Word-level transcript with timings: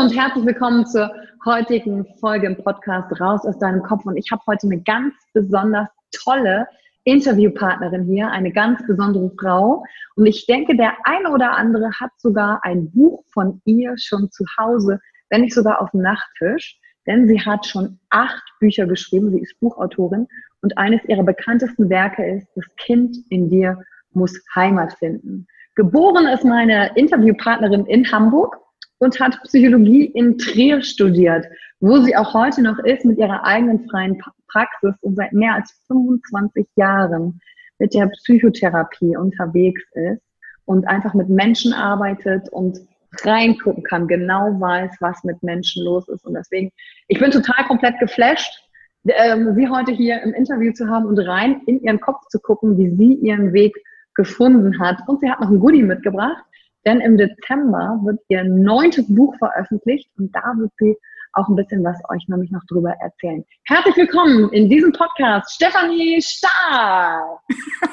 Und 0.00 0.16
herzlich 0.16 0.46
willkommen 0.46 0.86
zur 0.86 1.12
heutigen 1.44 2.06
Folge 2.20 2.46
im 2.46 2.56
Podcast 2.56 3.20
Raus 3.20 3.44
aus 3.44 3.58
deinem 3.58 3.82
Kopf. 3.82 4.06
Und 4.06 4.16
ich 4.16 4.32
habe 4.32 4.40
heute 4.46 4.66
eine 4.66 4.80
ganz 4.80 5.12
besonders 5.34 5.88
tolle 6.24 6.66
Interviewpartnerin 7.04 8.06
hier, 8.06 8.30
eine 8.30 8.50
ganz 8.50 8.80
besondere 8.86 9.30
Frau. 9.38 9.84
Und 10.16 10.24
ich 10.24 10.46
denke, 10.46 10.74
der 10.74 10.94
eine 11.04 11.30
oder 11.30 11.54
andere 11.54 11.90
hat 12.00 12.12
sogar 12.16 12.60
ein 12.62 12.90
Buch 12.92 13.22
von 13.34 13.60
ihr 13.66 13.94
schon 13.98 14.30
zu 14.30 14.46
Hause, 14.58 14.98
wenn 15.28 15.42
nicht 15.42 15.52
sogar 15.52 15.82
auf 15.82 15.90
dem 15.90 16.00
Nachttisch. 16.00 16.80
Denn 17.06 17.28
sie 17.28 17.38
hat 17.38 17.66
schon 17.66 17.98
acht 18.08 18.42
Bücher 18.58 18.86
geschrieben. 18.86 19.30
Sie 19.30 19.40
ist 19.40 19.60
Buchautorin. 19.60 20.26
Und 20.62 20.78
eines 20.78 21.04
ihrer 21.04 21.24
bekanntesten 21.24 21.90
Werke 21.90 22.24
ist 22.24 22.48
Das 22.56 22.64
Kind 22.76 23.18
in 23.28 23.50
dir 23.50 23.78
muss 24.12 24.42
Heimat 24.54 24.94
finden. 24.94 25.46
Geboren 25.74 26.26
ist 26.26 26.44
meine 26.44 26.90
Interviewpartnerin 26.96 27.84
in 27.84 28.10
Hamburg 28.10 28.56
und 29.00 29.18
hat 29.18 29.42
Psychologie 29.44 30.04
in 30.04 30.38
Trier 30.38 30.82
studiert, 30.82 31.46
wo 31.80 31.98
sie 31.98 32.14
auch 32.14 32.34
heute 32.34 32.62
noch 32.62 32.78
ist 32.80 33.04
mit 33.04 33.18
ihrer 33.18 33.44
eigenen 33.44 33.88
freien 33.88 34.22
Praxis 34.46 34.94
und 35.00 35.16
seit 35.16 35.32
mehr 35.32 35.54
als 35.54 35.72
25 35.88 36.66
Jahren 36.76 37.40
mit 37.78 37.94
der 37.94 38.06
Psychotherapie 38.08 39.16
unterwegs 39.16 39.82
ist 39.94 40.22
und 40.66 40.86
einfach 40.86 41.14
mit 41.14 41.30
Menschen 41.30 41.72
arbeitet 41.72 42.48
und 42.50 42.78
reingucken 43.24 43.82
kann, 43.82 44.06
genau 44.06 44.60
weiß, 44.60 44.92
was 45.00 45.24
mit 45.24 45.42
Menschen 45.42 45.84
los 45.84 46.06
ist. 46.08 46.24
Und 46.26 46.34
deswegen, 46.34 46.70
ich 47.08 47.18
bin 47.18 47.30
total 47.30 47.64
komplett 47.66 47.98
geflasht, 47.98 48.52
ähm, 49.06 49.54
sie 49.56 49.68
heute 49.68 49.92
hier 49.92 50.22
im 50.22 50.34
Interview 50.34 50.72
zu 50.72 50.88
haben 50.88 51.06
und 51.06 51.18
rein 51.18 51.62
in 51.66 51.82
ihren 51.82 52.00
Kopf 52.00 52.26
zu 52.28 52.38
gucken, 52.38 52.76
wie 52.76 52.94
sie 52.94 53.14
ihren 53.14 53.54
Weg 53.54 53.74
gefunden 54.14 54.78
hat. 54.78 54.98
Und 55.08 55.20
sie 55.20 55.30
hat 55.30 55.40
noch 55.40 55.48
ein 55.48 55.58
Goodie 55.58 55.82
mitgebracht. 55.82 56.44
Denn 56.86 57.00
im 57.00 57.18
Dezember 57.18 58.00
wird 58.04 58.20
ihr 58.28 58.42
neuntes 58.44 59.06
Buch 59.14 59.34
veröffentlicht 59.38 60.08
und 60.18 60.34
da 60.34 60.54
wird 60.56 60.72
sie 60.78 60.96
auch 61.34 61.46
ein 61.48 61.56
bisschen 61.56 61.84
was 61.84 61.96
euch 62.08 62.26
nämlich 62.26 62.50
noch 62.50 62.64
drüber 62.68 62.92
erzählen. 63.00 63.44
Herzlich 63.64 63.96
willkommen 63.96 64.50
in 64.52 64.68
diesem 64.70 64.90
Podcast, 64.92 65.54
Stefanie 65.54 66.20
Stahl. 66.22 67.36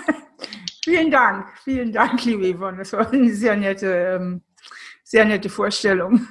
vielen 0.86 1.12
Dank, 1.12 1.48
vielen 1.64 1.92
Dank, 1.92 2.24
liebe 2.24 2.58
Yvonne. 2.58 2.78
Das 2.78 2.94
war 2.94 3.12
eine 3.12 3.30
sehr 3.30 3.58
nette, 3.58 4.20
ähm, 4.20 4.42
sehr 5.04 5.26
nette 5.26 5.50
Vorstellung. 5.50 6.26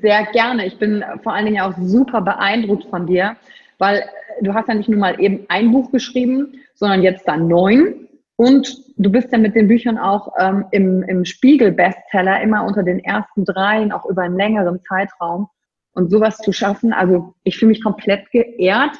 Sehr 0.00 0.24
gerne. 0.32 0.66
Ich 0.66 0.78
bin 0.78 1.04
vor 1.22 1.34
allen 1.34 1.44
Dingen 1.44 1.60
auch 1.60 1.74
super 1.78 2.22
beeindruckt 2.22 2.84
von 2.88 3.06
dir, 3.06 3.36
weil 3.78 4.08
du 4.40 4.54
hast 4.54 4.68
ja 4.68 4.74
nicht 4.74 4.88
nur 4.88 4.98
mal 4.98 5.20
eben 5.20 5.44
ein 5.48 5.70
Buch 5.70 5.90
geschrieben, 5.92 6.54
sondern 6.74 7.02
jetzt 7.02 7.28
dann 7.28 7.46
neun. 7.46 8.01
Und 8.36 8.76
du 8.96 9.10
bist 9.10 9.30
ja 9.32 9.38
mit 9.38 9.54
den 9.54 9.68
Büchern 9.68 9.98
auch 9.98 10.32
ähm, 10.38 10.64
im, 10.70 11.02
im 11.02 11.24
Spiegel-Bestseller 11.24 12.40
immer 12.42 12.64
unter 12.64 12.82
den 12.82 12.98
ersten 12.98 13.44
dreien, 13.44 13.92
auch 13.92 14.06
über 14.06 14.22
einen 14.22 14.36
längeren 14.36 14.80
Zeitraum. 14.88 15.48
Und 15.92 16.10
sowas 16.10 16.38
zu 16.38 16.52
schaffen, 16.52 16.92
also 16.94 17.34
ich 17.44 17.58
fühle 17.58 17.70
mich 17.70 17.82
komplett 17.82 18.30
geehrt, 18.30 18.96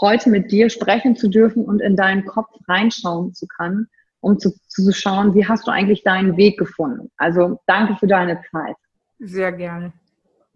heute 0.00 0.30
mit 0.30 0.50
dir 0.50 0.70
sprechen 0.70 1.14
zu 1.14 1.28
dürfen 1.28 1.66
und 1.66 1.80
in 1.80 1.96
deinen 1.96 2.24
Kopf 2.24 2.48
reinschauen 2.66 3.34
zu 3.34 3.46
können, 3.46 3.88
um 4.20 4.38
zu, 4.38 4.54
zu 4.68 4.90
schauen, 4.92 5.34
wie 5.34 5.46
hast 5.46 5.66
du 5.66 5.70
eigentlich 5.70 6.02
deinen 6.02 6.38
Weg 6.38 6.58
gefunden. 6.58 7.10
Also 7.18 7.60
danke 7.66 7.96
für 7.96 8.06
deine 8.06 8.40
Zeit. 8.50 8.76
Sehr 9.18 9.52
gerne. 9.52 9.92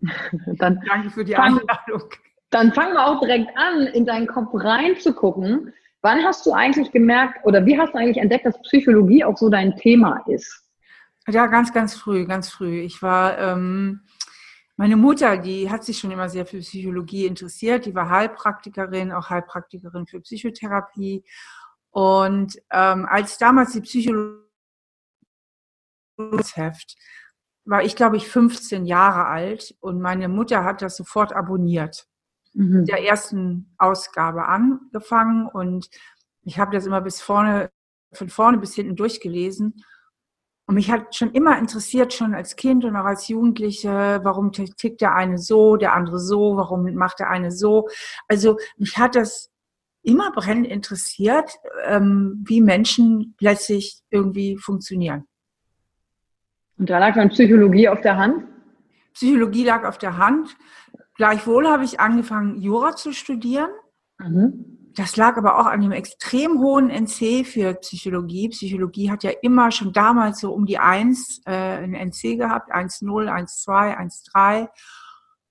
dann 0.47 0.81
danke 0.89 1.11
für 1.11 1.25
die 1.25 1.37
Einladung. 1.37 2.05
Dann 2.51 2.73
fangen 2.73 2.95
wir 2.95 3.07
auch 3.07 3.21
direkt 3.21 3.51
an, 3.57 3.87
in 3.89 4.07
deinen 4.07 4.27
Kopf 4.27 4.51
reinzugucken 4.55 5.73
Wann 6.05 6.23
hast 6.23 6.45
du 6.45 6.53
eigentlich 6.53 6.93
gemerkt 6.93 7.47
oder 7.47 7.65
wie 7.65 7.79
hast 7.79 7.95
du 7.95 7.99
eigentlich 7.99 8.19
entdeckt, 8.19 8.45
dass 8.45 8.61
Psychologie 8.61 9.25
auch 9.25 9.39
so 9.39 9.49
dein 9.49 9.75
Thema 9.75 10.23
ist? 10.27 10.63
Ja, 11.27 11.47
ganz, 11.47 11.73
ganz 11.73 11.95
früh, 11.95 12.27
ganz 12.27 12.51
früh. 12.51 12.81
Ich 12.81 13.01
war, 13.01 13.39
ähm, 13.39 14.03
meine 14.77 14.97
Mutter, 14.97 15.39
die 15.39 15.71
hat 15.71 15.83
sich 15.83 15.99
schon 15.99 16.11
immer 16.11 16.29
sehr 16.29 16.45
für 16.45 16.59
Psychologie 16.59 17.25
interessiert. 17.25 17.87
Die 17.87 17.95
war 17.95 18.11
Heilpraktikerin, 18.11 19.13
auch 19.13 19.31
Heilpraktikerin 19.31 20.07
für 20.07 20.21
Psychotherapie. 20.21 21.25
Und 21.91 22.61
ähm, 22.71 23.07
als 23.09 23.39
damals 23.39 23.73
die 23.73 23.81
Psychologie 23.81 24.43
war 27.65 27.83
ich, 27.83 27.97
glaube 27.97 28.19
ich, 28.19 28.29
15 28.29 28.85
Jahre 28.85 29.25
alt 29.25 29.75
und 29.81 30.03
meine 30.03 30.29
Mutter 30.29 30.65
hat 30.65 30.83
das 30.83 30.99
sofort 30.99 31.33
abonniert 31.33 32.07
mhm. 32.55 32.85
der 32.87 33.05
ersten 33.05 33.75
Ausgabe 33.79 34.47
angefangen 34.47 35.47
und 35.47 35.89
ich 36.43 36.59
habe 36.59 36.73
das 36.75 36.87
immer 36.87 37.01
bis 37.01 37.21
vorne, 37.21 37.71
von 38.13 38.29
vorne 38.29 38.59
bis 38.59 38.75
hinten 38.75 38.97
durchgelesen. 38.97 39.85
Und 40.67 40.77
mich 40.77 40.91
hat 40.91 41.15
schon 41.15 41.33
immer 41.33 41.59
interessiert, 41.59 42.15
schon 42.15 42.35
als 42.35 42.57
Kind 42.57 42.85
und 42.85 42.97
auch 42.97 43.05
als 43.05 43.29
Jugendliche, 43.29 44.21
warum 44.23 44.51
tickt 44.53 45.01
der 45.03 45.15
eine 45.15 45.37
so, 45.37 45.77
der 45.77 45.93
andere 45.93 46.19
so, 46.19 46.57
warum 46.57 46.95
macht 46.95 47.19
der 47.19 47.29
eine 47.29 47.51
so. 47.51 47.89
Also 48.29 48.57
mich 48.79 48.97
hat 48.97 49.15
das 49.15 49.51
immer 50.03 50.33
brennend 50.33 50.67
interessiert, 50.67 51.51
ähm, 51.85 52.45
wie 52.47 52.63
Menschen 52.63 53.35
plötzlich 53.37 54.01
irgendwie 54.11 54.57
funktionieren. 54.57 55.25
Und 56.79 56.91
da 56.91 56.99
lag 56.99 57.15
dann 57.15 57.29
Psychologie 57.31 57.89
auf 57.89 58.01
der 58.01 58.17
Hand? 58.17 58.45
Psychologie 59.13 59.65
lag 59.65 59.85
auf 59.85 59.99
der 59.99 60.17
Hand. 60.17 60.57
Gleichwohl 61.17 61.69
habe 61.69 61.85
ich 61.85 62.01
angefangen, 62.01 62.61
Jura 62.61 62.97
zu 62.97 63.13
studieren. 63.13 63.71
Mhm. 64.19 64.75
Das 64.97 65.17
lag 65.17 65.37
aber 65.37 65.59
auch 65.59 65.67
an 65.67 65.81
dem 65.81 65.91
extrem 65.91 66.61
hohen 66.61 66.89
NC 66.89 67.45
für 67.45 67.75
Psychologie. 67.75 68.49
Psychologie 68.51 69.11
hat 69.11 69.25
ja 69.25 69.31
immer 69.43 69.73
schon 69.73 69.93
damals 69.93 70.41
so 70.41 70.53
um 70.53 70.67
die 70.67 70.79
1 70.79 71.43
äh, 71.47 71.51
ein 71.51 71.95
NC 71.95 72.39
gehabt, 72.39 72.73
1,0, 72.73 73.29
1,2, 73.29 73.97
1,3. 73.99 74.69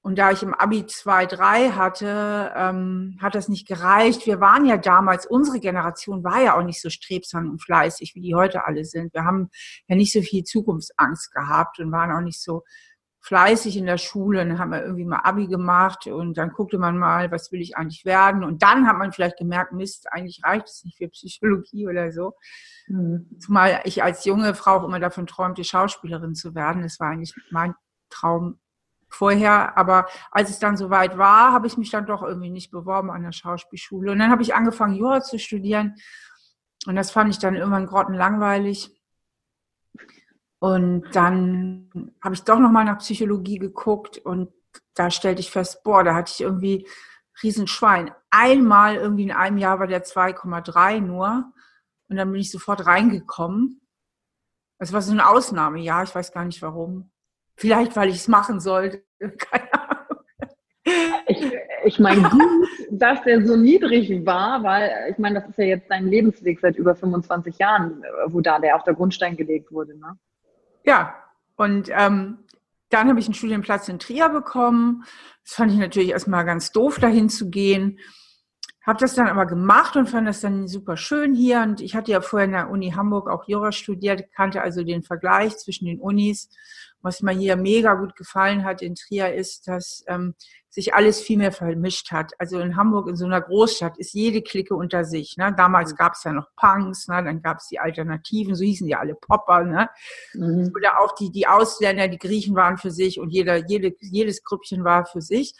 Und 0.02 0.18
da 0.18 0.32
ich 0.32 0.44
im 0.44 0.54
Abi 0.54 0.82
2,3 0.82 1.76
hatte, 1.76 2.52
ähm, 2.56 3.18
hat 3.22 3.36
das 3.36 3.48
nicht 3.48 3.68
gereicht. 3.68 4.26
Wir 4.26 4.42
waren 4.42 4.66
ja 4.66 4.78
damals, 4.78 5.26
unsere 5.26 5.62
Generation 5.62 6.26
war 6.26 6.42
ja 6.42 6.58
auch 6.58 6.64
nicht 6.64 6.82
so 6.82 6.90
strebsam 6.90 7.50
und 7.50 7.62
fleißig, 7.62 8.14
wie 8.14 8.22
die 8.22 8.36
heute 8.36 8.66
alle 8.66 8.84
sind. 8.84 9.14
Wir 9.14 9.24
haben 9.24 9.50
ja 9.88 9.96
nicht 9.96 10.12
so 10.12 10.22
viel 10.22 10.44
Zukunftsangst 10.44 11.34
gehabt 11.34 11.80
und 11.80 11.92
waren 11.94 12.12
auch 12.12 12.22
nicht 12.22 12.42
so 12.42 12.64
fleißig 13.24 13.78
in 13.78 13.86
der 13.86 13.98
Schule. 13.98 14.46
Dann 14.46 14.60
haben 14.60 14.72
wir 14.72 14.84
irgendwie 14.84 15.06
mal 15.06 15.22
Abi 15.24 15.48
gemacht 15.48 16.08
und 16.08 16.38
dann 16.38 16.52
guckte 16.52 16.78
man 16.78 16.98
mal, 16.98 17.32
was 17.32 17.52
will 17.52 17.62
ich 17.62 17.78
eigentlich 17.78 18.04
werden. 18.04 18.44
Und 18.44 18.62
dann 18.62 18.86
hat 18.86 18.98
man 18.98 19.14
vielleicht 19.14 19.38
gemerkt, 19.38 19.72
Mist, 19.72 20.12
eigentlich 20.12 20.42
reicht 20.44 20.68
es 20.68 20.84
nicht 20.84 20.98
für 20.98 21.08
Psychologie 21.08 21.88
oder 21.88 22.12
so. 22.12 22.34
Mhm. 22.88 23.30
Zumal 23.40 23.80
ich 23.86 24.04
als 24.04 24.26
junge 24.26 24.54
Frau 24.54 24.76
auch 24.76 24.84
immer 24.84 25.00
davon 25.00 25.26
träumte, 25.26 25.64
Schauspielerin 25.64 26.36
zu 26.36 26.54
werden. 26.54 26.84
Das 26.84 27.00
war 27.00 27.10
eigentlich 27.10 27.34
mein 27.50 27.76
Traum 28.10 28.60
vorher. 29.08 29.78
Aber 29.78 30.08
als 30.30 30.50
es 30.50 30.60
dann 30.60 30.76
soweit 30.76 31.18
war, 31.18 31.54
habe 31.54 31.68
ich 31.68 31.78
mich 31.78 31.92
dann 31.92 32.06
doch 32.06 32.24
irgendwie 32.24 32.50
nicht 32.50 32.72
beworben 32.72 33.10
an 33.10 33.24
der 33.24 33.32
Schauspielschule. 33.32 34.12
Und 34.12 34.20
dann 34.20 34.32
habe 34.32 34.42
ich 34.42 34.54
angefangen, 34.54 34.96
Jura 34.96 35.22
zu 35.22 35.40
studieren. 35.40 35.96
Und 36.88 36.98
das 36.98 37.12
fand 37.12 37.30
ich 37.30 37.40
dann 37.40 37.56
irgendwann 37.56 37.88
grottenlangweilig. 37.88 38.92
Und 40.64 41.04
dann 41.12 42.14
habe 42.22 42.36
ich 42.36 42.44
doch 42.46 42.58
nochmal 42.58 42.86
nach 42.86 43.00
Psychologie 43.00 43.60
geguckt 43.60 44.20
und 44.20 44.50
da 44.94 45.12
stellte 45.12 45.42
ich 45.42 45.52
fest, 45.52 45.84
boah, 45.84 46.06
da 46.06 46.16
hatte 46.16 46.32
ich 46.34 46.40
irgendwie 46.40 46.88
Riesenschwein. 47.44 48.12
Einmal 48.30 48.96
irgendwie 48.96 49.24
in 49.24 49.34
einem 49.34 49.58
Jahr 49.58 49.80
war 49.80 49.88
der 49.88 50.06
2,3 50.06 51.02
nur 51.02 51.52
und 52.08 52.16
dann 52.16 52.32
bin 52.32 52.40
ich 52.40 52.50
sofort 52.50 52.86
reingekommen. 52.86 53.82
Das 54.80 54.94
war 54.94 55.02
so 55.02 55.12
ein 55.12 55.20
Ausnahmejahr, 55.20 56.04
ich 56.04 56.16
weiß 56.16 56.32
gar 56.32 56.46
nicht 56.46 56.62
warum. 56.62 57.12
Vielleicht, 57.58 57.98
weil 57.98 58.08
ich 58.08 58.16
es 58.16 58.30
machen 58.30 58.62
sollte. 58.62 59.04
Keine 59.20 59.74
Ahnung. 59.74 60.24
Ich, 61.28 61.52
ich 61.84 62.00
meine, 62.00 62.30
gut, 62.30 62.70
dass 62.90 63.22
der 63.24 63.46
so 63.46 63.58
niedrig 63.58 64.26
war, 64.26 64.64
weil 64.64 65.10
ich 65.12 65.18
meine, 65.18 65.42
das 65.42 65.50
ist 65.50 65.58
ja 65.58 65.66
jetzt 65.66 65.92
dein 65.92 66.08
Lebensweg 66.08 66.62
seit 66.62 66.78
über 66.78 66.96
25 66.96 67.58
Jahren, 67.58 68.02
wo 68.28 68.40
da 68.40 68.60
der 68.60 68.78
auf 68.78 68.86
der 68.86 68.94
Grundstein 68.94 69.36
gelegt 69.36 69.70
wurde. 69.70 70.00
Ne? 70.00 70.18
Ja, 70.84 71.16
und 71.56 71.90
ähm, 71.92 72.40
dann 72.90 73.10
habe 73.10 73.20
ich 73.20 73.26
einen 73.26 73.34
Studienplatz 73.34 73.88
in 73.90 74.00
Trier 74.00 74.30
bekommen. 74.30 75.04
Das 75.44 75.56
fand 75.56 75.72
ich 75.72 75.78
natürlich 75.78 76.10
erstmal 76.10 76.46
ganz 76.46 76.72
doof, 76.72 77.00
dahin 77.00 77.30
zu 77.30 77.50
gehen. 77.50 78.00
Habe 78.86 79.00
das 79.00 79.16
dann 79.16 79.28
aber 79.28 79.46
gemacht 79.46 79.96
und 79.96 80.10
fand 80.10 80.28
das 80.28 80.42
dann 80.42 80.68
super 80.68 80.98
schön 80.98 81.34
hier. 81.34 81.62
Und 81.62 81.82
ich 81.82 81.96
hatte 81.96 82.12
ja 82.12 82.22
vorher 82.22 82.46
in 82.46 82.52
der 82.52 82.70
Uni 82.70 82.92
Hamburg 82.92 83.30
auch 83.30 83.48
Jura 83.48 83.72
studiert, 83.72 84.32
kannte 84.34 84.62
also 84.62 84.84
den 84.84 85.04
Vergleich 85.04 85.58
zwischen 85.58 85.86
den 85.86 86.00
Unis 86.00 86.50
was 87.04 87.22
mir 87.22 87.34
hier 87.34 87.56
mega 87.56 87.94
gut 87.94 88.16
gefallen 88.16 88.64
hat 88.64 88.82
in 88.82 88.96
Trier 88.96 89.34
ist, 89.34 89.68
dass 89.68 90.04
ähm, 90.08 90.34
sich 90.70 90.96
alles 90.96 91.22
viel 91.22 91.38
mehr 91.38 91.52
vermischt 91.52 92.12
hat. 92.12 92.32
Also 92.40 92.60
in 92.60 92.76
Hamburg, 92.76 93.08
in 93.08 93.16
so 93.16 93.26
einer 93.26 93.42
Großstadt, 93.42 94.00
ist 94.00 94.14
jede 94.14 94.42
Clique 94.42 94.76
unter 94.76 95.04
sich. 95.06 95.38
Ne? 95.38 95.54
Damals 95.56 95.92
mhm. 95.92 95.98
gab 95.98 96.14
es 96.14 96.24
ja 96.24 96.32
noch 96.32 96.48
Punks, 96.56 97.08
ne? 97.08 97.24
dann 97.24 97.44
gab 97.44 97.58
es 97.58 97.68
die 97.68 97.80
Alternativen, 97.80 98.56
so 98.56 98.64
hießen 98.64 98.88
die 98.88 98.96
alle 98.96 99.14
Popper. 99.14 99.66
Ne? 99.66 99.90
Mhm. 100.34 100.72
Oder 100.76 101.00
auch 101.00 101.14
die, 101.14 101.30
die 101.30 101.46
Ausländer, 101.46 102.08
die 102.08 102.18
Griechen 102.18 102.56
waren 102.56 102.78
für 102.78 102.90
sich 102.90 103.20
und 103.20 103.30
jeder, 103.30 103.58
jede, 103.68 103.94
jedes 104.00 104.44
Grüppchen 104.44 104.84
war 104.84 105.06
für 105.06 105.22
sich. 105.22 105.54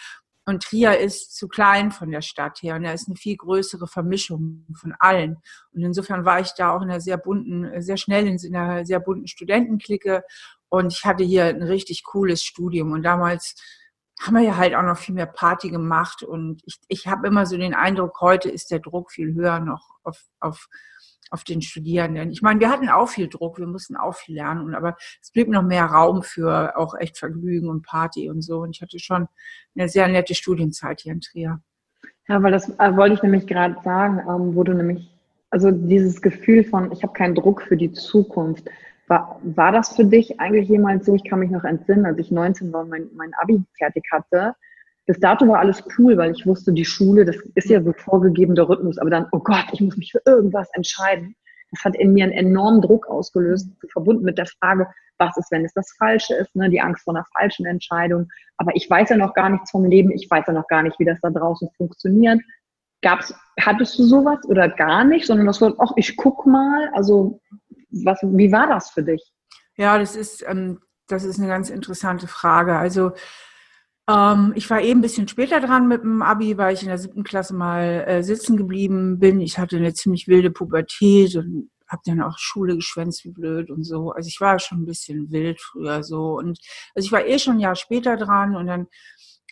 Und 0.46 0.64
Trier 0.64 0.98
ist 1.00 1.38
zu 1.38 1.48
klein 1.48 1.92
von 1.92 2.12
der 2.12 2.22
Stadt 2.22 2.62
her 2.62 2.76
und 2.76 2.84
da 2.84 2.92
ist 2.92 3.08
eine 3.08 3.16
viel 3.16 3.38
größere 3.38 3.88
Vermischung 3.88 4.66
von 4.76 4.94
allen. 5.00 5.38
Und 5.72 5.84
insofern 5.84 6.26
war 6.26 6.42
ich 6.42 6.52
da 6.58 6.76
auch 6.76 6.82
in 6.82 6.90
einer 6.90 7.00
sehr 7.00 7.18
bunten, 7.18 7.82
sehr 7.82 7.96
schnell 7.96 8.28
in 8.28 8.56
einer 8.56 8.86
sehr 8.86 9.00
bunten 9.00 9.28
Studentenklicke 9.28 10.24
und 10.74 10.92
ich 10.92 11.06
hatte 11.06 11.24
hier 11.24 11.46
ein 11.46 11.62
richtig 11.62 12.04
cooles 12.04 12.44
Studium. 12.44 12.94
Und 12.94 13.04
damals 13.04 13.56
haben 14.20 14.34
wir 14.34 14.42
ja 14.42 14.58
halt 14.58 14.74
auch 14.74 14.82
noch 14.82 14.98
viel 14.98 15.14
mehr 15.14 15.28
Party 15.28 15.70
gemacht. 15.70 16.24
Und 16.24 16.64
ich, 16.66 16.80
ich 16.88 17.06
habe 17.06 17.28
immer 17.28 17.46
so 17.46 17.58
den 17.58 17.76
Eindruck, 17.76 18.20
heute 18.22 18.50
ist 18.50 18.72
der 18.72 18.80
Druck 18.80 19.12
viel 19.12 19.36
höher 19.36 19.60
noch 19.60 19.92
auf, 20.02 20.26
auf, 20.40 20.68
auf 21.30 21.44
den 21.44 21.62
Studierenden. 21.62 22.32
Ich 22.32 22.42
meine, 22.42 22.60
wir 22.60 22.72
hatten 22.72 22.90
auch 22.90 23.08
viel 23.08 23.28
Druck, 23.28 23.60
wir 23.60 23.68
mussten 23.68 23.96
auch 23.96 24.16
viel 24.16 24.34
lernen, 24.34 24.74
aber 24.74 24.98
es 25.22 25.30
blieb 25.30 25.48
noch 25.48 25.62
mehr 25.62 25.86
Raum 25.86 26.24
für 26.24 26.76
auch 26.76 26.96
echt 26.96 27.20
Vergnügen 27.20 27.70
und 27.70 27.86
Party 27.86 28.32
und 28.32 28.42
so. 28.42 28.62
Und 28.62 28.76
ich 28.76 28.82
hatte 28.82 28.98
schon 28.98 29.28
eine 29.76 29.90
sehr 29.90 30.08
nette 30.08 30.34
Studienzeit 30.34 31.02
hier 31.02 31.14
in 31.14 31.22
Trier. 31.22 31.62
Ja, 32.28 32.42
weil 32.42 32.52
das 32.52 32.68
äh, 32.80 32.98
wollte 32.98 33.14
ich 33.14 33.22
nämlich 33.22 33.46
gerade 33.46 33.76
sagen, 33.84 34.22
ähm, 34.22 34.56
wo 34.56 34.64
du 34.64 34.74
nämlich, 34.74 35.08
also 35.52 35.70
dieses 35.70 36.20
Gefühl 36.20 36.64
von, 36.64 36.92
ich 36.92 37.04
habe 37.04 37.14
keinen 37.14 37.36
Druck 37.36 37.62
für 37.62 37.78
die 37.78 37.92
Zukunft. 37.92 38.68
War, 39.14 39.40
war 39.44 39.72
das 39.72 39.96
für 39.96 40.06
dich 40.06 40.40
eigentlich 40.40 40.70
jemals 40.70 41.06
so? 41.06 41.14
Ich 41.14 41.24
kann 41.24 41.38
mich 41.38 41.52
noch 41.52 41.64
entsinnen, 41.64 42.08
als 42.08 42.18
ich 42.18 42.32
19 42.32 42.74
war 42.74 42.82
und 42.82 42.90
mein, 42.90 43.10
mein 43.14 43.32
Abi 43.36 43.62
fertig 43.78 44.04
hatte. 44.12 44.56
Bis 45.06 45.20
dato 45.20 45.48
war 45.48 45.60
alles 45.60 45.84
cool, 46.00 46.18
weil 46.18 46.32
ich 46.32 46.48
wusste, 46.48 46.74
die 46.74 46.84
Schule, 46.84 47.24
das 47.24 47.36
ist 47.54 47.70
ja 47.70 47.84
so 47.84 47.94
vorgegebener 47.94 48.68
Rhythmus, 48.68 48.98
aber 48.98 49.12
dann, 49.12 49.28
oh 49.32 49.38
Gott, 49.38 49.66
ich 49.72 49.82
muss 49.82 49.98
mich 49.98 50.12
für 50.12 50.22
irgendwas 50.26 50.68
entscheiden. 50.74 51.36
Das 51.70 51.86
hat 51.86 51.96
in 51.96 52.14
mir 52.14 52.24
einen 52.24 52.34
enormen 52.34 52.82
Druck 52.82 53.06
ausgelöst, 53.08 53.70
verbunden 53.92 54.24
mit 54.24 54.40
der 54.40 54.48
Frage, 54.48 54.88
was 55.20 55.38
ist, 55.38 55.52
wenn 55.52 55.64
es 55.64 55.74
das 55.74 55.94
Falsche 56.00 56.34
ist, 56.34 56.56
ne? 56.56 56.72
die 56.72 56.82
Angst 56.82 57.04
vor 57.04 57.16
einer 57.16 57.26
falschen 57.38 57.68
Entscheidung. 57.68 58.28
Aber 58.58 58.76
ich 58.76 58.90
weiß 58.90 59.10
ja 59.10 59.18
noch 59.18 59.36
gar 59.36 59.50
nichts 59.50 59.70
vom 59.70 59.86
Leben, 59.86 60.10
ich 60.10 60.28
weiß 60.28 60.46
ja 60.48 60.54
noch 60.54 60.68
gar 60.68 60.82
nicht, 60.82 60.98
wie 60.98 61.06
das 61.06 61.20
da 61.22 61.30
draußen 61.30 61.70
funktioniert. 61.78 62.40
Gab's, 63.04 63.32
hattest 63.60 64.00
du 64.00 64.04
sowas 64.04 64.40
oder 64.48 64.70
gar 64.70 65.04
nicht, 65.04 65.28
sondern 65.28 65.46
das 65.46 65.62
war, 65.62 65.76
ach, 65.78 65.92
ich 65.98 66.18
guck 66.18 66.48
mal, 66.48 66.90
also 66.94 67.40
was, 68.04 68.20
wie 68.24 68.52
war 68.52 68.68
das 68.68 68.90
für 68.90 69.04
dich? 69.04 69.32
Ja, 69.78 69.98
das 69.98 70.16
ist, 70.16 70.44
ähm, 70.48 70.80
das 71.08 71.24
ist 71.24 71.40
eine 71.40 71.48
ganz 71.48 71.70
interessante 71.70 72.28
Frage. 72.28 72.78
Also 72.78 73.12
ähm, 74.10 74.54
ich 74.56 74.70
war 74.70 74.82
eben 74.82 75.00
ein 75.00 75.04
bisschen 75.04 75.28
später 75.28 75.62
dran 75.62 75.88
mit 75.88 76.04
dem 76.04 76.22
Abi, 76.22 76.58
weil 76.58 76.74
ich 76.74 76.82
in 76.82 76.90
der 76.90 76.98
siebten 76.98 77.24
Klasse 77.24 77.56
mal 77.56 78.04
äh, 78.08 78.24
sitzen 78.24 78.58
geblieben 78.58 79.20
bin. 79.20 79.40
Ich 79.40 79.58
hatte 79.58 79.78
eine 79.78 79.94
ziemlich 79.94 80.28
wilde 80.28 80.52
Pubertät 80.52 81.36
und 81.36 81.70
habe 81.88 82.02
dann 82.06 82.22
auch 82.22 82.38
Schule 82.38 82.76
geschwänzt 82.76 83.24
wie 83.24 83.32
blöd 83.32 83.70
und 83.70 83.84
so. 83.84 84.12
Also 84.12 84.28
ich 84.28 84.42
war 84.42 84.60
schon 84.60 84.82
ein 84.82 84.86
bisschen 84.86 85.32
wild 85.32 85.62
früher 85.62 86.04
so. 86.04 86.38
Und 86.38 86.60
also 86.96 87.06
ich 87.06 87.12
war 87.12 87.26
eh 87.26 87.40
schon 87.40 87.58
ein 87.58 87.60
Jahr 87.60 87.76
später 87.76 88.18
dran 88.18 88.56
und 88.56 88.68
dann 88.68 88.88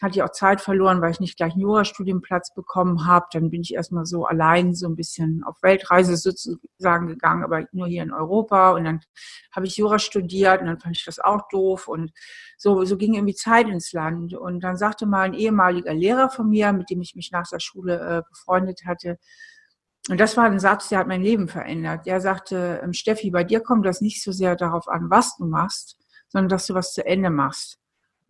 hatte 0.01 0.15
ich 0.15 0.23
auch 0.23 0.31
Zeit 0.31 0.61
verloren, 0.61 1.01
weil 1.01 1.11
ich 1.11 1.19
nicht 1.19 1.37
gleich 1.37 1.53
einen 1.53 1.61
Jurastudienplatz 1.61 2.53
bekommen 2.53 3.05
habe. 3.05 3.27
Dann 3.31 3.49
bin 3.49 3.61
ich 3.61 3.73
erstmal 3.73 4.05
so 4.05 4.25
allein 4.25 4.73
so 4.73 4.87
ein 4.87 4.95
bisschen 4.95 5.43
auf 5.43 5.61
Weltreise 5.61 6.17
sozusagen 6.17 7.07
gegangen, 7.07 7.43
aber 7.43 7.65
nur 7.71 7.87
hier 7.87 8.03
in 8.03 8.13
Europa. 8.13 8.71
Und 8.71 8.85
dann 8.85 9.01
habe 9.51 9.67
ich 9.67 9.77
Jura 9.77 9.99
studiert 9.99 10.61
und 10.61 10.67
dann 10.67 10.79
fand 10.79 10.97
ich 10.97 11.05
das 11.05 11.19
auch 11.19 11.47
doof. 11.49 11.87
Und 11.87 12.11
so, 12.57 12.83
so 12.85 12.97
ging 12.97 13.13
irgendwie 13.13 13.35
Zeit 13.35 13.67
ins 13.67 13.93
Land. 13.93 14.33
Und 14.33 14.61
dann 14.61 14.77
sagte 14.77 15.05
mal 15.05 15.21
ein 15.21 15.33
ehemaliger 15.33 15.93
Lehrer 15.93 16.29
von 16.29 16.49
mir, 16.49 16.73
mit 16.73 16.89
dem 16.89 17.01
ich 17.01 17.15
mich 17.15 17.31
nach 17.31 17.47
der 17.47 17.59
Schule 17.59 17.99
äh, 17.99 18.21
befreundet 18.29 18.85
hatte, 18.85 19.17
und 20.09 20.19
das 20.19 20.35
war 20.35 20.45
ein 20.45 20.59
Satz, 20.59 20.89
der 20.89 20.99
hat 20.99 21.07
mein 21.07 21.21
Leben 21.21 21.47
verändert. 21.47 22.05
Der 22.07 22.21
sagte, 22.21 22.81
ähm, 22.83 22.93
Steffi, 22.93 23.29
bei 23.29 23.43
dir 23.43 23.59
kommt 23.61 23.85
das 23.85 24.01
nicht 24.01 24.23
so 24.23 24.31
sehr 24.31 24.55
darauf 24.55 24.87
an, 24.87 25.09
was 25.09 25.37
du 25.37 25.45
machst, 25.45 25.97
sondern 26.27 26.49
dass 26.49 26.65
du 26.65 26.73
was 26.73 26.93
zu 26.93 27.05
Ende 27.05 27.29
machst. 27.29 27.80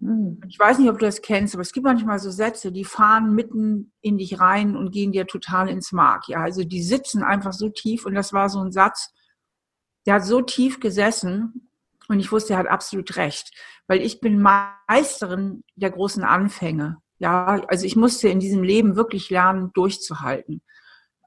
Hm. 0.02 0.42
Ich 0.50 0.58
weiß 0.58 0.80
nicht, 0.80 0.90
ob 0.90 1.00
du 1.00 1.06
das 1.06 1.22
kennst, 1.22 1.54
aber 1.54 1.62
es 1.62 1.72
gibt 1.72 1.86
manchmal 1.86 2.20
so 2.20 2.32
Sätze, 2.32 2.72
die 2.72 2.86
fahren 2.86 3.36
mitten 3.36 3.94
in 4.02 4.18
dich 4.18 4.40
rein 4.40 4.76
und 4.76 4.92
gehen 4.92 5.12
dir 5.12 5.28
total 5.28 5.70
ins 5.70 5.92
Mark. 5.92 6.28
Ja, 6.28 6.40
also 6.42 6.64
die 6.64 6.82
sitzen 6.82 7.24
einfach 7.24 7.54
so 7.54 7.70
tief 7.70 8.06
und 8.06 8.16
das 8.16 8.34
war 8.34 8.50
so 8.50 8.60
ein 8.60 8.72
Satz, 8.72 9.14
der 10.06 10.16
hat 10.16 10.26
so 10.26 10.42
tief 10.42 10.80
gesessen 10.80 11.70
und 12.08 12.20
ich 12.20 12.32
wusste, 12.32 12.54
er 12.54 12.60
hat 12.60 12.68
absolut 12.68 13.16
recht, 13.16 13.52
weil 13.88 14.02
ich 14.02 14.20
bin 14.20 14.42
Meisterin 14.42 15.64
der 15.76 15.92
großen 15.92 16.24
Anfänge. 16.24 16.98
Ja, 17.20 17.62
also 17.68 17.86
ich 17.86 17.96
musste 17.96 18.30
in 18.30 18.40
diesem 18.40 18.64
Leben 18.64 18.96
wirklich 18.96 19.30
lernen, 19.30 19.70
durchzuhalten. 19.74 20.64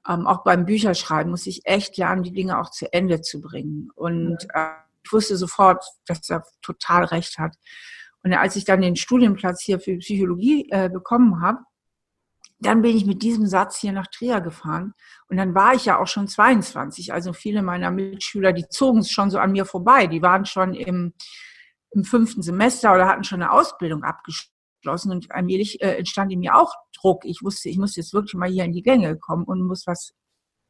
Ähm, 0.07 0.27
auch 0.27 0.43
beim 0.43 0.65
Bücherschreiben 0.65 1.31
muss 1.31 1.47
ich 1.47 1.65
echt 1.65 1.97
lernen, 1.97 2.23
die 2.23 2.33
Dinge 2.33 2.59
auch 2.59 2.69
zu 2.69 2.91
Ende 2.91 3.21
zu 3.21 3.39
bringen. 3.39 3.89
Und 3.95 4.45
äh, 4.53 4.71
ich 5.03 5.13
wusste 5.13 5.37
sofort, 5.37 5.85
dass 6.05 6.29
er 6.29 6.43
total 6.61 7.05
recht 7.05 7.37
hat. 7.37 7.55
Und 8.25 8.33
als 8.33 8.55
ich 8.55 8.65
dann 8.65 8.81
den 8.81 8.95
Studienplatz 8.95 9.61
hier 9.61 9.79
für 9.79 9.97
Psychologie 9.99 10.67
äh, 10.71 10.89
bekommen 10.89 11.41
habe, 11.41 11.59
dann 12.59 12.81
bin 12.81 12.97
ich 12.97 13.05
mit 13.05 13.21
diesem 13.21 13.45
Satz 13.45 13.77
hier 13.77 13.91
nach 13.91 14.07
Trier 14.07 14.41
gefahren. 14.41 14.95
Und 15.29 15.37
dann 15.37 15.53
war 15.53 15.75
ich 15.75 15.85
ja 15.85 15.99
auch 15.99 16.07
schon 16.07 16.27
22. 16.27 17.13
Also 17.13 17.33
viele 17.33 17.61
meiner 17.61 17.91
Mitschüler, 17.91 18.51
die 18.51 18.67
zogen 18.67 19.01
es 19.01 19.11
schon 19.11 19.29
so 19.29 19.37
an 19.37 19.51
mir 19.51 19.65
vorbei. 19.65 20.07
Die 20.07 20.23
waren 20.23 20.45
schon 20.45 20.73
im, 20.73 21.13
im 21.91 22.03
fünften 22.03 22.41
Semester 22.41 22.95
oder 22.95 23.05
hatten 23.05 23.23
schon 23.23 23.43
eine 23.43 23.51
Ausbildung 23.51 24.03
abgeschlossen 24.03 25.11
und 25.11 25.31
allmählich 25.31 25.79
äh, 25.83 25.97
entstand 25.97 26.33
in 26.33 26.39
mir 26.39 26.55
auch 26.55 26.73
Druck. 26.99 27.25
Ich 27.25 27.43
wusste, 27.43 27.69
ich 27.69 27.77
muss 27.77 27.95
jetzt 27.95 28.11
wirklich 28.11 28.33
mal 28.33 28.49
hier 28.49 28.63
in 28.63 28.73
die 28.73 28.81
Gänge 28.81 29.19
kommen 29.19 29.43
und 29.43 29.67
muss 29.67 29.85
was 29.85 30.15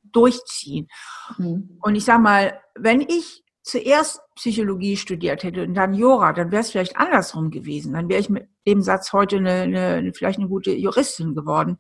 durchziehen. 0.04 0.90
Mhm. 1.38 1.80
Und 1.82 1.96
ich 1.96 2.04
sag 2.04 2.20
mal, 2.20 2.60
wenn 2.78 3.00
ich 3.00 3.45
zuerst 3.66 4.22
Psychologie 4.36 4.96
studiert 4.96 5.44
hätte 5.44 5.64
und 5.64 5.74
dann 5.74 5.96
Jura, 5.96 6.34
dann 6.34 6.52
wäre 6.52 6.62
es 6.62 6.70
vielleicht 6.70 6.98
andersrum 6.98 7.50
gewesen. 7.50 7.94
Dann 7.94 8.08
wäre 8.10 8.22
ich 8.22 8.30
mit 8.30 8.48
dem 8.68 8.82
Satz 8.84 9.12
heute 9.12 9.38
eine, 9.38 9.52
eine, 9.52 10.14
vielleicht 10.14 10.38
eine 10.38 10.48
gute 10.48 10.72
Juristin 10.72 11.34
geworden. 11.34 11.78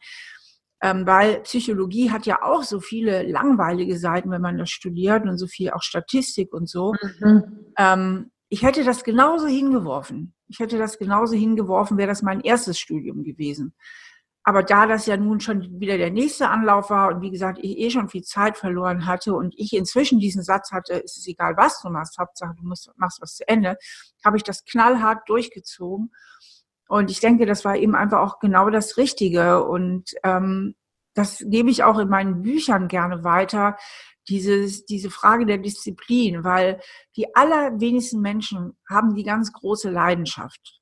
Ähm, 0.81 1.05
weil 1.05 1.41
Psychologie 1.41 2.11
hat 2.11 2.25
ja 2.25 2.41
auch 2.41 2.63
so 2.63 2.79
viele 2.79 3.23
langweilige 3.23 3.97
Seiten, 3.97 4.31
wenn 4.31 4.41
man 4.41 4.57
das 4.57 4.71
studiert 4.71 5.23
und 5.23 5.37
so 5.37 5.47
viel 5.47 5.69
auch 5.71 5.83
Statistik 5.83 6.53
und 6.53 6.67
so. 6.67 6.93
Mhm. 7.19 7.43
Ähm, 7.77 8.31
ich 8.49 8.63
hätte 8.63 8.83
das 8.83 9.03
genauso 9.03 9.47
hingeworfen. 9.47 10.33
Ich 10.47 10.59
hätte 10.59 10.77
das 10.77 10.97
genauso 10.97 11.35
hingeworfen, 11.35 11.97
wäre 11.97 12.09
das 12.09 12.23
mein 12.23 12.41
erstes 12.41 12.79
Studium 12.79 13.23
gewesen. 13.23 13.75
Aber 14.47 14.61
da 14.61 14.85
das 14.85 15.07
ja 15.07 15.17
nun 15.17 15.39
schon 15.39 15.79
wieder 15.79 15.97
der 15.97 16.11
nächste 16.11 16.49
Anlauf 16.49 16.91
war 16.91 17.09
und 17.09 17.21
wie 17.21 17.31
gesagt, 17.31 17.57
ich 17.63 17.79
eh 17.79 17.89
schon 17.89 18.09
viel 18.09 18.21
Zeit 18.21 18.57
verloren 18.57 19.07
hatte 19.07 19.33
und 19.33 19.55
ich 19.57 19.73
inzwischen 19.73 20.19
diesen 20.19 20.43
Satz 20.43 20.71
hatte, 20.71 20.93
ist 20.93 21.17
es 21.17 21.27
egal, 21.27 21.57
was 21.57 21.81
du 21.81 21.89
machst, 21.89 22.19
Hauptsache 22.19 22.53
du 22.55 22.63
musst, 22.63 22.91
machst 22.95 23.19
was 23.23 23.37
zu 23.37 23.47
Ende, 23.47 23.75
habe 24.23 24.37
ich 24.37 24.43
das 24.43 24.63
knallhart 24.63 25.27
durchgezogen. 25.27 26.11
Und 26.87 27.09
ich 27.09 27.19
denke, 27.19 27.47
das 27.47 27.65
war 27.65 27.75
eben 27.75 27.95
einfach 27.95 28.19
auch 28.19 28.37
genau 28.37 28.69
das 28.69 28.97
Richtige. 28.97 29.63
Und 29.63 30.13
ähm, 30.23 30.75
das 31.15 31.43
gebe 31.47 31.71
ich 31.71 31.83
auch 31.83 31.97
in 31.97 32.09
meinen 32.09 32.43
Büchern 32.43 32.87
gerne 32.87 33.23
weiter, 33.23 33.77
dieses, 34.29 34.85
diese 34.85 35.09
Frage 35.09 35.47
der 35.47 35.57
Disziplin, 35.57 36.43
weil 36.43 36.79
die 37.15 37.35
allerwenigsten 37.35 38.21
Menschen 38.21 38.77
haben 38.87 39.15
die 39.15 39.23
ganz 39.23 39.51
große 39.53 39.89
Leidenschaft 39.89 40.81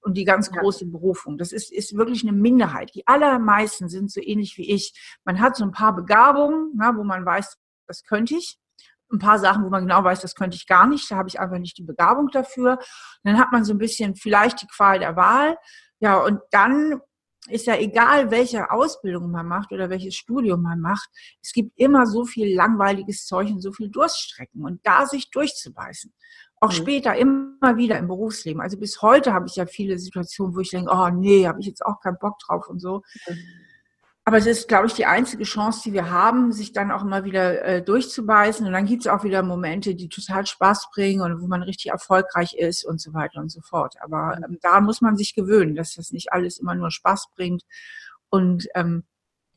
und 0.00 0.16
die 0.16 0.24
ganz 0.24 0.50
große 0.50 0.86
Berufung. 0.86 1.38
Das 1.38 1.52
ist, 1.52 1.72
ist 1.72 1.96
wirklich 1.96 2.22
eine 2.22 2.32
Minderheit. 2.32 2.94
Die 2.94 3.06
allermeisten 3.06 3.88
sind 3.88 4.10
so 4.10 4.20
ähnlich 4.20 4.56
wie 4.58 4.68
ich. 4.72 4.92
Man 5.24 5.40
hat 5.40 5.56
so 5.56 5.64
ein 5.64 5.70
paar 5.70 5.94
Begabungen, 5.94 6.76
ne, 6.76 6.92
wo 6.96 7.04
man 7.04 7.24
weiß, 7.24 7.56
das 7.86 8.02
könnte 8.02 8.34
ich. 8.34 8.58
Ein 9.12 9.18
paar 9.18 9.38
Sachen, 9.38 9.62
wo 9.62 9.68
man 9.68 9.86
genau 9.86 10.02
weiß, 10.02 10.20
das 10.20 10.34
könnte 10.34 10.56
ich 10.56 10.66
gar 10.66 10.86
nicht. 10.86 11.08
Da 11.10 11.16
habe 11.16 11.28
ich 11.28 11.38
einfach 11.38 11.58
nicht 11.58 11.78
die 11.78 11.84
Begabung 11.84 12.28
dafür. 12.28 12.72
Und 12.78 12.80
dann 13.22 13.38
hat 13.38 13.52
man 13.52 13.64
so 13.64 13.72
ein 13.72 13.78
bisschen 13.78 14.16
vielleicht 14.16 14.62
die 14.62 14.66
Qual 14.66 14.98
der 14.98 15.14
Wahl. 15.16 15.56
Ja, 16.00 16.18
und 16.18 16.40
dann 16.50 17.00
ist 17.48 17.66
ja 17.66 17.76
egal, 17.76 18.30
welche 18.30 18.70
Ausbildung 18.70 19.30
man 19.30 19.46
macht 19.46 19.72
oder 19.72 19.90
welches 19.90 20.16
Studium 20.16 20.62
man 20.62 20.80
macht. 20.80 21.08
Es 21.40 21.52
gibt 21.52 21.78
immer 21.78 22.06
so 22.06 22.24
viel 22.24 22.54
langweiliges 22.54 23.26
Zeug 23.26 23.50
und 23.50 23.60
so 23.60 23.72
viel 23.72 23.90
Durststrecken. 23.90 24.64
Und 24.64 24.80
da 24.84 25.06
sich 25.06 25.30
durchzubeißen, 25.30 26.12
auch 26.62 26.68
mhm. 26.68 26.76
später 26.76 27.16
immer 27.16 27.76
wieder 27.76 27.98
im 27.98 28.06
Berufsleben. 28.06 28.62
Also 28.62 28.78
bis 28.78 29.02
heute 29.02 29.32
habe 29.34 29.46
ich 29.48 29.56
ja 29.56 29.66
viele 29.66 29.98
Situationen, 29.98 30.54
wo 30.54 30.60
ich 30.60 30.70
denke, 30.70 30.92
oh 30.92 31.08
nee, 31.08 31.46
habe 31.46 31.60
ich 31.60 31.66
jetzt 31.66 31.84
auch 31.84 32.00
keinen 32.00 32.18
Bock 32.18 32.38
drauf 32.38 32.68
und 32.68 32.78
so. 32.78 33.02
Mhm. 33.28 33.38
Aber 34.24 34.36
es 34.36 34.46
ist, 34.46 34.68
glaube 34.68 34.86
ich, 34.86 34.92
die 34.94 35.04
einzige 35.04 35.42
Chance, 35.42 35.80
die 35.84 35.92
wir 35.92 36.12
haben, 36.12 36.52
sich 36.52 36.72
dann 36.72 36.92
auch 36.92 37.02
immer 37.02 37.24
wieder 37.24 37.64
äh, 37.64 37.82
durchzubeißen. 37.82 38.64
Und 38.64 38.72
dann 38.72 38.86
gibt 38.86 39.04
es 39.04 39.08
auch 39.10 39.24
wieder 39.24 39.42
Momente, 39.42 39.96
die 39.96 40.08
total 40.08 40.46
Spaß 40.46 40.90
bringen 40.94 41.22
und 41.22 41.42
wo 41.42 41.48
man 41.48 41.64
richtig 41.64 41.90
erfolgreich 41.90 42.54
ist 42.54 42.84
und 42.84 43.00
so 43.00 43.12
weiter 43.12 43.40
und 43.40 43.50
so 43.50 43.60
fort. 43.62 43.96
Aber 44.00 44.36
ähm, 44.36 44.58
daran 44.62 44.84
muss 44.84 45.00
man 45.00 45.16
sich 45.16 45.34
gewöhnen, 45.34 45.74
dass 45.74 45.94
das 45.94 46.12
nicht 46.12 46.32
alles 46.32 46.58
immer 46.58 46.76
nur 46.76 46.92
Spaß 46.92 47.30
bringt 47.34 47.64
und 48.30 48.68
ähm, 48.76 49.02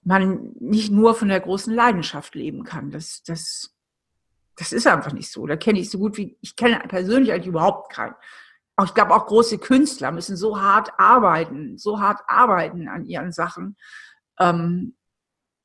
man 0.02 0.54
nicht 0.60 0.92
nur 0.92 1.14
von 1.14 1.28
der 1.28 1.42
großen 1.42 1.74
Leidenschaft 1.74 2.34
leben 2.34 2.64
kann. 2.64 2.90
Das, 2.90 3.22
das, 3.22 3.75
das 4.58 4.72
ist 4.72 4.88
einfach 4.88 5.14
nicht 5.14 5.32
so. 5.32 5.46
Da 5.46 5.56
kenne 5.56 5.80
ich 5.80 5.90
so 5.90 5.98
gut 5.98 6.18
wie, 6.18 6.38
ich 6.42 6.56
kenne 6.56 6.80
persönlich 6.88 7.32
eigentlich 7.32 7.48
überhaupt 7.48 7.92
keinen. 7.92 8.16
Auch 8.78 8.86
ich 8.86 8.94
glaube, 8.94 9.14
auch 9.14 9.26
große 9.26 9.58
Künstler 9.58 10.12
müssen 10.12 10.36
so 10.36 10.60
hart 10.60 10.92
arbeiten, 10.98 11.78
so 11.78 12.00
hart 12.02 12.22
arbeiten 12.28 12.88
an 12.88 13.06
ihren 13.06 13.32
Sachen 13.32 13.78
ähm, 14.40 14.96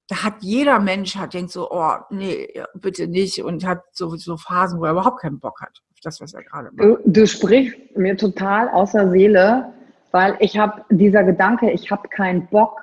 da 0.09 0.25
hat 0.25 0.35
jeder 0.40 0.80
Mensch 0.80 1.16
hat 1.16 1.35
denkt 1.35 1.52
so, 1.52 1.70
oh 1.70 1.92
nee, 2.11 2.49
bitte 2.75 3.06
nicht 3.06 3.42
und 3.44 3.64
hat 3.64 3.82
so, 3.92 4.16
so 4.16 4.37
Phasen, 4.37 4.80
wo 4.80 4.85
er 4.85 4.92
überhaupt 4.92 5.20
keinen 5.20 5.38
Bock 5.38 5.61
hat 5.61 5.82
auf 5.92 6.00
das, 6.02 6.20
was 6.20 6.35
er 6.35 6.42
gerade 6.42 6.70
macht. 6.73 6.80
Du, 6.80 6.99
du 7.04 7.26
sprichst 7.26 7.97
mir 7.97 8.16
total 8.16 8.68
außer 8.70 9.11
Seele, 9.11 9.73
weil 10.11 10.37
ich 10.40 10.59
habe 10.59 10.85
dieser 10.90 11.23
Gedanke, 11.23 11.70
ich 11.70 11.90
habe 11.90 12.09
keinen 12.09 12.49
Bock, 12.49 12.80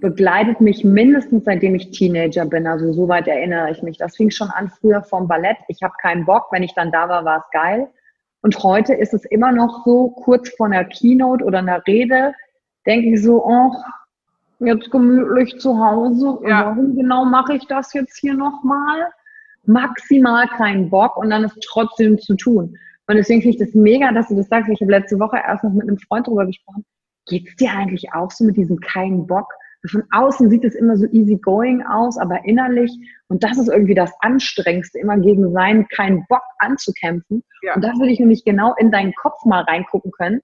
begleitet 0.00 0.60
mich 0.60 0.84
mindestens 0.84 1.44
seitdem 1.44 1.74
ich 1.74 1.90
Teenager 1.90 2.46
bin. 2.46 2.66
Also 2.66 2.92
soweit 2.92 3.28
erinnere 3.28 3.70
ich 3.70 3.82
mich. 3.82 3.98
Das 3.98 4.16
fing 4.16 4.30
schon 4.30 4.50
an 4.50 4.68
früher 4.68 5.02
vom 5.02 5.28
Ballett. 5.28 5.56
Ich 5.68 5.82
habe 5.82 5.94
keinen 6.00 6.24
Bock. 6.24 6.48
Wenn 6.50 6.62
ich 6.62 6.74
dann 6.74 6.92
da 6.92 7.08
war, 7.08 7.24
war 7.24 7.38
es 7.38 7.50
geil. 7.52 7.88
Und 8.42 8.62
heute 8.62 8.94
ist 8.94 9.12
es 9.12 9.24
immer 9.26 9.52
noch 9.52 9.84
so, 9.84 10.08
kurz 10.10 10.48
vor 10.56 10.66
einer 10.66 10.84
Keynote 10.84 11.44
oder 11.44 11.58
einer 11.58 11.86
Rede, 11.86 12.34
denke 12.86 13.10
ich 13.14 13.22
so, 13.22 13.44
oh, 13.44 13.70
jetzt 14.60 14.90
gemütlich 14.90 15.58
zu 15.58 15.78
Hause. 15.78 16.38
Ja. 16.46 16.66
Warum 16.66 16.96
genau 16.96 17.24
mache 17.24 17.54
ich 17.54 17.66
das 17.66 17.92
jetzt 17.92 18.18
hier 18.18 18.34
nochmal? 18.34 19.08
Maximal 19.64 20.48
keinen 20.48 20.88
Bock 20.88 21.16
und 21.18 21.30
dann 21.30 21.44
ist 21.44 21.58
trotzdem 21.68 22.18
zu 22.18 22.34
tun. 22.34 22.76
Und 23.06 23.16
deswegen 23.16 23.42
finde 23.42 23.56
ich 23.56 23.62
das 23.62 23.74
mega, 23.74 24.12
dass 24.12 24.28
du 24.28 24.36
das 24.36 24.48
sagst. 24.48 24.70
Ich 24.70 24.80
habe 24.80 24.92
letzte 24.92 25.18
Woche 25.18 25.36
erst 25.36 25.64
noch 25.64 25.72
mit 25.72 25.82
einem 25.82 25.98
Freund 25.98 26.26
darüber 26.26 26.46
gesprochen. 26.46 26.84
Geht 27.26 27.48
es 27.48 27.56
dir 27.56 27.70
eigentlich 27.70 28.12
auch 28.14 28.30
so 28.30 28.44
mit 28.44 28.56
diesem 28.56 28.80
keinen 28.80 29.26
Bock? 29.26 29.52
Von 29.88 30.04
außen 30.10 30.50
sieht 30.50 30.64
es 30.64 30.74
immer 30.74 30.96
so 30.96 31.06
easy 31.06 31.36
going 31.36 31.82
aus, 31.82 32.18
aber 32.18 32.44
innerlich, 32.44 32.90
und 33.28 33.42
das 33.42 33.56
ist 33.56 33.68
irgendwie 33.68 33.94
das 33.94 34.12
Anstrengendste, 34.20 34.98
immer 34.98 35.18
gegen 35.18 35.52
seinen 35.52 35.88
keinen 35.88 36.24
Bock 36.28 36.42
anzukämpfen. 36.58 37.42
Ja. 37.62 37.74
Und 37.76 37.84
da 37.84 37.92
würde 37.94 38.12
ich 38.12 38.20
nämlich 38.20 38.44
genau 38.44 38.74
in 38.78 38.90
deinen 38.90 39.14
Kopf 39.14 39.44
mal 39.44 39.62
reingucken 39.62 40.10
können 40.10 40.40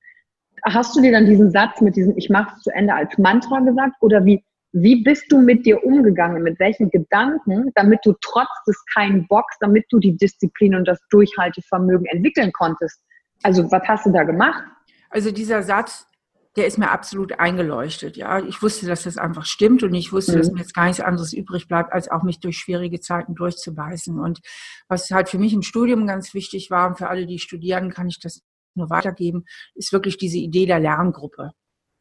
hast 0.65 0.97
du 0.97 1.01
dir 1.01 1.13
dann 1.13 1.27
diesen 1.27 1.51
Satz 1.51 1.81
mit 1.81 1.97
diesem 1.97 2.17
Ich 2.17 2.31
mache 2.31 2.55
es 2.57 2.63
zu 2.63 2.71
Ende 2.71 2.95
als 2.95 3.17
Mantra 3.19 3.61
gesagt 3.61 3.97
oder 4.01 4.25
wie, 4.25 4.45
wie 4.73 5.03
bist 5.03 5.31
du 5.31 5.39
mit 5.39 5.65
dir 5.65 5.85
umgegangen? 5.85 6.43
Mit 6.43 6.59
welchen 6.59 6.91
Gedanken, 6.91 7.71
damit 7.75 8.01
du 8.05 8.15
trotz 8.21 8.49
des 8.67 8.83
keinen 8.93 9.27
Bocks, 9.29 9.57
damit 9.61 9.87
du 9.91 9.99
die 9.99 10.17
Disziplin 10.17 10.75
und 10.75 10.87
das 10.87 10.99
Durchhaltevermögen 11.11 12.07
entwickeln 12.07 12.53
konntest? 12.53 13.01
Also 13.43 13.71
was 13.71 13.83
hast 13.87 14.07
du 14.07 14.11
da 14.11 14.25
gemacht? 14.25 14.65
Also 15.11 15.31
dieser 15.31 15.63
Satz, 15.63 16.07
der 16.57 16.67
ist 16.67 16.79
mir 16.79 16.91
absolut 16.91 17.39
eingeleuchtet. 17.39 18.17
Ja, 18.17 18.39
ich 18.39 18.63
wusste, 18.63 18.87
dass 18.87 19.03
das 19.03 19.19
einfach 19.19 19.45
stimmt 19.45 19.83
und 19.83 19.95
ich 19.95 20.13
wusste, 20.13 20.33
mhm. 20.33 20.39
dass 20.39 20.51
mir 20.51 20.61
jetzt 20.61 20.75
gar 20.75 20.87
nichts 20.87 21.01
anderes 21.01 21.33
übrig 21.33 21.69
bleibt, 21.69 21.93
als 21.93 22.11
auch 22.11 22.23
mich 22.23 22.41
durch 22.41 22.59
schwierige 22.59 23.01
Zeiten 23.01 23.35
durchzubeißen. 23.35 24.19
Und 24.19 24.41
was 24.89 25.11
halt 25.11 25.29
für 25.29 25.39
mich 25.39 25.53
im 25.53 25.63
Studium 25.63 26.07
ganz 26.07 26.33
wichtig 26.33 26.71
war 26.71 26.89
und 26.89 26.99
für 26.99 27.09
alle, 27.09 27.27
die 27.27 27.39
studieren, 27.39 27.91
kann 27.91 28.09
ich 28.09 28.19
das 28.21 28.43
nur 28.75 28.91
weitergeben, 28.91 29.45
ist 29.75 29.93
wirklich 29.93 30.17
diese 30.17 30.39
Idee 30.39 30.67
der 30.67 30.81
Lerngruppe. 30.81 31.53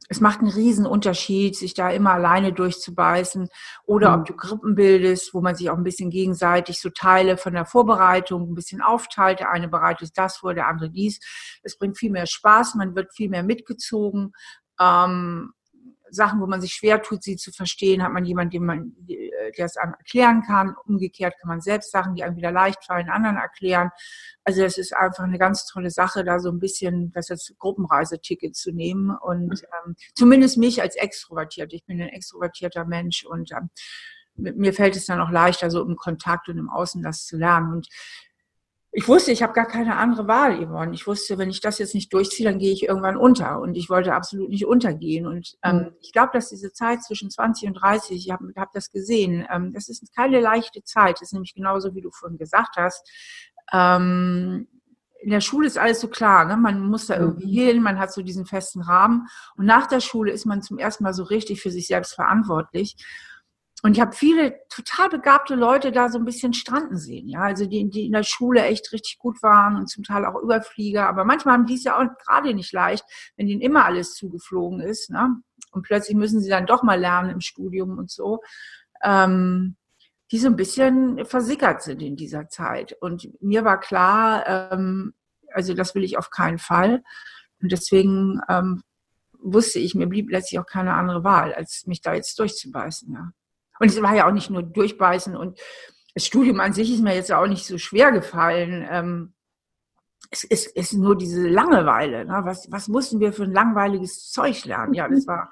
Es 0.08 0.22
macht 0.22 0.40
einen 0.40 0.52
riesen 0.52 0.86
Unterschied, 0.86 1.56
sich 1.56 1.74
da 1.74 1.90
immer 1.90 2.12
alleine 2.12 2.54
durchzubeißen 2.54 3.50
oder 3.86 4.12
mhm. 4.12 4.20
ob 4.20 4.28
du 4.28 4.36
Gruppen 4.36 4.76
bildest, 4.76 5.34
wo 5.34 5.42
man 5.42 5.56
sich 5.56 5.70
auch 5.70 5.78
ein 5.78 5.84
bisschen 5.84 6.10
gegenseitig 6.10 6.80
so 6.80 6.90
Teile 6.90 7.38
von 7.38 7.54
der 7.54 7.66
Vorbereitung 7.66 8.52
ein 8.52 8.56
bisschen 8.56 8.82
aufteilt. 8.82 9.40
Der 9.40 9.52
eine 9.52 9.68
bereitet 9.68 10.12
das 10.16 10.38
vor, 10.38 10.54
der 10.54 10.68
andere 10.68 10.90
dies. 10.90 11.20
Es 11.64 11.78
bringt 11.78 11.98
viel 11.98 12.12
mehr 12.12 12.28
Spaß, 12.28 12.76
man 12.76 12.96
wird 12.96 13.14
viel 13.14 13.30
mehr 13.30 13.44
mitgezogen. 13.44 14.34
Ähm, 14.80 15.54
Sachen, 16.16 16.42
wo 16.42 16.48
man 16.48 16.62
sich 16.62 16.74
schwer 16.74 17.02
tut, 17.02 17.24
sie 17.24 17.36
zu 17.36 17.52
verstehen, 17.52 18.02
hat 18.02 18.12
man 18.12 18.26
jemanden, 18.26 18.52
den 18.52 18.66
man, 18.66 18.96
der 19.08 19.66
es 19.66 19.78
einem 19.78 19.94
erklären 19.94 20.42
kann. 20.42 20.76
Umgekehrt 20.86 21.36
kann 21.40 21.50
man 21.50 21.62
selbst 21.62 21.92
Sachen, 21.92 22.16
die 22.16 22.24
einem 22.24 22.38
wieder 22.38 22.52
leicht 22.52 22.84
fallen, 22.86 23.10
anderen 23.10 23.38
erklären. 23.38 23.92
Also 24.44 24.64
es 24.64 24.78
ist 24.78 24.96
einfach 24.96 25.24
eine 25.24 25.38
ganz 25.38 25.66
tolle 25.66 25.92
Sache, 25.92 26.24
da 26.24 26.40
so 26.40 26.50
ein 26.50 26.60
bisschen 26.60 27.12
das 27.12 27.30
als 27.30 27.54
Gruppenreiseticket 27.60 28.56
zu 28.56 28.72
nehmen 28.72 29.16
und 29.16 29.64
ähm, 29.86 29.96
zumindest 30.14 30.58
mich 30.58 30.82
als 30.82 30.96
extrovertiert. 30.96 31.74
Ich 31.74 31.86
bin 31.86 32.02
ein 32.02 32.10
extrovertierter 32.10 32.86
Mensch 32.86 33.26
und 33.26 33.52
ähm, 33.52 33.70
mir 34.38 34.74
fällt 34.74 34.96
es 34.96 35.06
dann 35.06 35.22
auch 35.22 35.32
leichter, 35.32 35.72
so 35.72 35.82
im 35.82 35.96
Kontakt 35.96 36.50
und 36.50 36.58
im 36.58 36.70
Außen 36.70 37.02
das 37.02 37.26
zu 37.26 37.38
lernen. 37.38 37.74
Und 37.74 37.88
ich 38.98 39.10
wusste, 39.10 39.34
ich 39.34 39.44
habe 39.44 39.52
gar 39.52 39.68
keine 39.68 39.98
andere 39.98 40.26
Wahl, 40.26 40.66
Yvonne. 40.66 40.94
Ich 40.94 41.06
wusste, 41.06 41.38
wenn 41.38 41.50
ich 41.50 41.60
das 41.60 41.80
jetzt 41.80 41.94
nicht 41.94 42.14
durchziehe, 42.14 42.50
dann 42.50 42.60
gehe 42.60 42.72
ich 42.72 42.84
irgendwann 42.84 43.18
unter. 43.18 43.60
Und 43.60 43.76
ich 43.76 43.90
wollte 43.90 44.14
absolut 44.14 44.48
nicht 44.50 44.66
untergehen. 44.66 45.28
Und 45.28 45.58
ähm, 45.64 45.76
mhm. 45.76 45.92
ich 46.00 46.14
glaube, 46.14 46.30
dass 46.32 46.48
diese 46.48 46.72
Zeit 46.72 47.04
zwischen 47.04 47.30
20 47.30 47.68
und 47.68 47.74
30, 47.74 48.26
ich 48.26 48.32
habe 48.32 48.54
hab 48.56 48.72
das 48.72 48.92
gesehen, 48.92 49.46
ähm, 49.52 49.74
das 49.74 49.90
ist 49.90 50.16
keine 50.16 50.40
leichte 50.40 50.82
Zeit. 50.84 51.16
Das 51.16 51.24
ist 51.24 51.34
nämlich 51.34 51.54
genauso, 51.54 51.94
wie 51.94 52.00
du 52.00 52.10
vorhin 52.10 52.38
gesagt 52.38 52.78
hast. 52.78 53.06
Ähm, 53.74 54.70
in 55.20 55.30
der 55.30 55.42
Schule 55.42 55.68
ist 55.68 55.78
alles 55.78 56.00
so 56.00 56.08
klar, 56.08 56.46
ne? 56.46 56.56
man 56.56 56.80
muss 56.80 57.08
da 57.08 57.18
irgendwie 57.18 57.48
mhm. 57.48 57.66
hin, 57.66 57.84
man 57.84 58.00
hat 58.00 58.14
so 58.14 58.22
diesen 58.22 58.46
festen 58.46 58.80
Rahmen. 58.80 59.28
Und 59.58 59.66
nach 59.66 59.88
der 59.88 60.00
Schule 60.00 60.32
ist 60.32 60.46
man 60.46 60.62
zum 60.62 60.78
ersten 60.78 61.04
Mal 61.04 61.14
so 61.14 61.24
richtig 61.24 61.62
für 61.62 61.72
sich 61.72 61.88
selbst 61.88 62.14
verantwortlich. 62.14 62.96
Und 63.86 63.98
ich 63.98 64.02
habe 64.02 64.16
viele 64.16 64.62
total 64.68 65.10
begabte 65.10 65.54
Leute 65.54 65.92
da 65.92 66.10
so 66.10 66.18
ein 66.18 66.26
bisschen 66.26 66.56
stranden 66.56 66.98
sehen, 66.98 67.30
ja, 67.30 67.42
also 67.42 67.68
die, 67.68 67.88
die 67.88 68.08
in 68.08 68.14
der 68.14 68.24
Schule 68.24 68.64
echt 68.64 68.92
richtig 68.92 69.20
gut 69.20 69.44
waren 69.44 69.76
und 69.76 69.92
zum 69.92 70.04
Teil 70.04 70.26
auch 70.26 70.42
Überflieger, 70.42 71.08
aber 71.08 71.24
manchmal 71.24 71.54
haben 71.54 71.68
die 71.68 71.76
es 71.76 71.84
ja 71.84 71.96
auch 71.96 72.08
gerade 72.26 72.56
nicht 72.56 72.74
leicht, 72.74 73.06
wenn 73.38 73.48
ihnen 73.48 73.62
immer 73.62 73.86
alles 73.86 74.16
zugeflogen 74.16 74.80
ist, 74.80 75.12
ne? 75.12 75.36
Und 75.70 75.84
plötzlich 75.84 76.18
müssen 76.18 76.42
sie 76.42 76.50
dann 76.50 76.66
doch 76.66 76.82
mal 76.82 77.00
lernen 77.00 77.30
im 77.30 77.42
Studium 77.42 78.00
und 78.00 78.10
so, 78.10 78.42
ähm, 79.04 79.76
die 80.32 80.40
so 80.40 80.48
ein 80.48 80.56
bisschen 80.56 81.24
versickert 81.24 81.84
sind 81.84 82.02
in 82.02 82.16
dieser 82.16 82.50
Zeit. 82.50 82.98
Und 83.02 83.30
mir 83.40 83.66
war 83.66 83.80
klar, 83.80 84.48
ähm, 84.48 85.14
also 85.54 85.76
das 85.76 85.94
will 85.94 86.04
ich 86.04 86.18
auf 86.18 86.32
keinen 86.32 86.58
Fall. 86.58 87.04
Und 87.62 87.72
deswegen 87.72 88.42
ähm, 88.50 88.82
wusste 89.38 89.78
ich, 89.78 89.94
mir 89.94 90.08
blieb 90.08 90.32
letztlich 90.32 90.60
auch 90.60 90.66
keine 90.66 90.96
andere 90.96 91.24
Wahl, 91.24 91.54
als 91.54 91.86
mich 91.86 92.02
da 92.02 92.16
jetzt 92.16 92.40
durchzubeißen. 92.40 93.14
Ja. 93.14 93.32
Und 93.80 93.88
es 93.88 94.02
war 94.02 94.16
ja 94.16 94.28
auch 94.28 94.34
nicht 94.34 94.50
nur 94.50 94.64
durchbeißen 94.64 95.36
und 95.36 95.60
das 96.14 96.26
Studium 96.26 96.62
an 96.62 96.74
sich 96.74 96.94
ist 96.94 97.04
mir 97.04 97.14
jetzt 97.14 97.32
auch 97.32 97.46
nicht 97.46 97.68
so 97.68 97.78
schwer 97.78 98.12
gefallen. 98.12 98.88
Ähm, 98.90 99.34
es 100.32 100.44
ist, 100.44 100.68
ist 100.76 100.94
nur 100.94 101.18
diese 101.18 101.48
Langeweile. 101.48 102.26
Ne? 102.26 102.42
Was, 102.44 102.72
was 102.72 102.88
mussten 102.88 103.20
wir 103.20 103.34
für 103.34 103.44
ein 103.44 103.52
langweiliges 103.52 104.32
Zeug 104.32 104.64
lernen? 104.66 104.94
Ja, 104.94 105.08
das 105.08 105.28
war 105.28 105.52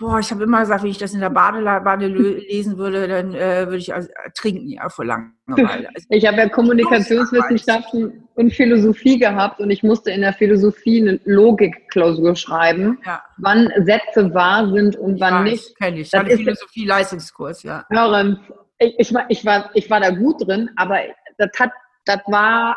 Boah, 0.00 0.18
ich 0.18 0.30
habe 0.30 0.44
immer 0.44 0.60
gesagt, 0.60 0.82
wenn 0.82 0.90
ich 0.90 0.96
das 0.96 1.12
in 1.12 1.20
der 1.20 1.28
Badewanne 1.28 2.08
lesen 2.08 2.78
würde, 2.78 3.06
dann 3.06 3.34
äh, 3.34 3.66
würde 3.66 3.76
ich 3.76 3.92
also, 3.92 4.08
trinken, 4.34 4.70
ja, 4.70 4.88
vor 4.88 5.04
Langeweile. 5.04 5.88
Also, 5.94 6.06
ich 6.08 6.26
habe 6.26 6.38
ja 6.38 6.48
Kommunikationswissenschaften 6.48 8.26
und 8.34 8.50
Philosophie 8.50 9.18
gehabt 9.18 9.60
und 9.60 9.70
ich 9.70 9.82
musste 9.82 10.10
in 10.10 10.22
der 10.22 10.32
Philosophie 10.32 11.02
eine 11.02 11.20
Logikklausur 11.24 12.34
schreiben, 12.34 12.98
ja. 13.04 13.22
wann 13.36 13.70
Sätze 13.84 14.32
wahr 14.32 14.72
sind 14.72 14.96
und 14.96 15.20
wann 15.20 15.44
weiß, 15.44 15.52
nicht. 15.52 15.78
Kenn 15.78 15.96
ich. 15.98 16.08
Das 16.08 16.26
ist 16.26 16.38
Philosophie-Leistungskurs, 16.38 17.62
ja. 17.62 17.84
Hören, 17.90 18.40
ich, 18.78 18.98
ich, 18.98 19.14
ich, 19.28 19.44
war, 19.44 19.70
ich 19.74 19.90
war 19.90 20.00
da 20.00 20.08
gut 20.08 20.48
drin, 20.48 20.70
aber 20.76 20.98
das 21.36 21.50
hat, 21.58 21.72
das 22.06 22.20
war, 22.26 22.74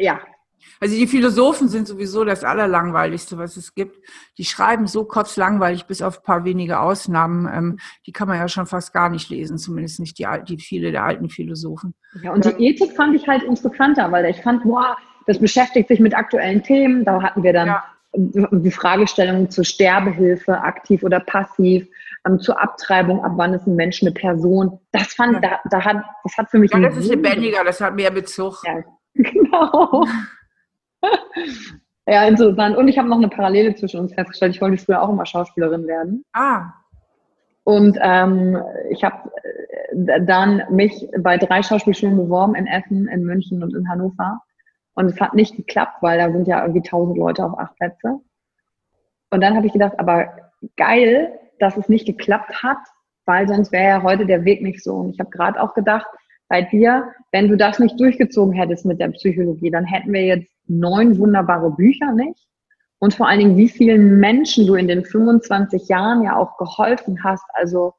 ja, 0.00 0.20
also 0.80 0.96
die 0.96 1.06
Philosophen 1.06 1.68
sind 1.68 1.86
sowieso 1.86 2.24
das 2.24 2.44
Allerlangweiligste, 2.44 3.38
was 3.38 3.56
es 3.56 3.74
gibt. 3.74 3.98
Die 4.38 4.44
schreiben 4.44 4.86
so 4.86 5.04
kotzlangweilig, 5.04 5.86
bis 5.86 6.02
auf 6.02 6.18
ein 6.18 6.24
paar 6.24 6.44
wenige 6.44 6.80
Ausnahmen. 6.80 7.48
Ähm, 7.52 7.78
die 8.06 8.12
kann 8.12 8.28
man 8.28 8.38
ja 8.38 8.48
schon 8.48 8.66
fast 8.66 8.92
gar 8.92 9.10
nicht 9.10 9.28
lesen, 9.30 9.58
zumindest 9.58 10.00
nicht 10.00 10.18
die, 10.18 10.26
die 10.48 10.58
viele 10.58 10.92
der 10.92 11.04
alten 11.04 11.28
Philosophen. 11.28 11.94
Ja, 12.22 12.32
und 12.32 12.44
die 12.44 12.50
Ethik 12.66 12.92
fand 12.96 13.14
ich 13.14 13.26
halt 13.28 13.42
interessanter, 13.42 14.10
weil 14.10 14.24
ich 14.26 14.40
fand, 14.42 14.62
boah, 14.62 14.96
das 15.26 15.38
beschäftigt 15.38 15.88
sich 15.88 16.00
mit 16.00 16.14
aktuellen 16.14 16.62
Themen. 16.62 17.04
Da 17.04 17.22
hatten 17.22 17.42
wir 17.42 17.52
dann 17.52 17.68
ja. 17.68 17.84
die 18.14 18.70
Fragestellung 18.70 19.50
zur 19.50 19.64
Sterbehilfe, 19.64 20.60
aktiv 20.60 21.02
oder 21.02 21.20
passiv, 21.20 21.86
ähm, 22.26 22.40
zur 22.40 22.60
Abtreibung, 22.60 23.24
ab 23.24 23.32
wann 23.36 23.54
ist 23.54 23.66
ein 23.66 23.76
Mensch 23.76 24.02
eine 24.02 24.12
Person. 24.12 24.78
Das 24.92 25.14
fand, 25.14 25.34
ja. 25.34 25.40
da, 25.40 25.60
da 25.70 25.84
hat, 25.84 26.04
das 26.24 26.36
hat 26.36 26.50
für 26.50 26.58
mich. 26.58 26.72
Ja, 26.72 26.80
das 26.80 26.96
ist 26.96 27.08
lebendiger, 27.08 27.64
das 27.64 27.80
hat 27.80 27.94
mehr 27.94 28.10
Bezug. 28.10 28.62
Ja, 28.64 28.82
genau 29.14 30.04
ja, 32.06 32.26
interessant. 32.26 32.76
Und 32.76 32.88
ich 32.88 32.98
habe 32.98 33.08
noch 33.08 33.18
eine 33.18 33.28
Parallele 33.28 33.74
zwischen 33.74 34.00
uns 34.00 34.14
festgestellt. 34.14 34.54
Ich 34.54 34.60
wollte 34.60 34.82
früher 34.82 35.02
auch 35.02 35.08
immer 35.08 35.26
Schauspielerin 35.26 35.86
werden. 35.86 36.24
Ah. 36.32 36.72
Und 37.64 37.98
ähm, 38.02 38.58
ich 38.90 39.04
habe 39.04 39.30
äh, 39.42 40.24
dann 40.24 40.62
mich 40.70 41.06
bei 41.18 41.36
drei 41.36 41.62
Schauspielschulen 41.62 42.16
beworben, 42.16 42.54
in 42.54 42.66
Essen, 42.66 43.06
in 43.08 43.24
München 43.24 43.62
und 43.62 43.74
in 43.74 43.88
Hannover. 43.88 44.40
Und 44.94 45.06
es 45.06 45.20
hat 45.20 45.34
nicht 45.34 45.56
geklappt, 45.56 45.98
weil 46.02 46.18
da 46.18 46.32
sind 46.32 46.48
ja 46.48 46.62
irgendwie 46.62 46.88
tausend 46.88 47.16
Leute 47.16 47.44
auf 47.44 47.58
acht 47.58 47.76
Plätze. 47.76 48.20
Und 49.30 49.40
dann 49.40 49.56
habe 49.56 49.66
ich 49.66 49.72
gedacht, 49.72 49.98
aber 49.98 50.28
geil, 50.76 51.38
dass 51.58 51.76
es 51.76 51.88
nicht 51.88 52.06
geklappt 52.06 52.62
hat, 52.62 52.78
weil 53.26 53.46
sonst 53.46 53.70
wäre 53.70 53.88
ja 53.88 54.02
heute 54.02 54.26
der 54.26 54.44
Weg 54.44 54.62
nicht 54.62 54.82
so. 54.82 54.94
Und 54.96 55.10
ich 55.10 55.20
habe 55.20 55.30
gerade 55.30 55.62
auch 55.62 55.74
gedacht, 55.74 56.06
bei 56.48 56.62
dir, 56.62 57.12
wenn 57.30 57.48
du 57.48 57.56
das 57.56 57.78
nicht 57.78 57.98
durchgezogen 58.00 58.52
hättest 58.52 58.84
mit 58.84 59.00
der 59.00 59.08
Psychologie, 59.08 59.70
dann 59.70 59.84
hätten 59.84 60.12
wir 60.12 60.24
jetzt 60.24 60.50
neun 60.70 61.18
wunderbare 61.18 61.70
Bücher 61.70 62.12
nicht. 62.12 62.46
Und 62.98 63.14
vor 63.14 63.28
allen 63.28 63.40
Dingen, 63.40 63.56
wie 63.56 63.68
vielen 63.68 64.20
Menschen 64.20 64.66
du 64.66 64.74
in 64.74 64.86
den 64.86 65.04
25 65.04 65.88
Jahren 65.88 66.22
ja 66.22 66.36
auch 66.36 66.58
geholfen 66.58 67.24
hast. 67.24 67.44
Also 67.54 67.94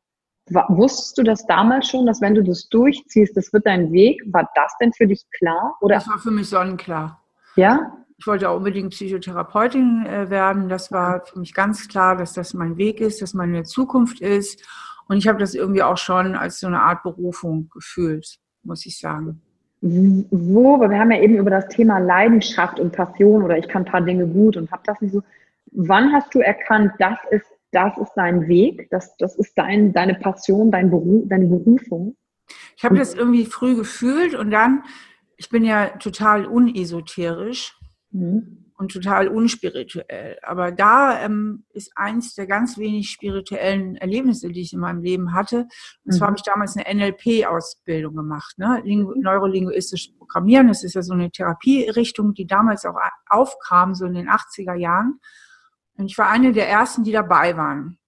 wusstest 0.47 1.17
du 1.17 1.23
das 1.23 1.45
damals 1.47 1.87
schon, 1.87 2.05
dass 2.05 2.21
wenn 2.21 2.35
du 2.35 2.43
das 2.43 2.69
durchziehst, 2.69 3.35
das 3.35 3.51
wird 3.51 3.65
dein 3.65 3.91
Weg? 3.91 4.21
War 4.27 4.49
das 4.55 4.75
denn 4.79 4.93
für 4.93 5.07
dich 5.07 5.23
klar? 5.37 5.75
Oder? 5.81 5.95
Das 5.95 6.07
war 6.07 6.19
für 6.19 6.31
mich 6.31 6.49
sonnenklar. 6.49 7.21
Ja? 7.55 7.97
Ich 8.17 8.27
wollte 8.27 8.49
auch 8.49 8.57
unbedingt 8.57 8.91
Psychotherapeutin 8.91 10.05
äh, 10.05 10.29
werden. 10.29 10.69
Das 10.69 10.91
war 10.91 11.25
für 11.25 11.39
mich 11.39 11.55
ganz 11.55 11.87
klar, 11.87 12.15
dass 12.15 12.33
das 12.33 12.53
mein 12.53 12.77
Weg 12.77 13.01
ist, 13.01 13.23
dass 13.23 13.33
meine 13.33 13.63
Zukunft 13.63 14.21
ist. 14.21 14.63
Und 15.07 15.17
ich 15.17 15.27
habe 15.27 15.39
das 15.39 15.55
irgendwie 15.55 15.81
auch 15.81 15.97
schon 15.97 16.35
als 16.35 16.59
so 16.59 16.67
eine 16.67 16.81
Art 16.81 17.01
Berufung 17.01 17.69
gefühlt, 17.73 18.37
muss 18.61 18.85
ich 18.85 18.99
sagen. 18.99 19.41
Wo, 19.81 20.79
weil 20.79 20.91
wir 20.91 20.99
haben 20.99 21.11
ja 21.11 21.21
eben 21.21 21.37
über 21.37 21.49
das 21.49 21.67
Thema 21.69 21.97
Leidenschaft 21.97 22.79
und 22.79 22.91
Passion 22.91 23.43
oder 23.43 23.57
ich 23.57 23.67
kann 23.67 23.83
ein 23.83 23.91
paar 23.91 24.01
Dinge 24.01 24.27
gut 24.27 24.55
und 24.55 24.71
habe 24.71 24.83
das 24.85 25.01
nicht 25.01 25.13
so. 25.13 25.23
Wann 25.71 26.13
hast 26.13 26.33
du 26.35 26.39
erkannt, 26.39 26.93
das 26.99 27.17
ist, 27.31 27.47
das 27.71 27.97
ist 27.97 28.11
dein 28.15 28.47
Weg, 28.47 28.89
das, 28.91 29.15
das 29.17 29.35
ist 29.35 29.57
dein, 29.57 29.91
deine 29.93 30.15
Passion, 30.15 30.69
dein 30.69 30.91
Beruf, 30.91 31.23
deine 31.27 31.47
Berufung? 31.47 32.15
Ich 32.75 32.83
habe 32.83 32.97
das 32.97 33.13
irgendwie 33.13 33.45
früh 33.45 33.75
gefühlt 33.75 34.35
und 34.35 34.51
dann, 34.51 34.83
ich 35.37 35.49
bin 35.49 35.63
ja 35.63 35.87
total 35.97 36.45
unesoterisch. 36.45 37.75
Mhm 38.11 38.61
und 38.81 38.91
total 38.91 39.27
unspirituell. 39.27 40.39
Aber 40.41 40.71
da 40.71 41.23
ähm, 41.23 41.65
ist 41.69 41.91
eins 41.95 42.33
der 42.33 42.47
ganz 42.47 42.79
wenig 42.79 43.11
spirituellen 43.11 43.95
Erlebnisse, 43.95 44.49
die 44.49 44.61
ich 44.61 44.73
in 44.73 44.79
meinem 44.79 45.03
Leben 45.03 45.35
hatte. 45.35 45.67
Und 46.03 46.13
zwar 46.13 46.27
mhm. 46.27 46.31
habe 46.31 46.37
ich 46.37 46.43
damals 46.43 46.75
eine 46.75 47.11
NLP-Ausbildung 47.11 48.15
gemacht, 48.15 48.57
ne? 48.57 48.81
neurolinguistisches 48.83 50.17
Programmieren. 50.17 50.67
Das 50.67 50.83
ist 50.83 50.95
ja 50.95 51.03
so 51.03 51.13
eine 51.13 51.29
Therapierichtung, 51.29 52.33
die 52.33 52.47
damals 52.47 52.83
auch 52.83 52.95
aufkam, 53.29 53.93
so 53.93 54.05
in 54.05 54.15
den 54.15 54.29
80er 54.29 54.73
Jahren. 54.73 55.19
Und 55.97 56.07
ich 56.07 56.17
war 56.17 56.29
eine 56.29 56.51
der 56.51 56.67
ersten, 56.67 57.03
die 57.03 57.11
dabei 57.11 57.55
waren. 57.55 57.99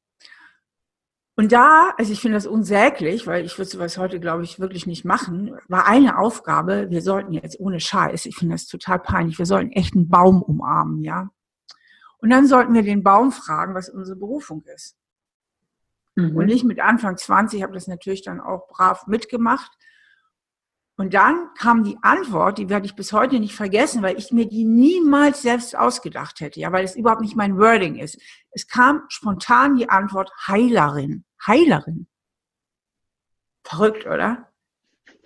Und 1.36 1.52
da, 1.52 1.94
also 1.98 2.14
ich 2.14 2.22
finde 2.22 2.38
das 2.38 2.46
unsäglich, 2.46 3.26
weil 3.26 3.44
ich 3.44 3.58
würde 3.58 3.70
sowas 3.70 3.98
heute, 3.98 4.20
glaube 4.20 4.44
ich, 4.44 4.60
wirklich 4.60 4.86
nicht 4.86 5.04
machen, 5.04 5.58
war 5.68 5.88
eine 5.88 6.20
Aufgabe, 6.20 6.92
wir 6.92 7.02
sollten 7.02 7.34
jetzt 7.34 7.60
ohne 7.60 7.80
Scheiß, 7.80 8.28
ich 8.28 8.36
finde 8.36 8.54
das 8.54 8.68
total 8.68 9.00
peinlich, 9.00 9.40
wir 9.40 9.48
sollten 9.48 9.72
echt 9.72 9.96
einen 9.96 10.10
Baum 10.10 10.44
umarmen, 10.44 11.04
ja. 11.04 11.30
Und 12.20 12.30
dann 12.30 12.48
sollten 12.48 12.74
wir 12.74 12.84
den 12.84 13.04
Baum 13.04 13.32
fragen, 13.32 13.74
was 13.74 13.90
unsere 13.90 14.18
Berufung 14.18 14.64
ist. 14.76 14.96
Mhm. 16.16 16.36
Und 16.36 16.50
ich 16.50 16.64
mit 16.64 16.80
Anfang 16.80 17.18
20 17.18 17.64
habe 17.64 17.74
das 17.74 17.88
natürlich 17.88 18.22
dann 18.22 18.40
auch 18.40 18.68
brav 18.68 19.08
mitgemacht. 19.08 19.72
Und 20.96 21.16
dann 21.16 21.50
kam 21.58 21.84
die 21.84 21.98
Antwort, 22.04 22.60
die 22.60 22.70
werde 22.70 22.86
ich 22.86 22.96
bis 22.96 23.14
heute 23.14 23.40
nicht 23.40 23.56
vergessen, 23.56 24.04
weil 24.04 24.18
ich 24.18 24.32
mir 24.32 24.48
die 24.48 24.64
niemals 24.64 25.42
selbst 25.42 25.76
ausgedacht 25.76 26.40
hätte, 26.40 26.60
ja, 26.60 26.72
weil 26.72 26.86
es 26.86 26.96
überhaupt 26.96 27.22
nicht 27.22 27.36
mein 27.36 27.58
Wording 27.58 27.96
ist. 27.96 28.20
Es 28.52 28.68
kam 28.68 29.04
spontan 29.10 29.76
die 29.76 29.90
Antwort 29.90 30.32
Heilerin. 30.48 31.26
Heilerin. 31.46 32.08
Verrückt, 33.64 34.06
oder? 34.06 34.50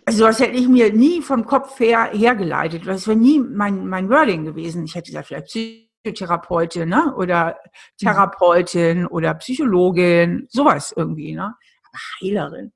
Also 0.05 0.23
das 0.23 0.39
hätte 0.39 0.55
ich 0.55 0.69
mir 0.69 0.93
nie 0.93 1.21
vom 1.21 1.45
Kopf 1.45 1.81
her 1.81 2.11
hergeleitet. 2.13 2.87
Das 2.87 3.07
wäre 3.07 3.17
nie 3.17 3.41
mein, 3.41 3.87
mein 3.87 4.09
Wording 4.09 4.45
gewesen. 4.45 4.85
Ich 4.85 4.95
hätte 4.95 5.11
gesagt, 5.11 5.27
vielleicht 5.27 5.47
Psychotherapeutin 5.47 6.87
ne? 6.87 7.13
oder 7.17 7.59
Therapeutin 7.99 9.05
oder 9.05 9.33
Psychologin, 9.33 10.47
sowas 10.49 10.93
irgendwie. 10.95 11.35
Ne? 11.35 11.43
Aber 11.43 11.99
Heilerin. 12.21 12.71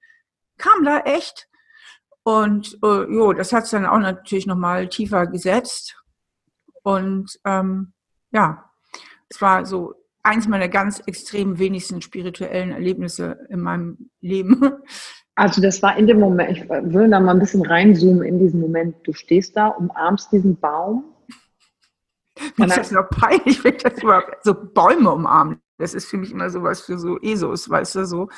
Kam 0.58 0.84
da 0.84 1.00
echt 1.00 1.48
und 2.24 2.78
äh, 2.84 3.14
jo, 3.14 3.34
das 3.34 3.52
hat 3.52 3.64
es 3.64 3.72
dann 3.72 3.86
auch 3.86 4.00
natürlich 4.00 4.46
nochmal 4.46 4.88
tiefer 4.88 5.28
gesetzt. 5.28 5.98
Und 6.84 7.40
ähm, 7.46 7.94
ja, 8.32 8.70
es 9.30 9.42
war 9.42 9.66
so 9.66 9.96
eins 10.24 10.48
meiner 10.48 10.68
ganz 10.68 11.00
extrem 11.06 11.58
wenigsten 11.58 12.02
spirituellen 12.02 12.72
Erlebnisse 12.72 13.48
in 13.50 13.62
meinem 13.62 14.10
Leben. 14.20 14.62
Also 15.34 15.62
das 15.62 15.82
war 15.82 15.98
in 15.98 16.08
dem 16.08 16.20
Moment, 16.20 16.52
ich 16.52 16.70
will 16.70 17.10
da 17.10 17.20
mal 17.20 17.32
ein 17.32 17.40
bisschen 17.40 17.66
reinzoomen 17.66 18.22
in 18.22 18.38
diesen 18.38 18.60
Moment. 18.60 18.98
Du 19.08 19.14
stehst 19.14 19.56
da, 19.56 19.70
umarmst 19.70 20.32
diesen 20.32 20.60
Baum. 20.60 21.06
Mir 22.58 22.68
ist 22.68 22.78
das 22.78 22.92
noch 22.92 23.10
peinlich, 23.10 23.64
wenn 23.64 23.76
ich 23.76 23.82
das 23.82 24.04
überhaupt 24.04 24.44
so 24.44 24.54
Bäume 24.54 25.10
umarmen. 25.10 25.62
Das 25.82 25.96
ist 25.96 26.08
für 26.08 26.18
mich 26.18 26.32
immer 26.32 26.48
sowas 26.52 26.82
für 26.82 27.00
so 27.00 27.18
ESOs, 27.20 27.68
weißt 27.68 27.96
du, 27.96 28.06
so. 28.06 28.30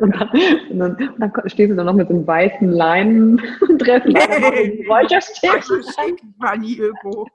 Und 0.00 0.14
dann, 0.14 0.28
und 0.70 0.78
dann, 0.78 0.96
und 0.96 1.20
dann 1.20 1.32
stehst 1.46 1.72
du 1.72 1.76
dann 1.76 1.86
noch 1.86 1.94
mit 1.94 2.08
so 2.08 2.14
einem 2.14 2.26
weißen 2.26 2.68
Leinendress 2.68 4.04
und 4.04 4.16
hey, 4.16 4.86
war 6.38 6.56
nie 6.56 6.74
irgendwo. 6.74 7.26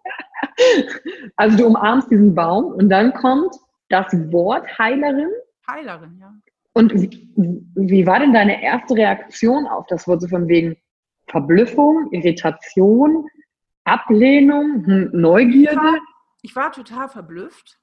Also 1.36 1.58
du 1.58 1.68
umarmst 1.68 2.10
diesen 2.10 2.34
Baum 2.34 2.74
und 2.74 2.90
dann 2.90 3.14
kommt 3.14 3.54
das 3.90 4.14
Wort 4.32 4.66
Heilerin. 4.78 5.30
Heilerin, 5.70 6.18
ja. 6.20 6.34
Und 6.74 6.94
wie, 6.94 7.30
wie 7.76 8.08
war 8.08 8.20
denn 8.20 8.34
deine 8.34 8.64
erste 8.64 8.96
Reaktion 8.96 9.68
auf 9.68 9.88
das 9.88 10.08
Wort 10.08 10.22
so 10.22 10.28
von 10.30 10.48
wegen 10.48 10.78
Verblüffung, 11.28 12.10
Irritation, 12.12 13.28
Ablehnung, 13.84 14.86
hm, 14.86 15.10
Neugierde? 15.12 15.76
Ich 15.76 15.78
war, 15.78 16.00
ich 16.44 16.56
war 16.56 16.72
total 16.72 17.10
verblüfft 17.10 17.81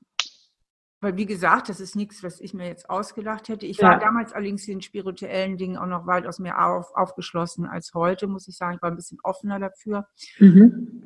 weil 1.01 1.17
wie 1.17 1.27
gesagt, 1.27 1.69
das 1.69 1.81
ist 1.81 1.95
nichts, 1.95 2.23
was 2.23 2.41
ich 2.41 2.55
mir 2.55 2.67
jetzt 2.67 2.91
ausgedacht 2.91 3.49
hätte. 3.49 3.67
Ich 3.67 3.79
ja. 3.79 3.89
war 3.89 3.99
damals 3.99 4.33
allerdings 4.33 4.67
in 4.67 4.83
spirituellen 4.83 5.57
Dingen 5.57 5.77
auch 5.77 5.87
noch 5.87 6.07
weitaus 6.07 6.39
mehr 6.39 6.65
auf, 6.65 6.95
aufgeschlossen 6.95 7.67
als 7.67 7.95
heute, 7.95 8.27
muss 8.27 8.49
ich 8.49 8.57
sagen. 8.57 8.77
Ich 8.77 8.83
war 8.83 8.91
ein 8.91 8.97
bisschen 8.97 9.19
offener 9.23 9.61
dafür. 9.61 10.09
Mhm. 10.41 11.05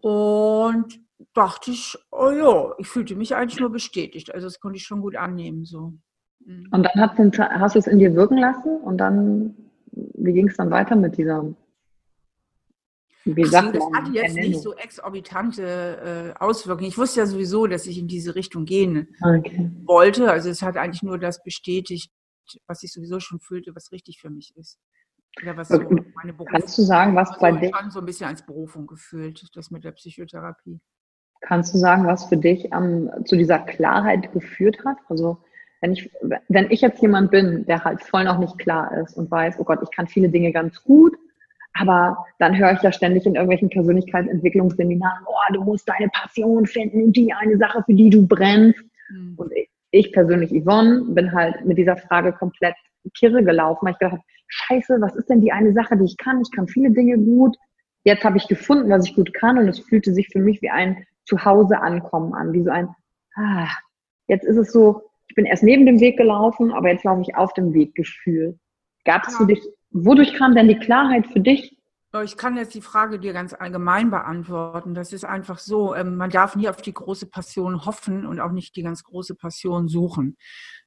Und 0.00 1.00
dachte 1.32 1.70
ich, 1.70 1.96
oh 2.10 2.30
ja, 2.30 2.72
ich 2.78 2.88
fühlte 2.88 3.16
mich 3.16 3.34
eigentlich 3.34 3.60
nur 3.60 3.70
bestätigt. 3.70 4.34
Also 4.34 4.46
das 4.46 4.60
konnte 4.60 4.76
ich 4.76 4.84
schon 4.84 5.00
gut 5.00 5.16
annehmen. 5.16 5.64
So. 5.64 5.94
Mhm. 6.44 6.68
Und 6.70 6.82
dann 6.82 7.00
hast, 7.00 7.38
hast 7.38 7.74
du 7.74 7.78
es 7.78 7.86
in 7.86 7.98
dir 7.98 8.14
wirken 8.14 8.36
lassen 8.36 8.76
und 8.78 8.98
dann, 8.98 9.54
wie 9.92 10.32
ging 10.34 10.48
es 10.48 10.56
dann 10.56 10.70
weiter 10.70 10.96
mit 10.96 11.16
dieser 11.16 11.44
Wie 13.24 13.44
sagt 13.44 13.74
so, 13.74 13.90
das 13.90 14.00
hat 14.00 14.14
jetzt 14.14 14.36
nicht 14.36 14.60
so 14.60 14.74
exorbitante 14.74 16.34
äh, 16.36 16.42
Auswirkungen. 16.42 16.88
Ich 16.88 16.98
wusste 16.98 17.20
ja 17.20 17.26
sowieso, 17.26 17.66
dass 17.66 17.86
ich 17.86 17.98
in 17.98 18.06
diese 18.06 18.34
Richtung 18.34 18.66
gehen 18.66 19.16
okay. 19.22 19.70
wollte. 19.84 20.30
Also 20.30 20.50
es 20.50 20.62
hat 20.62 20.76
eigentlich 20.76 21.02
nur 21.02 21.18
das 21.18 21.42
bestätigt, 21.42 22.12
was 22.66 22.82
ich 22.82 22.92
sowieso 22.92 23.20
schon 23.20 23.40
fühlte, 23.40 23.74
was 23.74 23.92
richtig 23.92 24.20
für 24.20 24.30
mich 24.30 24.54
ist. 24.56 24.78
Oder 25.42 25.56
was 25.56 25.68
so 25.68 25.78
meine 25.78 26.32
Berufung. 26.32 26.46
Kannst 26.46 26.76
du 26.78 26.82
sagen, 26.82 27.16
was 27.16 27.36
bei 27.38 27.52
dir 27.52 27.70
schon 27.74 27.90
so 27.90 28.00
ein 28.00 28.06
bisschen 28.06 28.28
als 28.28 28.44
Berufung 28.44 28.86
gefühlt, 28.86 29.44
das 29.54 29.70
mit 29.70 29.84
der 29.84 29.92
Psychotherapie. 29.92 30.80
Kannst 31.40 31.74
du 31.74 31.78
sagen, 31.78 32.06
was 32.06 32.26
für 32.26 32.36
dich 32.36 32.72
ähm, 32.72 33.10
zu 33.24 33.36
dieser 33.36 33.58
Klarheit 33.58 34.32
geführt 34.32 34.84
hat? 34.84 34.98
Also 35.08 35.42
wenn 35.80 35.92
ich, 35.92 36.10
wenn 36.48 36.70
ich 36.70 36.80
jetzt 36.80 37.02
jemand 37.02 37.30
bin, 37.30 37.66
der 37.66 37.84
halt 37.84 38.02
voll 38.02 38.24
noch 38.24 38.38
nicht 38.38 38.58
klar 38.58 38.96
ist 38.98 39.16
und 39.16 39.30
weiß, 39.30 39.56
oh 39.58 39.64
Gott, 39.64 39.80
ich 39.82 39.90
kann 39.90 40.06
viele 40.06 40.30
Dinge 40.30 40.52
ganz 40.52 40.82
gut, 40.82 41.14
aber 41.74 42.16
dann 42.38 42.56
höre 42.56 42.72
ich 42.72 42.82
ja 42.82 42.92
ständig 42.92 43.26
in 43.26 43.34
irgendwelchen 43.34 43.68
Persönlichkeitsentwicklungsseminaren, 43.68 45.24
oh, 45.26 45.52
du 45.52 45.62
musst 45.62 45.88
deine 45.88 46.08
Passion 46.08 46.66
finden 46.66 47.04
und 47.04 47.16
die 47.16 47.32
eine 47.32 47.58
Sache, 47.58 47.82
für 47.84 47.94
die 47.94 48.10
du 48.10 48.26
brennst. 48.26 48.80
Mhm. 49.10 49.34
Und 49.36 49.52
ich, 49.52 49.68
ich 49.90 50.12
persönlich, 50.12 50.50
Yvonne, 50.50 51.04
bin 51.08 51.32
halt 51.32 51.64
mit 51.64 51.78
dieser 51.78 51.96
Frage 51.96 52.32
komplett 52.32 52.74
kirre 53.16 53.42
gelaufen, 53.42 53.86
weil 53.86 53.92
ich 53.92 53.98
gedacht 53.98 54.14
habe, 54.14 54.24
scheiße, 54.46 55.00
was 55.00 55.16
ist 55.16 55.28
denn 55.28 55.40
die 55.40 55.52
eine 55.52 55.72
Sache, 55.72 55.96
die 55.96 56.04
ich 56.04 56.16
kann? 56.16 56.40
Ich 56.40 56.50
kann 56.52 56.68
viele 56.68 56.90
Dinge 56.90 57.18
gut. 57.18 57.56
Jetzt 58.04 58.24
habe 58.24 58.36
ich 58.36 58.46
gefunden, 58.46 58.90
was 58.90 59.06
ich 59.06 59.14
gut 59.14 59.34
kann 59.34 59.58
und 59.58 59.68
es 59.68 59.80
fühlte 59.80 60.12
sich 60.12 60.28
für 60.28 60.38
mich 60.38 60.62
wie 60.62 60.70
ein 60.70 61.04
Zuhause 61.24 61.80
ankommen 61.80 62.34
an, 62.34 62.52
wie 62.52 62.62
so 62.62 62.70
ein, 62.70 62.88
ah, 63.34 63.68
jetzt 64.28 64.44
ist 64.44 64.58
es 64.58 64.72
so, 64.72 65.02
ich 65.26 65.34
bin 65.34 65.46
erst 65.46 65.62
neben 65.62 65.86
dem 65.86 66.00
Weg 66.00 66.18
gelaufen, 66.18 66.70
aber 66.72 66.90
jetzt 66.90 67.04
laufe 67.04 67.22
ich 67.22 67.34
auf 67.34 67.52
dem 67.54 67.72
Weg 67.72 67.94
Gefühl. 67.94 68.58
Gab 69.04 69.26
es 69.26 69.32
ja. 69.32 69.38
für 69.38 69.46
dich, 69.46 69.60
wodurch 69.94 70.34
kam 70.34 70.54
denn 70.54 70.68
die 70.68 70.78
Klarheit 70.78 71.26
für 71.28 71.40
dich? 71.40 71.78
Ich 72.22 72.36
kann 72.36 72.56
jetzt 72.56 72.74
die 72.74 72.80
Frage 72.80 73.18
dir 73.18 73.32
ganz 73.32 73.54
allgemein 73.54 74.08
beantworten. 74.08 74.94
Das 74.94 75.12
ist 75.12 75.24
einfach 75.24 75.58
so, 75.58 75.96
ähm, 75.96 76.16
man 76.16 76.30
darf 76.30 76.54
nie 76.54 76.68
auf 76.68 76.80
die 76.80 76.94
große 76.94 77.26
Passion 77.26 77.86
hoffen 77.86 78.24
und 78.24 78.38
auch 78.38 78.52
nicht 78.52 78.76
die 78.76 78.84
ganz 78.84 79.02
große 79.02 79.34
Passion 79.34 79.88
suchen. 79.88 80.36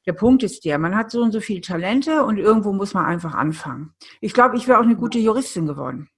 Der 0.06 0.14
Punkt 0.14 0.44
ist 0.44 0.64
der, 0.64 0.80
man 0.80 0.96
hat 0.96 1.12
so 1.12 1.22
und 1.22 1.34
so 1.34 1.42
viele 1.42 1.60
Talente 1.60 2.24
und 2.24 2.38
irgendwo 2.38 2.72
muss 2.72 2.94
man 2.94 3.04
einfach 3.06 3.34
anfangen. 3.34 3.94
Ich 4.22 4.32
glaube, 4.32 4.56
ich 4.56 4.70
wäre 4.70 4.80
auch 4.80 4.84
eine 4.84 4.96
gute 4.96 5.20
Juristin 5.20 5.68
geworden. 5.68 6.10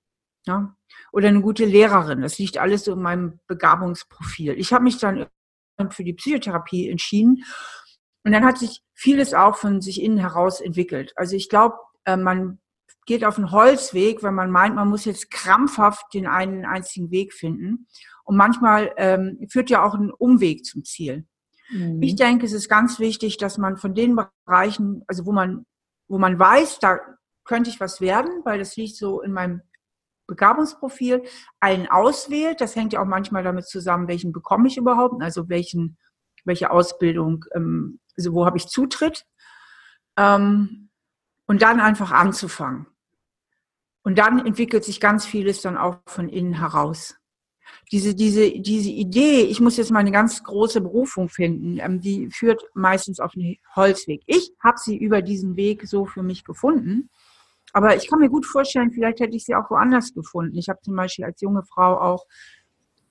Ja? 0.45 0.75
Oder 1.11 1.29
eine 1.29 1.41
gute 1.41 1.65
Lehrerin. 1.65 2.21
Das 2.21 2.37
liegt 2.37 2.59
alles 2.59 2.83
so 2.83 2.93
in 2.93 3.01
meinem 3.01 3.39
Begabungsprofil. 3.47 4.53
Ich 4.59 4.73
habe 4.73 4.83
mich 4.83 4.99
dann 4.99 5.25
für 5.89 6.03
die 6.03 6.13
Psychotherapie 6.13 6.87
entschieden 6.87 7.43
und 8.23 8.31
dann 8.31 8.45
hat 8.45 8.59
sich 8.59 8.83
vieles 8.93 9.33
auch 9.33 9.55
von 9.55 9.81
sich 9.81 10.03
innen 10.03 10.19
heraus 10.19 10.61
entwickelt. 10.61 11.13
Also 11.15 11.35
ich 11.35 11.49
glaube, 11.49 11.77
äh, 12.05 12.15
man 12.15 12.59
geht 13.05 13.25
auf 13.25 13.37
einen 13.37 13.51
Holzweg, 13.51 14.21
wenn 14.23 14.35
man 14.35 14.51
meint, 14.51 14.75
man 14.75 14.87
muss 14.87 15.05
jetzt 15.05 15.31
krampfhaft 15.31 16.13
den 16.13 16.27
einen 16.27 16.65
einzigen 16.65 17.11
Weg 17.11 17.33
finden. 17.33 17.87
Und 18.23 18.37
manchmal 18.37 18.91
ähm, 18.97 19.47
führt 19.49 19.69
ja 19.69 19.83
auch 19.83 19.95
ein 19.95 20.11
Umweg 20.11 20.65
zum 20.65 20.83
Ziel. 20.83 21.25
Mhm. 21.71 22.01
Ich 22.01 22.15
denke, 22.15 22.45
es 22.45 22.53
ist 22.53 22.69
ganz 22.69 22.99
wichtig, 22.99 23.37
dass 23.37 23.57
man 23.57 23.77
von 23.77 23.95
den 23.95 24.15
Bereichen, 24.45 25.03
also 25.07 25.25
wo 25.25 25.31
man, 25.31 25.65
wo 26.07 26.19
man 26.19 26.37
weiß, 26.37 26.79
da 26.79 26.99
könnte 27.45 27.69
ich 27.69 27.79
was 27.79 28.01
werden, 28.01 28.41
weil 28.45 28.59
das 28.59 28.75
liegt 28.75 28.95
so 28.95 29.21
in 29.21 29.33
meinem 29.33 29.61
Begabungsprofil, 30.27 31.23
einen 31.59 31.87
auswählt. 31.87 32.61
Das 32.61 32.75
hängt 32.75 32.93
ja 32.93 33.01
auch 33.01 33.07
manchmal 33.07 33.43
damit 33.43 33.67
zusammen, 33.67 34.07
welchen 34.07 34.31
bekomme 34.31 34.67
ich 34.67 34.77
überhaupt, 34.77 35.21
also 35.23 35.49
welchen, 35.49 35.97
welche 36.45 36.69
Ausbildung, 36.69 37.45
ähm, 37.55 37.99
also 38.15 38.33
wo 38.33 38.45
habe 38.45 38.57
ich 38.57 38.67
Zutritt. 38.67 39.25
Ähm, 40.17 40.88
und 41.49 41.61
dann 41.61 41.81
einfach 41.81 42.11
anzufangen. 42.11 42.85
Und 44.03 44.17
dann 44.17 44.45
entwickelt 44.45 44.85
sich 44.85 45.01
ganz 45.01 45.25
vieles 45.25 45.61
dann 45.61 45.77
auch 45.77 45.97
von 46.05 46.29
innen 46.29 46.53
heraus 46.53 47.19
diese, 47.91 48.13
diese, 48.13 48.51
diese 48.51 48.89
Idee, 48.89 49.41
ich 49.41 49.59
muss 49.59 49.77
jetzt 49.77 49.91
mal 49.91 49.99
eine 49.99 50.11
ganz 50.11 50.43
große 50.43 50.81
Berufung 50.81 51.29
finden, 51.29 51.79
ähm, 51.79 51.99
die 51.99 52.29
führt 52.29 52.63
meistens 52.73 53.19
auf 53.19 53.35
einen 53.35 53.57
Holzweg. 53.75 54.21
Ich 54.25 54.53
habe 54.63 54.77
sie 54.77 54.97
über 54.97 55.21
diesen 55.21 55.55
Weg 55.55 55.87
so 55.87 56.05
für 56.05 56.23
mich 56.23 56.43
gefunden. 56.43 57.09
Aber 57.73 57.95
ich 57.95 58.09
kann 58.09 58.19
mir 58.19 58.29
gut 58.29 58.45
vorstellen, 58.45 58.91
vielleicht 58.91 59.19
hätte 59.19 59.35
ich 59.35 59.45
sie 59.45 59.55
auch 59.55 59.69
woanders 59.69 60.13
gefunden. 60.13 60.57
Ich 60.57 60.69
habe 60.69 60.79
zum 60.81 60.95
Beispiel 60.95 61.25
als 61.25 61.41
junge 61.41 61.63
Frau 61.63 61.99
auch 61.99 62.25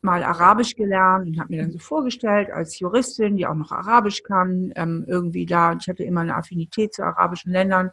mal 0.00 0.22
Arabisch 0.22 0.74
gelernt 0.74 1.26
und 1.26 1.40
habe 1.40 1.52
mir 1.52 1.62
dann 1.62 1.72
so 1.72 1.78
vorgestellt, 1.78 2.50
als 2.50 2.78
Juristin, 2.78 3.36
die 3.36 3.46
auch 3.46 3.54
noch 3.54 3.72
Arabisch 3.72 4.22
kann, 4.22 4.72
ähm, 4.76 5.04
irgendwie 5.08 5.46
da, 5.46 5.76
ich 5.80 5.88
hatte 5.88 6.04
immer 6.04 6.20
eine 6.20 6.36
Affinität 6.36 6.94
zu 6.94 7.02
arabischen 7.02 7.52
Ländern, 7.52 7.90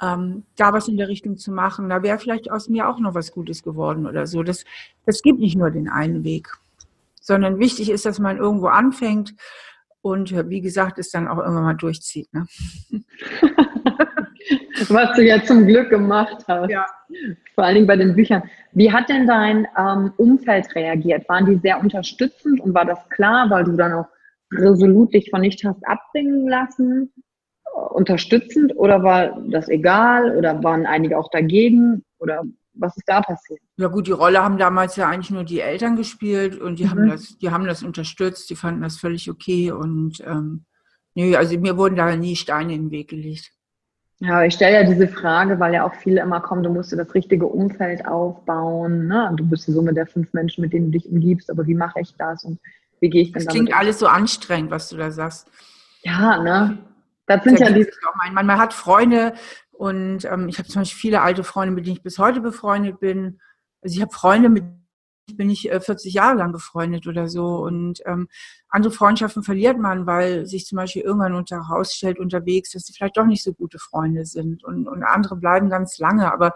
ähm, 0.00 0.44
da 0.56 0.72
was 0.72 0.88
in 0.88 0.96
der 0.96 1.08
Richtung 1.08 1.36
zu 1.36 1.52
machen. 1.52 1.88
Da 1.88 2.02
wäre 2.02 2.18
vielleicht 2.18 2.50
aus 2.50 2.68
mir 2.68 2.88
auch 2.88 2.98
noch 2.98 3.14
was 3.14 3.32
Gutes 3.32 3.62
geworden 3.62 4.06
oder 4.06 4.26
so. 4.26 4.42
Das, 4.42 4.64
das 5.06 5.22
gibt 5.22 5.40
nicht 5.40 5.56
nur 5.56 5.70
den 5.70 5.88
einen 5.88 6.24
Weg, 6.24 6.48
sondern 7.20 7.58
wichtig 7.58 7.90
ist, 7.90 8.06
dass 8.06 8.18
man 8.18 8.38
irgendwo 8.38 8.68
anfängt 8.68 9.34
und 10.02 10.48
wie 10.48 10.60
gesagt, 10.60 10.98
es 10.98 11.10
dann 11.10 11.28
auch 11.28 11.38
irgendwann 11.38 11.64
mal 11.64 11.74
durchzieht. 11.74 12.32
Ne? 12.32 12.46
was 14.88 15.12
du 15.14 15.22
ja 15.22 15.42
zum 15.44 15.66
Glück 15.66 15.90
gemacht 15.90 16.44
hast. 16.48 16.70
Ja. 16.70 16.86
Vor 17.54 17.64
allen 17.64 17.74
Dingen 17.74 17.86
bei 17.86 17.96
den 17.96 18.14
Büchern. 18.14 18.42
Wie 18.72 18.92
hat 18.92 19.08
denn 19.08 19.26
dein 19.26 19.66
ähm, 19.76 20.12
Umfeld 20.16 20.74
reagiert? 20.74 21.28
Waren 21.28 21.46
die 21.46 21.58
sehr 21.58 21.80
unterstützend 21.80 22.60
und 22.60 22.74
war 22.74 22.84
das 22.84 23.08
klar, 23.10 23.50
weil 23.50 23.64
du 23.64 23.72
dann 23.76 23.92
auch 23.92 24.06
resolut 24.52 25.12
dich 25.12 25.28
von 25.30 25.42
nicht 25.42 25.64
hast 25.64 25.86
abbringen 25.86 26.48
lassen? 26.48 27.12
Unterstützend 27.90 28.76
oder 28.76 29.02
war 29.02 29.40
das 29.48 29.68
egal 29.68 30.36
oder 30.36 30.62
waren 30.62 30.86
einige 30.86 31.18
auch 31.18 31.30
dagegen 31.30 32.04
oder 32.18 32.42
was 32.74 32.96
ist 32.96 33.08
da 33.08 33.20
passiert? 33.20 33.60
Ja 33.76 33.88
gut, 33.88 34.06
die 34.06 34.12
Rolle 34.12 34.42
haben 34.42 34.58
damals 34.58 34.96
ja 34.96 35.08
eigentlich 35.08 35.30
nur 35.30 35.44
die 35.44 35.60
Eltern 35.60 35.96
gespielt 35.96 36.60
und 36.60 36.78
die 36.78 36.84
mhm. 36.84 36.90
haben 36.90 37.08
das, 37.08 37.38
die 37.38 37.50
haben 37.50 37.66
das 37.66 37.82
unterstützt, 37.82 38.48
die 38.50 38.56
fanden 38.56 38.82
das 38.82 38.96
völlig 38.96 39.30
okay 39.30 39.70
und 39.70 40.20
ähm, 40.26 40.64
nö, 41.14 41.34
also 41.36 41.58
mir 41.58 41.76
wurden 41.76 41.96
da 41.96 42.14
nie 42.16 42.36
Steine 42.36 42.74
in 42.74 42.84
den 42.84 42.90
Weg 42.90 43.10
gelegt. 43.10 43.52
Ja, 44.22 44.44
ich 44.44 44.54
stelle 44.54 44.74
ja 44.74 44.84
diese 44.84 45.08
Frage, 45.08 45.58
weil 45.60 45.72
ja 45.72 45.86
auch 45.86 45.94
viele 45.94 46.20
immer 46.20 46.40
kommen, 46.40 46.62
du 46.62 46.68
musst 46.68 46.92
dir 46.92 46.96
das 46.96 47.14
richtige 47.14 47.46
Umfeld 47.46 48.06
aufbauen. 48.06 49.06
Ne? 49.06 49.32
Du 49.34 49.48
bist 49.48 49.66
die 49.66 49.72
Summe 49.72 49.94
der 49.94 50.06
fünf 50.06 50.34
Menschen, 50.34 50.60
mit 50.60 50.74
denen 50.74 50.92
du 50.92 50.98
dich 50.98 51.10
umgibst, 51.10 51.50
aber 51.50 51.66
wie 51.66 51.74
mache 51.74 52.00
ich 52.00 52.14
das 52.18 52.44
und 52.44 52.58
wie 53.00 53.08
gehe 53.08 53.22
ich 53.22 53.28
denn 53.28 53.36
das? 53.36 53.46
Das 53.46 53.54
klingt 53.54 53.74
alles 53.74 53.98
so 53.98 54.06
anstrengend, 54.06 54.70
was 54.70 54.90
du 54.90 54.98
da 54.98 55.10
sagst. 55.10 55.50
Ja, 56.02 56.42
ne? 56.42 56.78
Das 57.30 57.44
sind 57.44 57.60
ja 57.60 57.70
die. 57.70 57.86
Man, 58.32 58.44
man 58.44 58.58
hat 58.58 58.74
Freunde 58.74 59.34
und 59.70 60.24
ähm, 60.24 60.48
ich 60.48 60.58
habe 60.58 60.68
zum 60.68 60.82
Beispiel 60.82 60.98
viele 60.98 61.22
alte 61.22 61.44
Freunde, 61.44 61.72
mit 61.72 61.86
denen 61.86 61.96
ich 61.96 62.02
bis 62.02 62.18
heute 62.18 62.40
befreundet 62.40 62.98
bin. 62.98 63.40
Also 63.82 63.94
ich 63.94 64.02
habe 64.02 64.12
Freunde, 64.12 64.48
mit 64.48 64.64
denen 64.64 65.36
bin 65.36 65.48
ich 65.48 65.70
äh, 65.70 65.80
40 65.80 66.12
Jahre 66.12 66.38
lang 66.38 66.50
befreundet 66.50 67.06
oder 67.06 67.28
so. 67.28 67.58
Und 67.58 68.00
ähm, 68.04 68.26
andere 68.68 68.92
Freundschaften 68.92 69.44
verliert 69.44 69.78
man, 69.78 70.06
weil 70.06 70.44
sich 70.46 70.66
zum 70.66 70.74
Beispiel 70.74 71.02
irgendwann 71.02 71.34
unter 71.34 71.68
herausstellt 71.68 72.18
unterwegs, 72.18 72.72
dass 72.72 72.82
sie 72.82 72.92
vielleicht 72.92 73.16
doch 73.16 73.26
nicht 73.26 73.44
so 73.44 73.52
gute 73.52 73.78
Freunde 73.78 74.24
sind. 74.24 74.64
Und, 74.64 74.88
und 74.88 75.04
andere 75.04 75.36
bleiben 75.36 75.70
ganz 75.70 75.98
lange. 75.98 76.32
Aber 76.32 76.52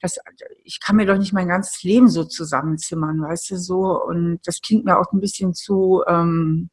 das, 0.00 0.18
ich 0.62 0.78
kann 0.78 0.94
mir 0.94 1.06
doch 1.06 1.18
nicht 1.18 1.32
mein 1.32 1.48
ganzes 1.48 1.82
Leben 1.82 2.08
so 2.08 2.22
zusammenzimmern, 2.22 3.20
weißt 3.20 3.50
du, 3.50 3.56
so. 3.56 4.00
Und 4.00 4.38
das 4.44 4.60
klingt 4.60 4.84
mir 4.84 4.98
auch 5.00 5.12
ein 5.12 5.20
bisschen 5.20 5.52
zu 5.52 6.04
ähm, 6.06 6.70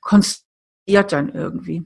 konstruiert 0.00 1.12
dann 1.12 1.28
irgendwie. 1.28 1.84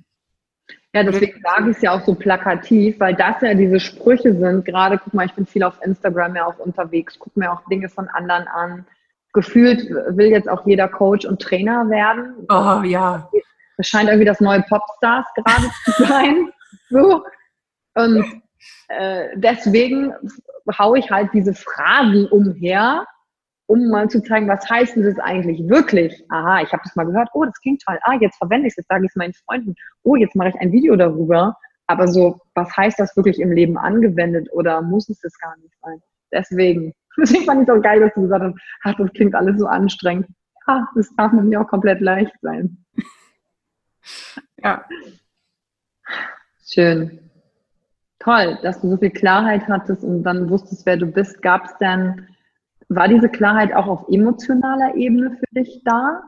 Ja, 0.94 1.02
deswegen 1.02 1.40
sage 1.40 1.70
ich 1.70 1.76
es 1.76 1.82
ja 1.82 1.92
auch 1.92 2.04
so 2.04 2.14
plakativ, 2.14 3.00
weil 3.00 3.14
das 3.14 3.40
ja 3.40 3.54
diese 3.54 3.80
Sprüche 3.80 4.34
sind. 4.34 4.64
Gerade, 4.66 4.98
guck 4.98 5.14
mal, 5.14 5.24
ich 5.24 5.32
bin 5.32 5.46
viel 5.46 5.62
auf 5.62 5.80
Instagram 5.82 6.36
ja 6.36 6.46
auch 6.46 6.58
unterwegs, 6.58 7.18
guck 7.18 7.34
mir 7.34 7.50
auch 7.50 7.64
Dinge 7.70 7.88
von 7.88 8.08
anderen 8.08 8.46
an. 8.48 8.86
Gefühlt 9.32 9.88
will 9.88 10.26
jetzt 10.26 10.50
auch 10.50 10.66
jeder 10.66 10.88
Coach 10.88 11.24
und 11.24 11.40
Trainer 11.40 11.88
werden. 11.88 12.34
Oh 12.50 12.82
ja. 12.84 13.30
Das 13.78 13.86
scheint 13.86 14.10
irgendwie 14.10 14.26
das 14.26 14.40
neue 14.40 14.62
Popstars 14.68 15.26
gerade 15.34 15.70
zu 15.84 15.92
sein. 16.04 16.52
So. 16.90 17.24
Und 17.94 18.42
äh, 18.88 19.28
deswegen 19.36 20.12
haue 20.78 20.98
ich 20.98 21.10
halt 21.10 21.30
diese 21.32 21.54
Phrasen 21.54 22.26
umher, 22.28 23.06
um 23.72 23.88
mal 23.88 24.10
zu 24.10 24.22
zeigen, 24.22 24.48
was 24.48 24.68
heißt 24.68 24.98
das 24.98 25.18
eigentlich 25.18 25.66
wirklich? 25.66 26.22
Aha, 26.28 26.60
ich 26.60 26.70
habe 26.74 26.82
das 26.84 26.94
mal 26.94 27.04
gehört, 27.04 27.30
oh, 27.32 27.42
das 27.42 27.58
klingt 27.62 27.82
toll. 27.82 27.98
Ah, 28.02 28.18
jetzt 28.20 28.36
verwende 28.36 28.66
ich 28.66 28.72
es, 28.72 28.76
jetzt 28.76 28.88
sage 28.88 29.06
ich 29.06 29.10
es 29.10 29.16
meinen 29.16 29.32
Freunden. 29.32 29.74
Oh, 30.02 30.14
jetzt 30.14 30.36
mache 30.36 30.50
ich 30.50 30.54
ein 30.56 30.72
Video 30.72 30.94
darüber. 30.94 31.56
Aber 31.86 32.06
so, 32.06 32.38
was 32.54 32.76
heißt 32.76 33.00
das 33.00 33.16
wirklich 33.16 33.40
im 33.40 33.50
Leben 33.50 33.78
angewendet 33.78 34.46
oder 34.52 34.82
muss 34.82 35.08
es 35.08 35.20
das 35.20 35.32
gar 35.38 35.56
nicht 35.56 35.74
sein? 35.80 36.02
Deswegen, 36.30 36.92
deswegen 37.18 37.44
fand 37.46 37.62
ich 37.62 37.68
es 37.68 37.74
auch 37.74 37.80
geil, 37.80 38.00
dass 38.00 38.12
du 38.12 38.22
gesagt 38.22 38.44
hast, 38.44 38.54
ach, 38.84 38.94
das 38.98 39.12
klingt 39.14 39.34
alles 39.34 39.58
so 39.58 39.66
anstrengend. 39.66 40.26
Ja, 40.68 40.86
das 40.94 41.08
darf 41.16 41.32
mir 41.32 41.62
auch 41.62 41.68
komplett 41.68 42.02
leicht 42.02 42.34
sein. 42.42 42.76
Ja. 44.62 44.84
Schön. 46.62 47.18
Toll, 48.18 48.58
dass 48.62 48.82
du 48.82 48.90
so 48.90 48.96
viel 48.98 49.10
Klarheit 49.10 49.66
hattest 49.66 50.04
und 50.04 50.24
dann 50.24 50.50
wusstest, 50.50 50.84
wer 50.84 50.98
du 50.98 51.06
bist. 51.06 51.40
Gab 51.40 51.64
es 51.64 51.76
denn 51.78 52.28
war 52.94 53.08
diese 53.08 53.28
Klarheit 53.28 53.74
auch 53.74 53.86
auf 53.86 54.08
emotionaler 54.08 54.94
Ebene 54.94 55.30
für 55.32 55.60
dich 55.60 55.82
da? 55.84 56.22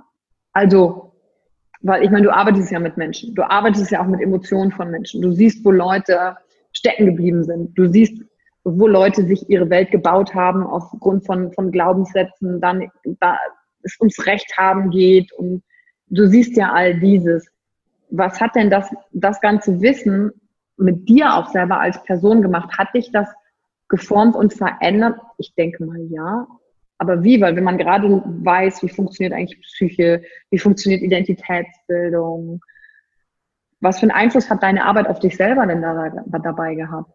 Also, 0.53 1.13
weil 1.83 2.03
ich 2.03 2.11
meine, 2.11 2.25
du 2.25 2.35
arbeitest 2.35 2.71
ja 2.71 2.79
mit 2.79 2.97
Menschen. 2.97 3.35
Du 3.35 3.43
arbeitest 3.43 3.91
ja 3.91 4.03
auch 4.03 4.07
mit 4.07 4.21
Emotionen 4.21 4.73
von 4.73 4.91
Menschen. 4.91 5.21
Du 5.21 5.33
siehst, 5.33 5.65
wo 5.65 5.71
Leute 5.71 6.37
stecken 6.73 7.07
geblieben 7.07 7.45
sind. 7.45 7.77
Du 7.77 7.89
siehst, 7.89 8.23
wo 8.65 8.87
Leute 8.87 9.27
sich 9.27 9.49
ihre 9.51 9.69
Welt 9.69 9.91
gebaut 9.91 10.35
haben 10.35 10.65
aufgrund 10.65 11.27
von, 11.27 11.53
von 11.53 11.71
Glaubenssätzen, 11.71 12.61
dann 12.61 12.91
da 13.21 13.39
es 13.83 13.99
ums 14.01 14.27
Recht 14.27 14.57
haben 14.57 14.91
geht 14.91 15.31
und 15.33 15.63
du 16.09 16.27
siehst 16.27 16.57
ja 16.57 16.73
all 16.73 16.99
dieses. 16.99 17.47
Was 18.11 18.41
hat 18.41 18.55
denn 18.55 18.71
das, 18.71 18.89
das 19.13 19.41
ganze 19.41 19.81
Wissen 19.81 20.33
mit 20.77 21.09
dir 21.09 21.35
auch 21.35 21.49
selber 21.51 21.81
als 21.81 22.03
Person 22.05 22.43
gemacht? 22.43 22.77
Hat 22.79 22.95
dich 22.95 23.13
das 23.13 23.29
geformt 23.97 24.35
und 24.35 24.53
verändert? 24.53 25.19
Ich 25.39 25.55
denke 25.55 25.85
mal 25.85 26.01
ja. 26.11 26.47
Aber 26.99 27.23
wie? 27.23 27.41
Weil 27.41 27.57
wenn 27.57 27.65
man 27.65 27.79
gerade 27.79 28.23
weiß, 28.25 28.83
wie 28.83 28.89
funktioniert 28.89 29.33
eigentlich 29.33 29.61
Psyche, 29.63 30.23
wie 30.51 30.59
funktioniert 30.59 31.03
Identitätsbildung, 31.03 32.61
was 33.81 33.99
für 33.99 34.05
einen 34.05 34.13
Einfluss 34.13 34.49
hat 34.49 34.63
deine 34.63 34.85
Arbeit 34.85 35.09
auf 35.09 35.21
dich 35.21 35.37
selber 35.37 35.67
denn 35.67 35.83
dabei 35.83 36.75
gehabt? 36.75 37.11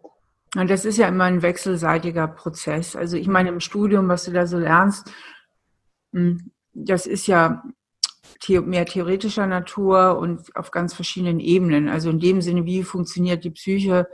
Und 0.56 0.70
das 0.70 0.86
ist 0.86 0.98
ja 0.98 1.08
immer 1.08 1.26
ein 1.26 1.42
wechselseitiger 1.42 2.28
Prozess. 2.28 2.96
Also 2.96 3.18
ich 3.18 3.28
meine, 3.28 3.50
im 3.50 3.60
Studium, 3.60 4.08
was 4.08 4.26
du 4.26 4.32
da 4.32 4.48
so 4.48 4.58
lernst, 4.58 5.12
hm, 6.14 6.52
das 6.74 7.06
ist 7.06 7.28
ja 7.28 7.64
mehr 8.48 8.86
theoretischer 8.86 9.48
Natur 9.48 10.18
und 10.18 10.56
auf 10.56 10.72
ganz 10.72 10.94
verschiedenen 10.94 11.40
Ebenen. 11.40 11.90
Also 11.90 12.10
in 12.10 12.20
dem 12.20 12.42
Sinne, 12.42 12.66
wie 12.66 12.84
funktioniert 12.84 13.44
die 13.44 13.52
Psyche, 13.52 14.08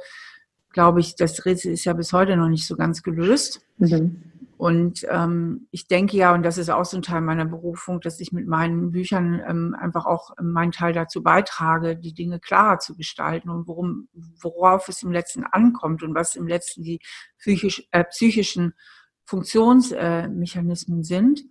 glaube 0.75 0.99
ich, 0.99 1.15
das 1.15 1.45
Rätsel 1.45 1.71
ist 1.71 1.85
ja 1.85 1.93
bis 1.93 2.11
heute 2.11 2.35
noch 2.35 2.49
nicht 2.49 2.67
so 2.67 2.75
ganz 2.75 3.01
gelöst. 3.01 3.61
Mhm. 3.77 4.21
Und 4.57 5.05
ähm, 5.09 5.67
ich 5.71 5.87
denke 5.87 6.17
ja, 6.17 6.33
und 6.33 6.43
das 6.43 6.57
ist 6.57 6.69
auch 6.69 6.83
so 6.83 6.97
ein 6.97 7.01
Teil 7.01 7.21
meiner 7.21 7.45
Berufung, 7.45 8.01
dass 8.01 8.19
ich 8.19 8.33
mit 8.33 8.45
meinen 8.45 8.91
Büchern 8.91 9.41
ähm, 9.47 9.73
einfach 9.79 10.05
auch 10.05 10.31
meinen 10.41 10.73
Teil 10.73 10.91
dazu 10.91 11.23
beitrage, 11.23 11.95
die 11.95 12.13
Dinge 12.13 12.41
klarer 12.41 12.79
zu 12.79 12.97
gestalten 12.97 13.49
und 13.49 13.69
worum, 13.69 14.09
worauf 14.41 14.89
es 14.89 15.01
im 15.01 15.13
Letzten 15.13 15.45
ankommt 15.45 16.03
und 16.03 16.13
was 16.13 16.35
im 16.35 16.45
Letzten 16.45 16.83
die 16.83 16.99
psychisch, 17.37 17.87
äh, 17.91 18.03
psychischen 18.03 18.73
Funktionsmechanismen 19.23 20.99
äh, 20.99 21.03
sind. 21.03 21.41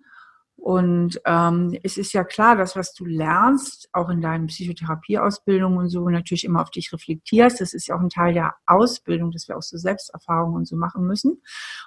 Und 0.65 1.21
ähm, 1.27 1.79
es 1.83 1.99
ist 1.99 2.15
ja 2.15 2.25
klar, 2.25 2.57
dass 2.57 2.75
was 2.75 2.95
du 2.95 3.05
lernst, 3.05 3.87
auch 3.93 4.09
in 4.09 4.23
deinen 4.23 4.47
Psychotherapieausbildungen 4.47 5.77
und 5.77 5.89
so, 5.91 6.09
natürlich 6.09 6.47
immer 6.47 6.63
auf 6.63 6.71
dich 6.71 6.91
reflektierst. 6.91 7.61
Das 7.61 7.75
ist 7.75 7.87
ja 7.87 7.97
auch 7.97 8.01
ein 8.01 8.09
Teil 8.09 8.33
der 8.33 8.55
Ausbildung, 8.65 9.31
dass 9.31 9.47
wir 9.47 9.59
auch 9.59 9.63
so 9.63 9.77
Selbsterfahrungen 9.77 10.57
und 10.57 10.67
so 10.67 10.75
machen 10.77 11.07
müssen. 11.07 11.43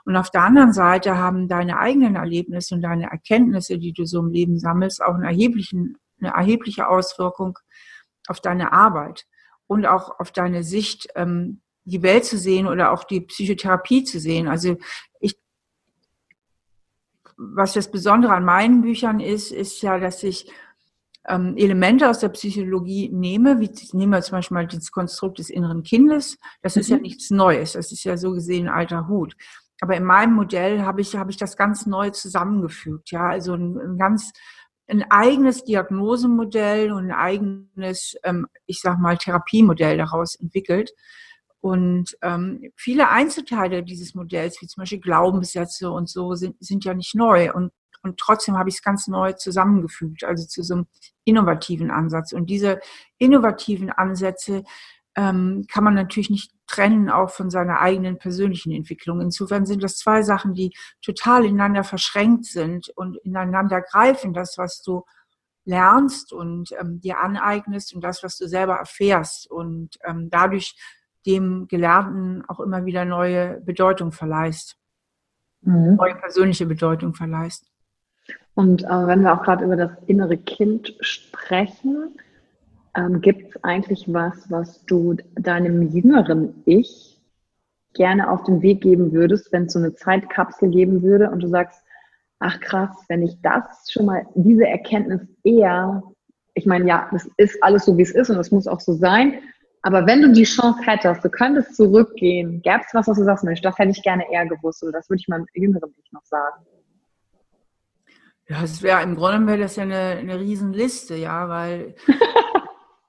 Und 0.05 0.15
auf 0.15 0.29
der 0.29 0.43
anderen 0.43 0.73
Seite 0.73 1.17
haben 1.17 1.47
deine 1.47 1.79
eigenen 1.79 2.17
Erlebnisse 2.17 2.75
und 2.75 2.83
deine 2.83 3.09
Erkenntnisse, 3.09 3.79
die 3.79 3.93
du 3.93 4.05
so 4.05 4.19
im 4.19 4.29
Leben 4.29 4.59
sammelst, 4.59 5.01
auch 5.01 5.15
einen 5.15 5.23
erheblichen, 5.23 5.97
eine 6.21 6.35
erhebliche 6.35 6.87
Auswirkung 6.87 7.57
auf 8.27 8.41
deine 8.41 8.73
Arbeit 8.73 9.25
und 9.65 9.87
auch 9.87 10.19
auf 10.19 10.31
deine 10.31 10.61
Sicht, 10.61 11.07
ähm, 11.15 11.61
die 11.83 12.03
Welt 12.03 12.25
zu 12.25 12.37
sehen 12.37 12.67
oder 12.67 12.91
auch 12.91 13.05
die 13.05 13.21
Psychotherapie 13.21 14.03
zu 14.03 14.19
sehen. 14.19 14.47
Also 14.47 14.75
was 17.37 17.73
das 17.73 17.91
Besondere 17.91 18.33
an 18.33 18.45
meinen 18.45 18.81
Büchern 18.81 19.19
ist, 19.19 19.51
ist 19.51 19.81
ja, 19.81 19.99
dass 19.99 20.23
ich 20.23 20.51
ähm, 21.27 21.55
Elemente 21.57 22.09
aus 22.09 22.19
der 22.19 22.29
Psychologie 22.29 23.09
nehme, 23.09 23.59
wie 23.59 23.69
nehmen 23.93 24.13
wir 24.13 24.21
zum 24.21 24.37
Beispiel 24.37 24.55
mal 24.55 24.67
das 24.67 24.91
Konstrukt 24.91 25.39
des 25.39 25.49
inneren 25.49 25.83
Kindes. 25.83 26.37
Das 26.61 26.75
mhm. 26.75 26.79
ist 26.79 26.89
ja 26.89 26.95
mhm. 26.95 27.03
nichts 27.03 27.29
Neues. 27.29 27.73
Das 27.73 27.91
ist 27.91 28.03
ja 28.03 28.17
so 28.17 28.31
gesehen 28.31 28.67
ein 28.67 28.73
alter 28.73 29.07
Hut. 29.07 29.35
Aber 29.81 29.95
in 29.95 30.03
meinem 30.03 30.33
Modell 30.33 30.81
habe 30.81 31.01
ich, 31.01 31.15
habe 31.15 31.29
ich 31.29 31.37
das 31.37 31.55
ganz 31.55 31.85
neu 31.85 32.09
zusammengefügt. 32.09 33.11
Ja, 33.11 33.27
also 33.27 33.53
ein, 33.53 33.77
ein 33.77 33.97
ganz, 33.97 34.33
ein 34.87 35.03
eigenes 35.11 35.63
Diagnosemodell 35.65 36.91
und 36.91 37.11
ein 37.11 37.11
eigenes, 37.11 38.15
ähm, 38.23 38.47
ich 38.65 38.79
sag 38.81 38.97
mal, 38.97 39.17
Therapiemodell 39.17 39.97
daraus 39.97 40.35
entwickelt. 40.35 40.91
Und 41.61 42.17
ähm, 42.21 42.71
viele 42.75 43.09
Einzelteile 43.09 43.83
dieses 43.83 44.15
Modells, 44.15 44.61
wie 44.61 44.67
zum 44.67 44.81
Beispiel 44.81 44.99
Glaubenssätze 44.99 45.89
und 45.91 46.09
so, 46.09 46.35
sind, 46.35 46.55
sind 46.59 46.85
ja 46.85 46.93
nicht 46.93 47.15
neu. 47.15 47.51
Und, 47.53 47.71
und 48.03 48.19
trotzdem 48.19 48.57
habe 48.57 48.69
ich 48.69 48.75
es 48.75 48.83
ganz 48.83 49.07
neu 49.07 49.33
zusammengefügt, 49.33 50.23
also 50.23 50.45
zu 50.45 50.63
so 50.63 50.75
einem 50.75 50.87
innovativen 51.25 51.91
Ansatz. 51.91 52.31
Und 52.31 52.49
diese 52.49 52.79
innovativen 53.17 53.89
Ansätze 53.89 54.63
ähm, 55.15 55.65
kann 55.67 55.83
man 55.83 55.95
natürlich 55.95 56.29
nicht 56.29 56.51
trennen, 56.67 57.09
auch 57.09 57.31
von 57.31 57.49
seiner 57.49 57.79
eigenen 57.79 58.19
persönlichen 58.19 58.71
Entwicklung. 58.71 59.19
Insofern 59.19 59.65
sind 59.65 59.81
das 59.81 59.97
zwei 59.97 60.21
Sachen, 60.21 60.53
die 60.53 60.75
total 61.01 61.43
ineinander 61.43 61.83
verschränkt 61.83 62.45
sind 62.45 62.89
und 62.89 63.17
ineinander 63.23 63.81
greifen. 63.81 64.33
Das, 64.33 64.57
was 64.57 64.83
du 64.83 65.03
lernst 65.65 66.31
und 66.31 66.71
ähm, 66.79 67.01
dir 67.01 67.19
aneignest 67.19 67.93
und 67.93 68.01
das, 68.03 68.23
was 68.23 68.37
du 68.37 68.47
selber 68.47 68.75
erfährst. 68.75 69.49
Und 69.51 69.97
ähm, 70.05 70.29
dadurch 70.29 70.75
dem 71.27 71.67
Gelernten 71.67 72.43
auch 72.47 72.59
immer 72.59 72.85
wieder 72.85 73.05
neue 73.05 73.61
Bedeutung 73.61 74.11
verleihst, 74.11 74.77
mhm. 75.61 75.95
neue 75.95 76.15
persönliche 76.15 76.65
Bedeutung 76.65 77.13
verleihst. 77.13 77.69
Und 78.55 78.83
äh, 78.83 79.07
wenn 79.07 79.21
wir 79.21 79.33
auch 79.33 79.43
gerade 79.43 79.65
über 79.65 79.75
das 79.75 79.91
innere 80.07 80.37
Kind 80.37 80.95
sprechen, 81.01 82.17
ähm, 82.95 83.21
gibt 83.21 83.55
es 83.55 83.63
eigentlich 83.63 84.11
was, 84.11 84.49
was 84.49 84.83
du 84.85 85.15
deinem 85.35 85.83
jüngeren 85.83 86.63
Ich 86.65 87.21
gerne 87.93 88.29
auf 88.29 88.43
den 88.43 88.61
Weg 88.61 88.81
geben 88.81 89.11
würdest, 89.11 89.51
wenn 89.51 89.65
es 89.65 89.73
so 89.73 89.79
eine 89.79 89.93
Zeitkapsel 89.93 90.69
geben 90.69 91.03
würde 91.03 91.29
und 91.29 91.41
du 91.41 91.47
sagst, 91.47 91.83
ach 92.39 92.59
krass, 92.59 93.05
wenn 93.09 93.23
ich 93.23 93.41
das 93.41 93.91
schon 93.91 94.05
mal, 94.05 94.25
diese 94.35 94.65
Erkenntnis 94.65 95.21
eher, 95.43 96.03
ich 96.53 96.65
meine, 96.65 96.87
ja, 96.87 97.09
das 97.11 97.29
ist 97.37 97.61
alles 97.61 97.85
so, 97.85 97.97
wie 97.97 98.03
es 98.03 98.11
ist 98.11 98.29
und 98.29 98.37
es 98.37 98.51
muss 98.51 98.67
auch 98.67 98.79
so 98.79 98.93
sein, 98.93 99.35
aber 99.81 100.05
wenn 100.05 100.21
du 100.21 100.31
die 100.31 100.43
Chance 100.43 100.79
hättest, 100.83 101.23
du 101.23 101.29
könntest 101.29 101.75
zurückgehen, 101.75 102.61
gäbe 102.61 102.81
es 102.85 102.93
was, 102.93 103.07
was 103.07 103.17
du 103.17 103.23
sagst, 103.23 103.43
Mensch, 103.43 103.61
das 103.61 103.77
hätte 103.77 103.91
ich 103.91 104.03
gerne 104.03 104.25
eher 104.31 104.45
gewusst 104.45 104.83
oder 104.83 104.93
das 104.93 105.09
würde 105.09 105.21
ich 105.21 105.27
meinem 105.27 105.45
jüngeren 105.53 105.93
Ich 106.03 106.11
noch 106.11 106.25
sagen. 106.25 106.65
Ja, 108.49 108.63
es 108.63 108.81
wäre 108.81 109.03
im 109.03 109.15
Grunde 109.15 109.45
wäre 109.45 109.59
das 109.59 109.75
ja 109.75 109.83
eine, 109.83 110.17
eine 110.19 110.39
Riesenliste, 110.39 111.15
ja, 111.15 111.49
weil 111.49 111.95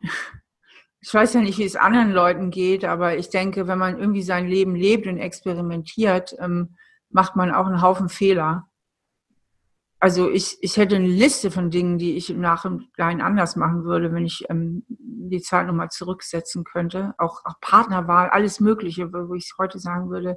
ich 1.00 1.14
weiß 1.14 1.34
ja 1.34 1.40
nicht, 1.40 1.58
wie 1.58 1.64
es 1.64 1.76
anderen 1.76 2.10
Leuten 2.12 2.50
geht, 2.50 2.84
aber 2.84 3.16
ich 3.16 3.30
denke, 3.30 3.68
wenn 3.68 3.78
man 3.78 3.98
irgendwie 3.98 4.22
sein 4.22 4.48
Leben 4.48 4.74
lebt 4.74 5.06
und 5.06 5.18
experimentiert, 5.18 6.34
ähm, 6.40 6.76
macht 7.10 7.36
man 7.36 7.52
auch 7.52 7.66
einen 7.66 7.82
Haufen 7.82 8.08
Fehler 8.08 8.68
also 10.00 10.30
ich, 10.30 10.58
ich 10.60 10.76
hätte 10.76 10.96
eine 10.96 11.08
Liste 11.08 11.50
von 11.50 11.70
Dingen, 11.70 11.98
die 11.98 12.16
ich 12.16 12.30
im 12.30 12.40
Nachhinein 12.40 13.20
anders 13.20 13.56
machen 13.56 13.84
würde, 13.84 14.12
wenn 14.12 14.24
ich 14.24 14.44
ähm, 14.48 14.84
die 14.88 15.40
Zeit 15.40 15.66
nochmal 15.66 15.88
zurücksetzen 15.90 16.64
könnte. 16.64 17.14
Auch, 17.18 17.44
auch 17.44 17.60
Partnerwahl, 17.60 18.30
alles 18.30 18.60
Mögliche, 18.60 19.12
wo 19.12 19.34
ich 19.34 19.54
heute 19.58 19.78
sagen 19.78 20.10
würde, 20.10 20.36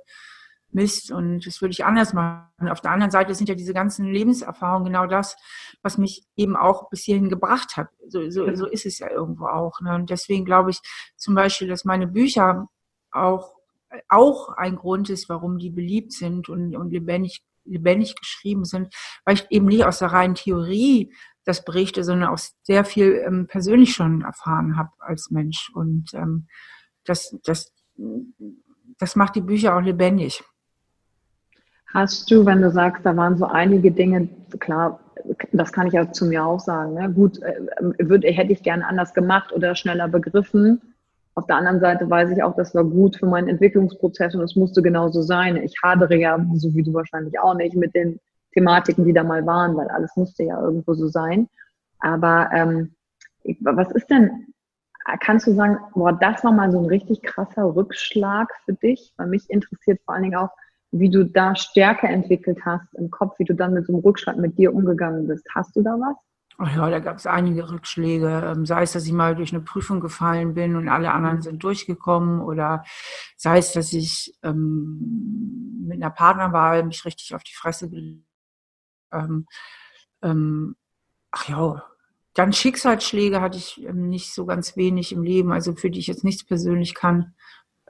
Mist 0.74 1.12
und 1.12 1.46
das 1.46 1.62
würde 1.62 1.74
ich 1.74 1.86
anders 1.86 2.14
machen. 2.14 2.70
Auf 2.70 2.82
der 2.82 2.92
anderen 2.92 3.12
Seite 3.12 3.36
sind 3.36 3.50
ja 3.50 3.56
diese 3.56 3.74
ganzen 3.74 4.06
Lebenserfahrungen 4.06 4.86
genau 4.86 5.06
das, 5.06 5.36
was 5.82 5.98
mich 5.98 6.24
eben 6.36 6.56
auch 6.56 6.90
bis 6.90 7.04
hierhin 7.04 7.30
gebracht 7.30 7.78
hat. 7.78 7.90
So, 8.08 8.30
so, 8.30 8.54
so 8.56 8.66
ist 8.68 8.86
es 8.86 9.00
ja 9.00 9.10
irgendwo 9.12 9.48
auch. 9.48 9.82
Ne? 9.82 9.94
Und 9.96 10.10
deswegen 10.10 10.46
glaube 10.46 10.72
ich 10.72 10.80
zum 11.18 11.36
Beispiel, 11.36 11.68
dass 11.68 11.86
meine 11.86 12.08
Bücher 12.08 12.68
auch, 13.12 13.56
auch 14.08 14.50
ein 14.50 14.78
Grund 14.78 15.10
ist, 15.10 15.30
warum 15.30 15.58
die 15.60 15.70
beliebt 15.70 16.14
sind 16.14 16.48
und, 16.50 16.76
und 16.76 16.92
lebendig 16.92 17.44
lebendig 17.66 18.16
geschrieben 18.16 18.66
sind, 18.66 18.94
weil 19.26 19.36
ich 19.36 19.48
eben 19.50 19.68
nicht 19.68 19.86
aus 19.86 20.00
der 20.00 20.10
reinen 20.10 20.36
Theorie 20.36 21.14
das 21.46 21.66
berichte, 21.66 22.04
sondern 22.04 22.30
auch 22.30 22.40
sehr 22.64 22.86
viel 22.86 23.24
ähm, 23.26 23.48
persönlich 23.48 23.94
schon 23.94 24.22
erfahren 24.22 24.78
habe 24.78 24.92
als 25.00 25.32
Mensch. 25.32 25.72
Und 25.74 26.14
ähm, 26.14 26.48
das, 27.06 27.36
das, 27.44 27.74
das 28.98 29.16
macht 29.16 29.36
die 29.36 29.42
Bücher 29.42 29.76
auch 29.76 29.82
lebendig. 29.82 30.44
Hast 31.88 32.32
du, 32.32 32.46
wenn 32.46 32.62
du 32.62 32.72
sagst, 32.72 33.06
da 33.06 33.16
waren 33.18 33.38
so 33.38 33.46
einige 33.46 33.92
Dinge, 33.92 34.30
klar, 34.60 35.00
das 35.52 35.72
kann 35.72 35.88
ich 35.88 35.94
ja 35.94 36.12
zu 36.12 36.26
mir 36.26 36.46
auch 36.46 36.60
sagen, 36.60 36.94
ne? 36.94 37.12
gut, 37.12 37.42
äh, 37.42 37.60
würde, 38.00 38.30
hätte 38.30 38.54
ich 38.54 38.64
gerne 38.64 38.88
anders 38.88 39.14
gemacht 39.14 39.52
oder 39.52 39.76
schneller 39.76 40.08
begriffen. 40.08 40.91
Auf 41.36 41.48
der 41.48 41.56
anderen 41.56 41.80
Seite 41.80 42.10
weiß 42.10 42.32
ich 42.32 42.44
auch, 42.44 42.56
das 42.56 42.76
war 42.76 42.84
gut 42.84 43.16
für 43.16 43.26
meinen 43.26 43.48
Entwicklungsprozess 43.48 44.36
und 44.36 44.42
es 44.42 44.56
musste 44.56 44.82
genauso 44.82 45.22
sein. 45.22 45.58
Ich 45.58 45.76
hadere 45.82 46.16
ja, 46.16 46.38
so 46.56 46.74
wie 46.76 46.84
du 46.84 46.94
wahrscheinlich 46.94 47.40
auch 47.40 47.54
nicht, 47.56 47.76
mit 47.76 47.96
den 47.96 48.20
Thematiken, 48.54 49.06
die 49.06 49.14
da 49.14 49.24
mal 49.24 49.46
waren, 49.46 49.76
weil 49.78 49.88
alles 49.88 50.16
musste 50.18 50.44
ja 50.44 50.62
irgendwo 50.62 50.94
so 50.94 51.08
sein. 51.08 51.48
Aber 52.00 52.50
ähm, 52.54 52.96
was 53.62 53.92
ist 53.92 54.10
denn, 54.10 54.48
kannst 55.22 55.48
du 55.48 55.54
sagen, 55.54 55.78
boah, 55.94 56.14
das 56.14 56.44
war 56.44 56.52
mal 56.52 56.72
so 56.72 56.80
ein 56.80 56.86
richtig 56.86 57.22
krasser 57.22 57.76
Rückschlag 57.76 58.54
für 58.66 58.74
dich? 58.74 59.14
Weil 59.18 59.28
mich 59.28 59.50
interessiert 59.50 60.02
vor 60.04 60.16
allen 60.16 60.24
Dingen 60.24 60.36
auch, 60.36 60.50
wie 60.92 61.10
du 61.10 61.24
da 61.24 61.56
Stärke 61.56 62.08
entwickelt 62.08 62.60
hast 62.66 62.94
im 62.96 63.10
Kopf, 63.10 63.40
wie 63.40 63.46
du 63.46 63.56
dann 63.56 63.74
mit 63.74 63.88
so 63.88 63.94
einem 63.94 64.02
Rückschlag 64.02 64.36
mit 64.36 64.58
dir 64.58 64.74
umgegangen 64.74 65.28
bist. 65.28 65.48
Hast 65.56 65.76
du 65.78 65.82
da 65.82 65.92
was? 65.92 66.18
Ach 66.64 66.76
ja, 66.76 66.90
da 66.92 67.00
gab 67.00 67.18
es 67.18 67.26
einige 67.26 67.72
Rückschläge. 67.72 68.54
Ähm, 68.54 68.68
sei 68.68 68.84
es, 68.84 68.92
dass 68.92 69.08
ich 69.08 69.14
mal 69.14 69.36
durch 69.36 69.52
eine 69.52 69.64
Prüfung 69.64 70.00
gefallen 70.00 70.54
bin 70.54 70.76
und 70.76 70.90
alle 70.90 71.12
anderen 71.12 71.38
mhm. 71.38 71.42
sind 71.42 71.64
durchgekommen 71.64 72.40
oder 72.40 72.84
sei 73.36 73.58
es, 73.58 73.74
dass 73.74 73.92
ich 73.94 74.38
ähm, 74.44 75.82
mit 75.88 75.96
einer 75.96 76.12
Partnerwahl 76.12 76.84
mich 76.84 77.04
richtig 77.04 77.34
auf 77.34 77.42
die 77.42 77.56
Fresse 77.56 77.90
ähm, 79.12 79.48
ähm, 80.22 80.76
ach 81.32 81.50
ja, 81.50 81.84
dann 82.36 82.54
Schicksalsschläge 82.54 83.42
hatte 83.42 83.58
ich 83.58 83.84
ähm, 83.84 84.10
nicht 84.10 84.32
so 84.32 84.46
ganz 84.46 84.78
wenig 84.78 85.12
im 85.14 85.24
Leben, 85.24 85.52
also 85.52 85.74
für 85.74 85.90
die 85.90 86.00
ich 86.00 86.08
jetzt 86.08 86.24
nichts 86.24 86.44
persönlich 86.44 86.94
kann. 86.94 87.34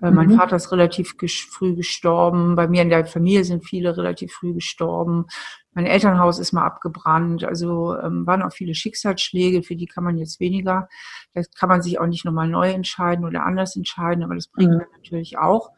Äh, 0.01 0.11
mein 0.11 0.29
mhm. 0.29 0.37
Vater 0.37 0.55
ist 0.55 0.71
relativ 0.71 1.15
früh 1.49 1.75
gestorben. 1.75 2.55
Bei 2.55 2.67
mir 2.67 2.81
in 2.81 2.89
der 2.89 3.05
Familie 3.05 3.43
sind 3.43 3.63
viele 3.63 3.95
relativ 3.95 4.33
früh 4.33 4.53
gestorben. 4.53 5.25
Mein 5.73 5.85
Elternhaus 5.85 6.39
ist 6.39 6.51
mal 6.51 6.65
abgebrannt. 6.65 7.43
Also 7.43 7.97
ähm, 7.97 8.25
waren 8.25 8.41
auch 8.41 8.51
viele 8.51 8.75
Schicksalsschläge, 8.75 9.63
für 9.63 9.75
die 9.75 9.85
kann 9.85 10.03
man 10.03 10.17
jetzt 10.17 10.39
weniger. 10.39 10.89
Da 11.33 11.41
kann 11.57 11.69
man 11.69 11.81
sich 11.81 11.99
auch 11.99 12.07
nicht 12.07 12.25
nochmal 12.25 12.47
neu 12.47 12.69
entscheiden 12.71 13.25
oder 13.25 13.45
anders 13.45 13.75
entscheiden, 13.75 14.23
aber 14.23 14.35
das 14.35 14.47
bringt 14.47 14.71
mhm. 14.71 14.85
natürlich 14.97 15.37
auch. 15.37 15.71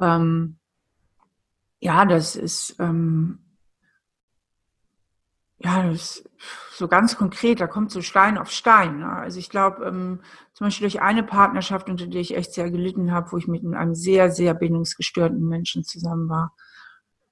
Ähm, 0.00 0.58
ja, 1.80 2.04
das 2.04 2.36
ist 2.36 2.76
ähm, 2.78 3.45
ja, 5.58 5.88
das 5.88 6.18
ist 6.18 6.30
so 6.72 6.88
ganz 6.88 7.16
konkret, 7.16 7.60
da 7.60 7.66
kommt 7.66 7.90
so 7.90 8.02
Stein 8.02 8.36
auf 8.38 8.50
Stein. 8.50 8.98
Ne? 8.98 9.10
Also 9.10 9.38
ich 9.38 9.48
glaube, 9.48 9.84
ähm, 9.86 10.20
zum 10.52 10.66
Beispiel 10.66 10.88
durch 10.88 11.00
eine 11.00 11.22
Partnerschaft, 11.22 11.88
unter 11.88 12.06
der 12.06 12.20
ich 12.20 12.36
echt 12.36 12.52
sehr 12.52 12.70
gelitten 12.70 13.12
habe, 13.12 13.32
wo 13.32 13.38
ich 13.38 13.48
mit 13.48 13.64
einem 13.64 13.94
sehr, 13.94 14.30
sehr 14.30 14.54
bindungsgestörten 14.54 15.46
Menschen 15.48 15.84
zusammen 15.84 16.28
war, 16.28 16.54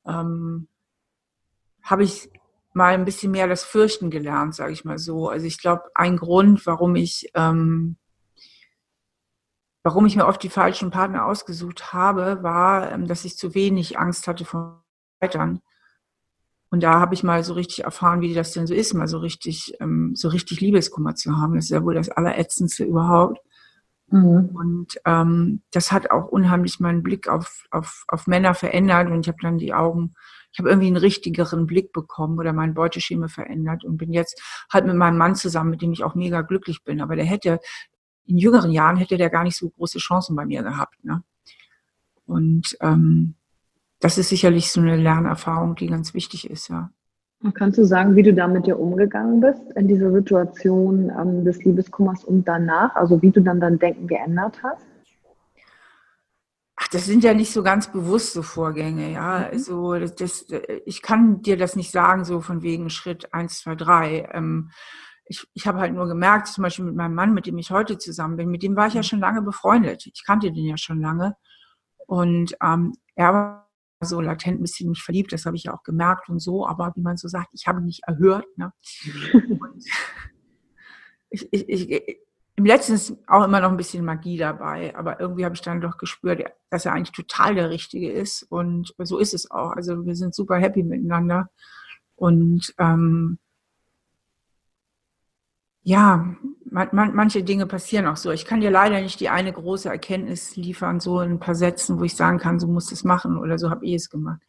ähm, 0.07 0.69
habe 1.83 2.05
ich 2.05 2.31
mal 2.73 2.95
ein 2.95 3.05
bisschen 3.05 3.31
mehr 3.31 3.47
das 3.47 3.63
Fürchten 3.63 4.11
gelernt, 4.11 4.55
sage 4.55 4.73
ich 4.73 4.85
mal 4.85 4.99
so. 4.99 5.29
Also 5.29 5.47
ich 5.47 5.61
glaube, 5.61 5.85
ein 5.95 6.17
Grund, 6.17 6.67
warum 6.67 6.97
ich, 6.97 7.31
ähm, 7.35 7.97
warum 9.83 10.07
ich 10.07 10.17
mir 10.17 10.27
oft 10.27 10.43
die 10.43 10.49
falschen 10.49 10.91
Partner 10.91 11.27
ausgesucht 11.27 11.93
habe, 11.93 12.43
war, 12.43 12.91
ähm, 12.91 13.07
dass 13.07 13.25
ich 13.27 13.37
zu 13.37 13.55
wenig 13.55 13.99
Angst 13.99 14.27
hatte 14.27 14.47
vor 14.47 14.83
Scheitern. 15.23 15.61
Und 16.75 16.83
da 16.83 16.99
habe 16.99 17.15
ich 17.15 17.23
mal 17.23 17.45
so 17.45 17.53
richtig 17.53 17.85
erfahren, 17.85 18.21
wie 18.21 18.35
das 18.35 18.51
denn 18.51 18.67
so 18.67 18.75
ist, 18.75 18.95
mal 18.95 19.07
so 19.07 19.19
richtig, 19.19 19.77
ähm, 19.79 20.11
so 20.17 20.27
richtig 20.27 20.61
Liebeskummer 20.61 21.15
zu 21.15 21.37
haben. 21.37 21.55
Das 21.55 21.67
ist 21.67 21.71
ja 21.71 21.85
wohl 21.85 21.95
das 21.95 22.09
Allerätzendste 22.09 22.83
überhaupt. 22.83 23.39
Mhm. 24.09 24.51
Und 24.53 24.95
ähm, 25.05 25.63
das 25.71 25.93
hat 25.93 26.11
auch 26.11 26.27
unheimlich 26.27 26.81
meinen 26.81 27.05
Blick 27.05 27.29
auf, 27.29 27.65
auf, 27.71 28.03
auf 28.09 28.27
Männer 28.27 28.55
verändert. 28.55 29.09
Und 29.09 29.21
ich 29.21 29.29
habe 29.29 29.39
dann 29.41 29.57
die 29.57 29.73
Augen, 29.73 30.15
ich 30.51 30.59
habe 30.59 30.69
irgendwie 30.69 30.89
einen 30.89 30.97
richtigeren 30.97 31.69
Blick 31.69 31.93
bekommen 31.93 32.41
oder 32.41 32.53
mein 32.53 32.75
Beuteschema 32.75 33.29
verändert 33.29 33.85
und 33.85 33.97
bin 33.97 34.13
jetzt 34.13 34.43
halt 34.69 34.85
mit 34.85 34.97
meinem 34.97 35.17
Mann 35.17 35.37
zusammen, 35.37 35.71
mit 35.71 35.81
dem 35.81 35.93
ich 35.93 36.03
auch 36.03 36.17
mega 36.17 36.43
glücklich 36.43 36.83
bin. 36.83 37.01
Aber 37.01 37.15
der 37.15 37.25
hätte, 37.25 37.61
in 38.27 38.37
jüngeren 38.37 38.73
Jahren 38.73 38.97
hätte 38.97 39.17
der 39.17 39.31
gar 39.31 39.45
nicht 39.45 39.57
so 39.57 39.71
große 39.71 40.01
Chancen 40.01 40.35
bei 40.35 40.45
mir 40.45 40.65
gehabt. 40.65 41.05
Ne? 41.05 41.23
Und 42.27 42.77
ähm, 42.81 43.37
das 44.05 44.19
ist 44.19 44.29
sicherlich 44.29 44.71
so 44.71 44.83
eine 44.83 44.97
Lernerfahrung, 44.97 45.77
die 45.77 45.87
ganz 45.87 46.13
wichtig 46.13 46.51
ist, 46.51 46.69
ja. 46.69 46.91
Kannst 47.55 47.79
du 47.79 47.85
sagen, 47.85 48.15
wie 48.17 48.23
du 48.23 48.35
da 48.35 48.47
mit 48.47 48.67
dir 48.67 48.79
umgegangen 48.79 49.41
bist 49.41 49.63
in 49.77 49.89
dieser 49.89 50.13
Situation 50.13 51.11
ähm, 51.19 51.43
des 51.43 51.65
Liebeskummers 51.65 52.23
und 52.23 52.47
danach? 52.47 52.95
Also 52.97 53.23
wie 53.23 53.31
du 53.31 53.41
dann 53.41 53.61
dein 53.61 53.79
Denken 53.79 54.07
geändert 54.07 54.63
hast? 54.63 54.85
Ach, 56.77 56.89
das 56.89 57.07
sind 57.07 57.25
ja 57.25 57.33
nicht 57.33 57.51
so 57.51 57.63
ganz 57.63 57.91
bewusste 57.91 58.43
Vorgänge, 58.43 59.11
ja. 59.11 59.39
Mhm. 59.39 59.45
Also 59.53 59.95
das, 59.95 60.47
ich 60.85 61.01
kann 61.01 61.41
dir 61.41 61.57
das 61.57 61.75
nicht 61.75 61.91
sagen, 61.91 62.27
so 62.27 62.43
von 62.43 62.61
wegen 62.61 62.91
Schritt 62.91 63.33
eins, 63.33 63.61
zwei, 63.61 63.75
drei. 63.75 64.29
Ähm, 64.35 64.71
ich, 65.25 65.47
ich 65.55 65.67
habe 65.67 65.79
halt 65.79 65.95
nur 65.95 66.09
gemerkt, 66.09 66.49
zum 66.49 66.61
Beispiel 66.61 66.85
mit 66.85 66.95
meinem 66.95 67.15
Mann, 67.15 67.33
mit 67.33 67.47
dem 67.47 67.57
ich 67.57 67.71
heute 67.71 67.97
zusammen 67.97 68.37
bin, 68.37 68.51
mit 68.51 68.63
dem 68.63 68.77
war 68.77 68.87
ich 68.87 68.95
ja 68.95 69.01
mhm. 69.01 69.05
schon 69.05 69.21
lange 69.21 69.41
befreundet. 69.41 70.07
Ich 70.07 70.25
kannte 70.27 70.53
den 70.53 70.67
ja 70.67 70.77
schon 70.77 71.01
lange. 71.01 71.37
Und 72.07 72.55
ähm, 72.63 72.93
er 73.15 73.33
war 73.33 73.64
so 74.05 74.21
latent 74.21 74.61
ein 74.61 74.63
bisschen 74.63 74.91
mich 74.91 75.03
verliebt, 75.03 75.33
das 75.33 75.47
habe 75.47 75.57
ich 75.57 75.65
ja 75.65 75.75
auch 75.75 75.83
gemerkt 75.83 76.29
und 76.29 76.41
so, 76.41 76.67
aber 76.67 76.93
wie 76.97 77.01
man 77.01 77.17
so 77.17 77.29
sagt, 77.29 77.49
ich 77.53 77.67
habe 77.67 77.81
nicht 77.81 78.03
erhört. 78.07 78.47
Ne? 78.57 78.73
ich, 81.31 81.49
ich, 81.53 81.69
ich, 81.69 82.19
Im 82.57 82.65
letzten 82.65 82.95
ist 82.95 83.17
auch 83.27 83.45
immer 83.45 83.61
noch 83.61 83.71
ein 83.71 83.77
bisschen 83.77 84.05
Magie 84.05 84.37
dabei, 84.37 84.97
aber 84.97 85.21
irgendwie 85.21 85.45
habe 85.45 85.55
ich 85.55 85.63
dann 85.63 85.81
doch 85.81 85.99
gespürt, 85.99 86.45
dass 86.71 86.87
er 86.87 86.93
eigentlich 86.93 87.13
total 87.13 87.55
der 87.55 87.71
Richtige 87.71 88.13
ist 88.13 88.43
und 88.45 88.95
so 88.99 89.19
ist 89.19 89.35
es 89.35 89.51
auch. 89.51 89.73
Also 89.73 90.05
wir 90.07 90.15
sind 90.15 90.35
super 90.35 90.57
happy 90.57 90.83
miteinander 90.83 91.51
und 92.17 92.75
ähm, 92.79 93.39
ja, 95.85 96.35
man, 96.65 96.89
man, 96.93 97.15
manche 97.15 97.45
Dinge 97.45 97.67
passieren 97.67 98.07
auch 98.07 98.17
so. 98.17 98.31
Ich 98.33 98.47
kann 98.47 98.61
dir 98.61 98.71
leider 98.71 99.01
nicht 99.01 99.21
die 99.21 99.29
eine 99.29 99.53
große 99.53 99.89
Erkenntnis 99.89 100.57
liefern, 100.57 100.99
so 100.99 101.21
in 101.21 101.33
ein 101.33 101.39
paar 101.39 101.55
Sätzen, 101.55 102.01
wo 102.01 102.05
ich 102.05 102.17
sagen 102.17 102.39
kann, 102.39 102.59
so 102.59 102.67
musst 102.67 102.91
du 102.91 102.95
es 102.95 103.05
machen 103.05 103.37
oder 103.37 103.59
so 103.59 103.71
habe 103.71 103.85
ich 103.85 103.95
es 103.95 104.11
gemacht. 104.11 104.41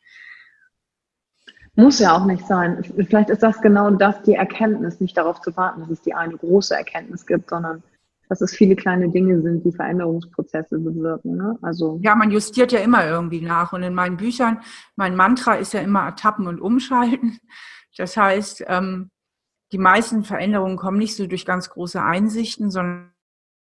Muss 1.75 1.99
ja 1.99 2.15
auch 2.15 2.25
nicht 2.25 2.47
sein. 2.47 2.81
Vielleicht 3.07 3.29
ist 3.29 3.43
das 3.43 3.61
genau 3.61 3.91
das, 3.91 4.23
die 4.23 4.35
Erkenntnis, 4.35 5.01
nicht 5.01 5.17
darauf 5.17 5.41
zu 5.41 5.55
warten, 5.57 5.81
dass 5.81 5.89
es 5.89 6.01
die 6.01 6.13
eine 6.13 6.37
große 6.37 6.73
Erkenntnis 6.73 7.25
gibt, 7.25 7.49
sondern 7.49 7.83
dass 8.29 8.39
es 8.39 8.55
viele 8.55 8.77
kleine 8.77 9.09
Dinge 9.09 9.41
sind, 9.41 9.65
die 9.65 9.73
Veränderungsprozesse 9.73 10.79
bewirken. 10.79 11.35
Ne? 11.35 11.59
Also 11.61 11.99
ja, 12.01 12.15
man 12.15 12.31
justiert 12.31 12.71
ja 12.71 12.79
immer 12.79 13.05
irgendwie 13.05 13.41
nach. 13.41 13.73
Und 13.73 13.83
in 13.83 13.93
meinen 13.93 14.15
Büchern, 14.15 14.61
mein 14.95 15.17
Mantra 15.17 15.55
ist 15.55 15.73
ja 15.73 15.81
immer 15.81 16.05
Ertappen 16.05 16.47
und 16.47 16.61
Umschalten. 16.61 17.39
Das 17.97 18.15
heißt, 18.15 18.63
ähm, 18.67 19.11
die 19.75 19.81
meisten 19.81 20.23
Veränderungen 20.23 20.77
kommen 20.77 20.97
nicht 20.97 21.17
so 21.17 21.27
durch 21.27 21.45
ganz 21.45 21.69
große 21.69 22.01
Einsichten, 22.01 22.71
sondern 22.71 23.11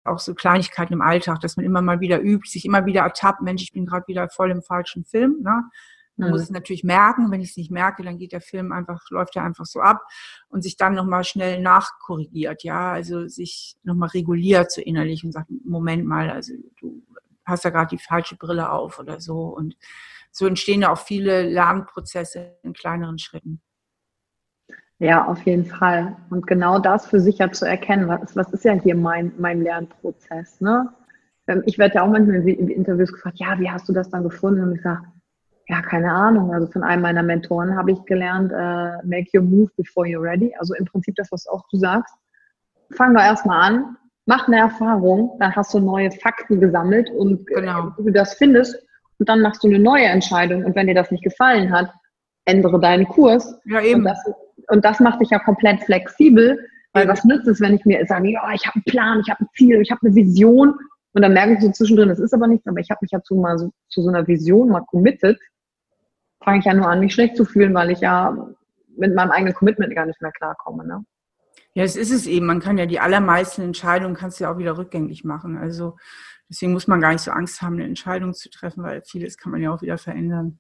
auch 0.05 0.21
so 0.21 0.37
Kleinigkeiten 0.37 0.92
im 0.92 1.03
Alltag, 1.03 1.40
dass 1.40 1.57
man 1.57 1.66
immer 1.66 1.83
mal 1.83 1.99
wieder 1.99 2.21
übt, 2.23 2.49
sich 2.49 2.64
immer 2.64 2.87
wieder 2.87 3.01
ertappt, 3.01 3.42
Mensch, 3.42 3.64
ich 3.64 3.73
bin 3.73 3.87
gerade 3.87 4.07
wieder 4.07 4.29
voll 4.29 4.53
im 4.53 4.62
falschen 4.62 5.05
Film. 5.05 5.42
Ne? 5.42 5.64
Man 6.14 6.29
mhm. 6.29 6.31
muss 6.31 6.42
es 6.42 6.51
natürlich 6.51 6.85
merken. 6.85 7.33
Wenn 7.33 7.40
ich 7.40 7.51
es 7.51 7.57
nicht 7.57 7.73
merke, 7.73 8.05
dann 8.05 8.19
geht 8.19 8.31
der 8.31 8.40
Film 8.40 8.71
einfach, 8.71 9.01
läuft 9.11 9.35
er 9.35 9.42
einfach 9.42 9.64
so 9.64 9.81
ab 9.81 10.01
und 10.49 10.62
sich 10.62 10.77
dann 10.77 10.95
nochmal 10.95 11.25
schnell 11.25 11.61
nachkorrigiert, 11.61 12.62
ja, 12.62 12.92
also 12.92 13.27
sich 13.27 13.75
nochmal 13.83 14.11
reguliert 14.11 14.71
so 14.71 14.81
innerlich 14.81 15.25
und 15.25 15.33
sagt, 15.33 15.51
Moment 15.64 16.07
mal, 16.07 16.31
also 16.31 16.55
du 16.79 17.03
hast 17.45 17.64
ja 17.64 17.71
gerade 17.71 17.97
die 17.97 18.01
falsche 18.01 18.37
Brille 18.37 18.71
auf 18.71 19.01
oder 19.01 19.21
so. 19.21 19.40
Und 19.49 19.77
so 20.31 20.47
entstehen 20.47 20.83
ja 20.83 20.92
auch 20.92 20.99
viele 20.99 21.42
Lernprozesse 21.42 22.59
in 22.62 22.75
kleineren 22.75 23.19
Schritten. 23.19 23.61
Ja, 24.99 25.27
auf 25.27 25.43
jeden 25.43 25.67
Fall. 25.67 26.17
Und 26.31 26.47
genau 26.47 26.79
das 26.79 27.07
für 27.07 27.21
sich 27.21 27.39
ja 27.39 27.53
zu 27.53 27.67
erkennen, 27.67 28.09
was, 28.09 28.35
was 28.35 28.53
ist 28.53 28.65
ja 28.65 28.73
hier 28.73 28.97
mein, 28.97 29.33
mein 29.37 29.63
Lernprozess. 29.63 30.61
Ne? 30.61 30.89
Ähm, 31.49 31.63
ich 31.67 31.79
werde 31.79 31.97
ja 31.97 32.03
auch 32.03 32.09
manchmal 32.09 32.49
in 32.49 32.69
Interviews 32.69 33.13
gefragt, 33.13 33.39
ja, 33.39 33.59
wie 33.59 33.71
hast 33.71 33.89
du 33.89 33.93
das 33.93 34.09
dann 34.09 34.23
gefunden? 34.23 34.63
Und 34.63 34.75
ich 34.75 34.83
sage, 34.83 35.03
ja, 35.69 35.83
keine 35.83 36.11
Ahnung. 36.11 36.53
Also 36.53 36.67
von 36.69 36.83
einem 36.83 37.03
meiner 37.03 37.23
Mentoren 37.23 37.77
habe 37.77 37.93
ich 37.93 38.03
gelernt, 38.05 38.53
uh, 38.53 39.07
make 39.07 39.29
your 39.35 39.43
move 39.43 39.71
before 39.77 40.07
you're 40.07 40.23
ready. 40.23 40.55
Also 40.59 40.75
im 40.75 40.87
Prinzip 40.87 41.15
das, 41.17 41.31
was 41.31 41.47
auch 41.47 41.65
du 41.71 41.77
sagst. 41.77 42.15
Fang 42.93 43.15
doch 43.15 43.23
erstmal 43.23 43.73
an, 43.73 43.97
mach 44.27 44.47
eine 44.47 44.59
Erfahrung, 44.59 45.37
dann 45.41 45.55
hast 45.57 45.75
du 45.75 45.81
neue 45.81 46.11
Fakten 46.11 46.61
gesammelt 46.61 47.11
und 47.11 47.41
äh, 47.51 47.55
genau. 47.55 47.91
du 47.99 48.11
das 48.11 48.35
findest. 48.35 48.77
Und 49.19 49.29
dann 49.29 49.41
machst 49.41 49.65
du 49.65 49.69
eine 49.69 49.79
neue 49.79 50.05
Entscheidung. 50.05 50.65
Und 50.65 50.77
wenn 50.77 50.87
dir 50.87 50.95
das 50.95 51.11
nicht 51.11 51.25
gefallen 51.25 51.73
hat, 51.73 51.93
ändere 52.45 52.79
deinen 52.79 53.09
Kurs. 53.09 53.59
Ja, 53.65 53.81
eben. 53.81 54.01
Und 54.01 54.05
das, 54.05 54.19
und 54.69 54.85
das 54.85 55.01
macht 55.01 55.21
dich 55.21 55.31
ja 55.31 55.39
komplett 55.39 55.83
flexibel, 55.85 56.59
weil 56.93 57.09
was 57.09 57.25
nützt 57.25 57.47
es, 57.47 57.61
wenn 57.61 57.75
ich 57.75 57.85
mir 57.85 58.05
sage, 58.07 58.31
ja, 58.31 58.53
ich 58.53 58.67
habe 58.67 58.77
einen 58.77 58.85
Plan, 58.85 59.21
ich 59.21 59.31
habe 59.31 59.45
ein 59.45 59.49
Ziel, 59.55 59.81
ich 59.81 59.91
habe 59.91 60.07
eine 60.07 60.15
Vision 60.15 60.75
und 61.13 61.23
dann 61.23 61.33
merke 61.33 61.55
ich 61.55 61.61
so 61.61 61.71
zwischendrin, 61.71 62.09
das 62.09 62.19
ist 62.19 62.35
aber 62.35 62.47
nichts, 62.47 62.67
aber 62.67 62.81
ich 62.81 62.91
habe 62.91 62.99
mich 63.03 63.11
ja 63.11 63.23
zu, 63.23 63.37
mal 63.37 63.59
so, 63.59 63.71
zu 63.89 64.03
so 64.03 64.09
einer 64.09 64.27
Vision 64.27 64.69
mal 64.69 64.85
committed, 64.87 65.39
fange 66.43 66.59
ich 66.59 66.65
ja 66.65 66.75
nur 66.75 66.89
an, 66.89 67.01
mich 67.01 67.15
schlecht 67.15 67.37
zu 67.37 67.45
fühlen, 67.45 67.75
weil 67.75 67.91
ich 67.91 68.01
ja 68.01 68.37
mit 68.97 69.15
meinem 69.15 69.31
eigenen 69.31 69.55
Commitment 69.55 69.95
gar 69.95 70.07
nicht 70.07 70.21
mehr 70.21 70.33
klarkomme. 70.33 70.87
Ne? 70.87 71.05
Ja, 71.75 71.85
es 71.85 71.97
ist 71.97 72.11
es 72.11 72.27
eben. 72.27 72.47
Man 72.47 72.61
kann 72.61 72.79
ja 72.79 72.87
die 72.87 73.01
allermeisten 73.01 73.63
Entscheidungen 73.63 74.15
kannst 74.15 74.41
du 74.41 74.45
ja 74.45 74.53
auch 74.53 74.59
wieder 74.59 74.79
rückgängig 74.79 75.25
machen. 75.25 75.59
Also 75.59 75.97
deswegen 76.49 76.73
muss 76.73 76.87
man 76.87 77.01
gar 77.01 77.13
nicht 77.13 77.21
so 77.21 77.31
Angst 77.31 77.61
haben, 77.61 77.75
eine 77.75 77.85
Entscheidung 77.85 78.33
zu 78.33 78.49
treffen, 78.49 78.83
weil 78.83 79.03
vieles 79.03 79.37
kann 79.37 79.53
man 79.53 79.61
ja 79.61 79.71
auch 79.71 79.83
wieder 79.83 79.99
verändern. 79.99 80.59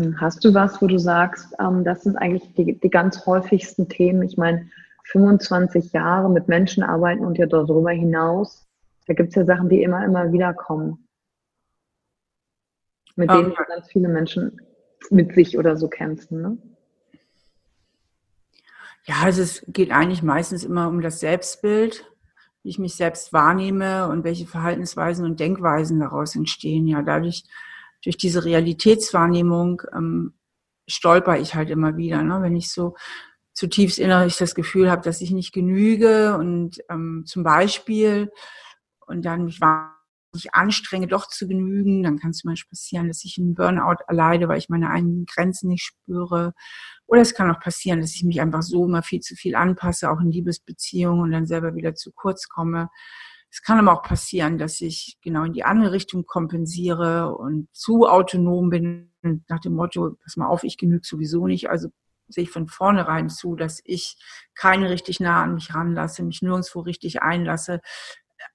Ähm, 0.00 0.20
hast 0.20 0.44
du 0.44 0.54
was, 0.54 0.80
wo 0.80 0.86
du 0.86 0.98
sagst, 0.98 1.54
ähm, 1.60 1.84
das 1.84 2.02
sind 2.02 2.16
eigentlich 2.16 2.54
die, 2.54 2.78
die 2.78 2.90
ganz 2.90 3.26
häufigsten 3.26 3.88
Themen? 3.88 4.22
Ich 4.22 4.36
meine, 4.36 4.68
25 5.04 5.92
Jahre 5.92 6.30
mit 6.30 6.48
Menschen 6.48 6.82
arbeiten 6.82 7.24
und 7.24 7.38
ja 7.38 7.46
darüber 7.46 7.90
hinaus, 7.90 8.66
da 9.06 9.14
gibt 9.14 9.30
es 9.30 9.34
ja 9.34 9.44
Sachen, 9.44 9.68
die 9.68 9.82
immer, 9.82 10.04
immer 10.04 10.32
wieder 10.32 10.54
kommen. 10.54 11.06
Mit 13.16 13.30
denen 13.30 13.52
um, 13.52 13.54
ganz 13.68 13.88
viele 13.88 14.08
Menschen 14.08 14.60
mit 15.10 15.34
sich 15.34 15.58
oder 15.58 15.76
so 15.76 15.88
kämpfen. 15.88 16.42
Ne? 16.42 16.58
Ja, 19.04 19.16
also 19.22 19.42
es 19.42 19.64
geht 19.68 19.92
eigentlich 19.92 20.22
meistens 20.22 20.64
immer 20.64 20.88
um 20.88 21.02
das 21.02 21.20
Selbstbild, 21.20 22.10
wie 22.62 22.70
ich 22.70 22.78
mich 22.78 22.96
selbst 22.96 23.32
wahrnehme 23.32 24.08
und 24.08 24.24
welche 24.24 24.46
Verhaltensweisen 24.46 25.26
und 25.26 25.38
Denkweisen 25.38 26.00
daraus 26.00 26.34
entstehen. 26.34 26.88
Ja, 26.88 27.02
dadurch 27.02 27.44
durch 28.04 28.16
diese 28.16 28.44
Realitätswahrnehmung 28.44 29.82
ähm, 29.92 30.34
stolper 30.86 31.38
ich 31.38 31.54
halt 31.54 31.70
immer 31.70 31.96
wieder, 31.96 32.22
ne? 32.22 32.42
wenn 32.42 32.54
ich 32.54 32.70
so 32.70 32.94
zutiefst 33.54 33.98
innerlich 33.98 34.36
das 34.36 34.54
Gefühl 34.54 34.90
habe, 34.90 35.02
dass 35.02 35.20
ich 35.20 35.30
nicht 35.30 35.52
genüge 35.52 36.36
und 36.36 36.78
ähm, 36.90 37.24
zum 37.26 37.42
Beispiel 37.42 38.30
und 39.06 39.24
dann 39.24 39.44
mich 39.44 39.60
wahnsinnig 39.60 40.52
anstrenge, 40.52 41.06
doch 41.06 41.28
zu 41.28 41.46
genügen, 41.46 42.02
dann 42.02 42.18
kann 42.18 42.30
es 42.30 42.38
zum 42.38 42.50
Beispiel 42.50 42.70
passieren, 42.70 43.08
dass 43.08 43.24
ich 43.24 43.38
einen 43.38 43.54
Burnout 43.54 44.02
erleide, 44.08 44.48
weil 44.48 44.58
ich 44.58 44.68
meine 44.68 44.90
eigenen 44.90 45.24
Grenzen 45.24 45.68
nicht 45.68 45.84
spüre. 45.84 46.52
Oder 47.06 47.20
es 47.20 47.34
kann 47.34 47.50
auch 47.50 47.60
passieren, 47.60 48.00
dass 48.00 48.14
ich 48.14 48.24
mich 48.24 48.40
einfach 48.40 48.62
so 48.62 48.86
immer 48.86 49.02
viel 49.02 49.20
zu 49.20 49.36
viel 49.36 49.54
anpasse, 49.54 50.10
auch 50.10 50.20
in 50.20 50.30
Liebesbeziehungen 50.32 51.22
und 51.22 51.30
dann 51.30 51.46
selber 51.46 51.74
wieder 51.74 51.94
zu 51.94 52.12
kurz 52.12 52.48
komme. 52.48 52.90
Es 53.54 53.62
kann 53.62 53.78
aber 53.78 53.92
auch 53.92 54.02
passieren, 54.02 54.58
dass 54.58 54.80
ich 54.80 55.16
genau 55.22 55.44
in 55.44 55.52
die 55.52 55.62
andere 55.62 55.92
Richtung 55.92 56.26
kompensiere 56.26 57.36
und 57.36 57.68
zu 57.72 58.04
autonom 58.08 58.68
bin, 58.68 59.12
nach 59.46 59.60
dem 59.60 59.74
Motto, 59.74 60.18
pass 60.24 60.36
mal 60.36 60.48
auf, 60.48 60.64
ich 60.64 60.76
genüge 60.76 61.06
sowieso 61.06 61.46
nicht, 61.46 61.70
also 61.70 61.88
sehe 62.26 62.42
ich 62.42 62.50
von 62.50 62.66
vornherein 62.66 63.30
zu, 63.30 63.54
dass 63.54 63.80
ich 63.84 64.18
keine 64.56 64.90
richtig 64.90 65.20
nah 65.20 65.44
an 65.44 65.54
mich 65.54 65.72
ranlasse, 65.72 66.24
mich 66.24 66.42
nirgendwo 66.42 66.80
richtig 66.80 67.22
einlasse, 67.22 67.80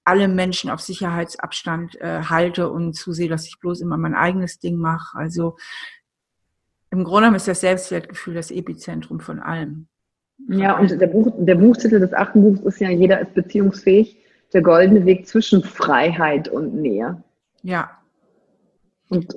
alle 0.04 0.28
Menschen 0.28 0.70
auf 0.70 0.82
Sicherheitsabstand 0.82 1.96
äh, 2.02 2.24
halte 2.24 2.70
und 2.70 2.94
zusehe, 2.94 3.30
dass 3.30 3.48
ich 3.48 3.58
bloß 3.62 3.80
immer 3.80 3.96
mein 3.96 4.16
eigenes 4.16 4.60
Ding 4.60 4.76
mache. 4.76 5.18
Also 5.18 5.56
im 6.92 7.06
Grunde 7.06 7.22
genommen 7.22 7.38
ist 7.38 7.48
das 7.48 7.62
Selbstwertgefühl 7.62 8.34
das 8.34 8.52
Epizentrum 8.52 9.22
von 9.22 9.40
allem. 9.40 9.88
Ja, 10.50 10.78
und 10.78 11.00
der, 11.00 11.08
Buch, 11.08 11.32
der 11.38 11.56
Buchtitel 11.56 12.02
des 12.02 12.12
achten 12.14 12.42
Buchs 12.42 12.60
ist 12.66 12.82
ja 12.82 12.90
Jeder 12.90 13.22
ist 13.22 13.34
beziehungsfähig, 13.34 14.18
der 14.54 14.62
goldene 14.62 15.06
Weg 15.06 15.28
zwischen 15.28 15.64
Freiheit 15.64 16.48
und 16.48 16.76
Nähe. 16.76 17.24
Ja. 17.62 17.92
Und 19.10 19.34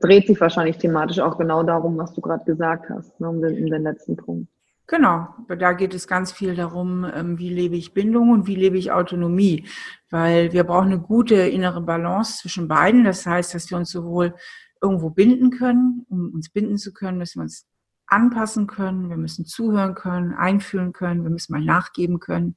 dreht 0.00 0.26
sich 0.26 0.40
wahrscheinlich 0.40 0.78
thematisch 0.78 1.18
auch 1.18 1.36
genau 1.36 1.62
darum, 1.62 1.98
was 1.98 2.12
du 2.14 2.20
gerade 2.20 2.44
gesagt 2.44 2.88
hast, 2.90 3.18
ne, 3.20 3.28
um, 3.28 3.42
den, 3.42 3.64
um 3.64 3.70
den 3.70 3.82
letzten 3.82 4.16
Punkt. 4.16 4.48
Genau, 4.88 5.26
da 5.48 5.72
geht 5.72 5.94
es 5.94 6.06
ganz 6.06 6.30
viel 6.30 6.54
darum, 6.54 7.04
ähm, 7.12 7.38
wie 7.38 7.48
lebe 7.48 7.74
ich 7.74 7.92
Bindung 7.92 8.30
und 8.30 8.46
wie 8.46 8.54
lebe 8.54 8.78
ich 8.78 8.92
Autonomie, 8.92 9.66
weil 10.10 10.52
wir 10.52 10.62
brauchen 10.62 10.92
eine 10.92 11.00
gute 11.00 11.34
innere 11.34 11.80
Balance 11.80 12.38
zwischen 12.38 12.68
beiden. 12.68 13.02
Das 13.02 13.26
heißt, 13.26 13.52
dass 13.52 13.68
wir 13.68 13.78
uns 13.78 13.90
sowohl 13.90 14.34
irgendwo 14.80 15.10
binden 15.10 15.50
können, 15.50 16.06
um 16.08 16.32
uns 16.32 16.50
binden 16.50 16.76
zu 16.76 16.92
können, 16.92 17.18
müssen 17.18 17.40
wir 17.40 17.44
uns 17.44 17.66
anpassen 18.06 18.68
können, 18.68 19.10
wir 19.10 19.16
müssen 19.16 19.44
zuhören 19.44 19.96
können, 19.96 20.34
einfühlen 20.34 20.92
können, 20.92 21.24
wir 21.24 21.30
müssen 21.30 21.52
mal 21.52 21.64
nachgeben 21.64 22.20
können 22.20 22.56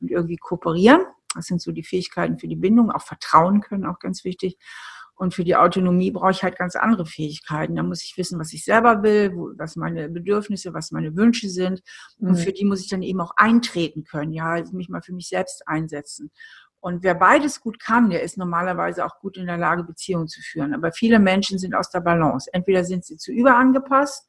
und 0.00 0.10
irgendwie 0.10 0.36
kooperieren. 0.36 1.02
Das 1.34 1.46
sind 1.46 1.60
so 1.60 1.72
die 1.72 1.82
Fähigkeiten 1.82 2.38
für 2.38 2.48
die 2.48 2.56
Bindung, 2.56 2.90
auch 2.90 3.02
vertrauen 3.02 3.60
können, 3.60 3.86
auch 3.86 3.98
ganz 3.98 4.24
wichtig. 4.24 4.58
Und 5.18 5.34
für 5.34 5.42
die 5.42 5.56
Autonomie 5.56 6.12
brauche 6.12 6.30
ich 6.30 6.44
halt 6.44 6.56
ganz 6.56 6.76
andere 6.76 7.04
Fähigkeiten. 7.04 7.74
Da 7.74 7.82
muss 7.82 8.04
ich 8.04 8.16
wissen, 8.16 8.38
was 8.38 8.52
ich 8.52 8.64
selber 8.64 9.02
will, 9.02 9.34
wo, 9.34 9.50
was 9.56 9.74
meine 9.74 10.08
Bedürfnisse, 10.08 10.72
was 10.74 10.92
meine 10.92 11.16
Wünsche 11.16 11.48
sind. 11.48 11.82
Und 12.20 12.30
mhm. 12.30 12.36
für 12.36 12.52
die 12.52 12.64
muss 12.64 12.80
ich 12.80 12.88
dann 12.88 13.02
eben 13.02 13.20
auch 13.20 13.32
eintreten 13.36 14.04
können, 14.04 14.32
ja, 14.32 14.50
also 14.50 14.76
mich 14.76 14.88
mal 14.88 15.02
für 15.02 15.12
mich 15.12 15.28
selbst 15.28 15.66
einsetzen. 15.66 16.30
Und 16.80 17.02
wer 17.02 17.16
beides 17.16 17.60
gut 17.60 17.80
kann, 17.80 18.10
der 18.10 18.22
ist 18.22 18.38
normalerweise 18.38 19.04
auch 19.04 19.18
gut 19.18 19.36
in 19.36 19.46
der 19.46 19.58
Lage, 19.58 19.82
Beziehungen 19.82 20.28
zu 20.28 20.40
führen. 20.40 20.72
Aber 20.72 20.92
viele 20.92 21.18
Menschen 21.18 21.58
sind 21.58 21.74
aus 21.74 21.90
der 21.90 22.00
Balance. 22.00 22.48
Entweder 22.52 22.84
sind 22.84 23.04
sie 23.04 23.16
zu 23.16 23.32
überangepasst 23.32 24.24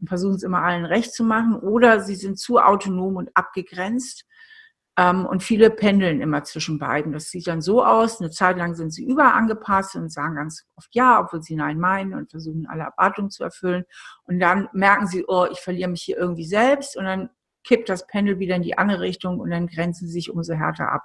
und 0.00 0.08
versuchen 0.08 0.36
es 0.36 0.42
immer 0.42 0.62
allen 0.62 0.86
recht 0.86 1.12
zu 1.12 1.22
machen, 1.22 1.54
oder 1.56 2.00
sie 2.00 2.14
sind 2.14 2.38
zu 2.38 2.58
autonom 2.58 3.16
und 3.16 3.30
abgegrenzt 3.34 4.24
und 4.96 5.42
viele 5.42 5.70
pendeln 5.70 6.20
immer 6.20 6.44
zwischen 6.44 6.78
beiden. 6.78 7.12
Das 7.12 7.28
sieht 7.28 7.48
dann 7.48 7.60
so 7.60 7.84
aus, 7.84 8.20
eine 8.20 8.30
Zeit 8.30 8.58
lang 8.58 8.76
sind 8.76 8.92
sie 8.92 9.04
überangepasst 9.04 9.96
und 9.96 10.12
sagen 10.12 10.36
ganz 10.36 10.64
oft 10.76 10.94
ja, 10.94 11.20
obwohl 11.20 11.42
sie 11.42 11.56
nein 11.56 11.80
meinen 11.80 12.14
und 12.14 12.30
versuchen 12.30 12.66
alle 12.68 12.84
Erwartungen 12.84 13.30
zu 13.30 13.42
erfüllen. 13.42 13.84
Und 14.22 14.38
dann 14.38 14.68
merken 14.72 15.08
sie, 15.08 15.24
oh, 15.26 15.46
ich 15.50 15.58
verliere 15.58 15.90
mich 15.90 16.02
hier 16.02 16.16
irgendwie 16.16 16.46
selbst 16.46 16.96
und 16.96 17.04
dann 17.04 17.30
kippt 17.64 17.88
das 17.88 18.06
Pendel 18.06 18.38
wieder 18.38 18.54
in 18.54 18.62
die 18.62 18.78
andere 18.78 19.00
Richtung 19.00 19.40
und 19.40 19.50
dann 19.50 19.66
grenzen 19.66 20.06
sie 20.06 20.12
sich 20.12 20.30
umso 20.30 20.54
härter 20.54 20.92
ab. 20.92 21.02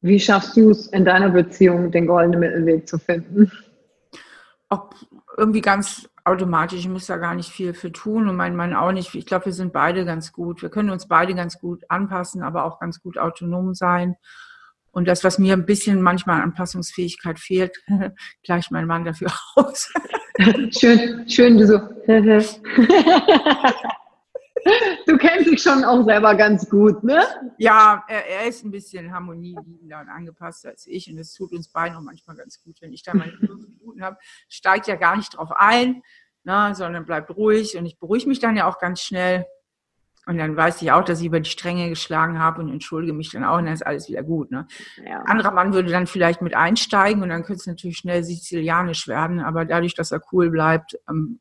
Wie 0.00 0.20
schaffst 0.20 0.56
du 0.56 0.70
es 0.70 0.86
in 0.88 1.04
deiner 1.04 1.30
Beziehung, 1.30 1.90
den 1.90 2.06
goldenen 2.06 2.40
Mittelweg 2.40 2.88
zu 2.88 2.98
finden? 2.98 3.50
Auch 4.68 4.90
irgendwie 5.36 5.60
ganz 5.60 6.08
automatisch. 6.24 6.80
Ich 6.80 6.88
muss 6.88 7.06
da 7.06 7.18
gar 7.18 7.34
nicht 7.34 7.50
viel 7.50 7.74
für 7.74 7.92
tun 7.92 8.28
und 8.28 8.36
mein 8.36 8.56
Mann 8.56 8.74
auch 8.74 8.92
nicht. 8.92 9.14
Ich 9.14 9.26
glaube, 9.26 9.46
wir 9.46 9.52
sind 9.52 9.72
beide 9.72 10.04
ganz 10.04 10.32
gut. 10.32 10.62
Wir 10.62 10.70
können 10.70 10.90
uns 10.90 11.06
beide 11.06 11.34
ganz 11.34 11.58
gut 11.58 11.84
anpassen, 11.88 12.42
aber 12.42 12.64
auch 12.64 12.80
ganz 12.80 13.00
gut 13.00 13.18
autonom 13.18 13.74
sein. 13.74 14.16
Und 14.90 15.08
das, 15.08 15.24
was 15.24 15.38
mir 15.38 15.54
ein 15.54 15.66
bisschen 15.66 16.00
manchmal 16.00 16.40
Anpassungsfähigkeit 16.40 17.38
fehlt, 17.38 17.76
gleicht 18.42 18.70
mein 18.70 18.86
Mann 18.86 19.04
dafür 19.04 19.28
aus. 19.56 19.92
schön, 20.70 21.28
schön, 21.28 21.58
du 21.58 21.66
so. 21.66 21.80
du 25.06 25.16
kennst 25.16 25.50
dich 25.50 25.62
schon 25.62 25.84
auch 25.84 26.04
selber 26.04 26.34
ganz 26.34 26.68
gut, 26.68 27.02
ne? 27.04 27.22
Ja, 27.58 28.04
er, 28.08 28.26
er 28.26 28.48
ist 28.48 28.64
ein 28.64 28.70
bisschen 28.70 29.12
harmonieliebender 29.12 30.00
und 30.00 30.08
angepasster 30.08 30.70
als 30.70 30.86
ich 30.86 31.10
und 31.10 31.18
es 31.18 31.32
tut 31.32 31.52
uns 31.52 31.68
beiden 31.68 31.96
auch 31.96 32.02
manchmal 32.02 32.36
ganz 32.36 32.62
gut, 32.62 32.80
wenn 32.80 32.92
ich 32.92 33.02
da 33.02 33.14
meine 33.14 33.32
fünf 33.32 33.68
Minuten 33.68 34.02
habe, 34.02 34.16
steigt 34.48 34.86
ja 34.86 34.96
gar 34.96 35.16
nicht 35.16 35.36
drauf 35.36 35.50
ein, 35.54 36.02
ne, 36.44 36.74
sondern 36.74 37.04
bleibt 37.04 37.30
ruhig 37.30 37.76
und 37.76 37.86
ich 37.86 37.98
beruhige 37.98 38.28
mich 38.28 38.40
dann 38.40 38.56
ja 38.56 38.68
auch 38.68 38.78
ganz 38.78 39.00
schnell 39.00 39.46
und 40.26 40.38
dann 40.38 40.56
weiß 40.56 40.80
ich 40.80 40.90
auch, 40.90 41.04
dass 41.04 41.20
ich 41.20 41.26
über 41.26 41.40
die 41.40 41.50
Stränge 41.50 41.90
geschlagen 41.90 42.38
habe 42.38 42.62
und 42.62 42.70
entschuldige 42.70 43.12
mich 43.12 43.30
dann 43.30 43.44
auch 43.44 43.58
und 43.58 43.66
dann 43.66 43.74
ist 43.74 43.86
alles 43.86 44.08
wieder 44.08 44.22
gut. 44.22 44.50
Ne? 44.50 44.66
Ja. 45.04 45.20
Ein 45.20 45.26
anderer 45.26 45.50
Mann 45.50 45.74
würde 45.74 45.90
dann 45.90 46.06
vielleicht 46.06 46.40
mit 46.40 46.54
einsteigen 46.54 47.22
und 47.22 47.28
dann 47.28 47.42
könnte 47.42 47.60
es 47.60 47.66
natürlich 47.66 47.98
schnell 47.98 48.24
sizilianisch 48.24 49.06
werden, 49.06 49.40
aber 49.40 49.64
dadurch, 49.66 49.94
dass 49.94 50.12
er 50.12 50.22
cool 50.32 50.50
bleibt, 50.50 50.98
ähm, 51.08 51.40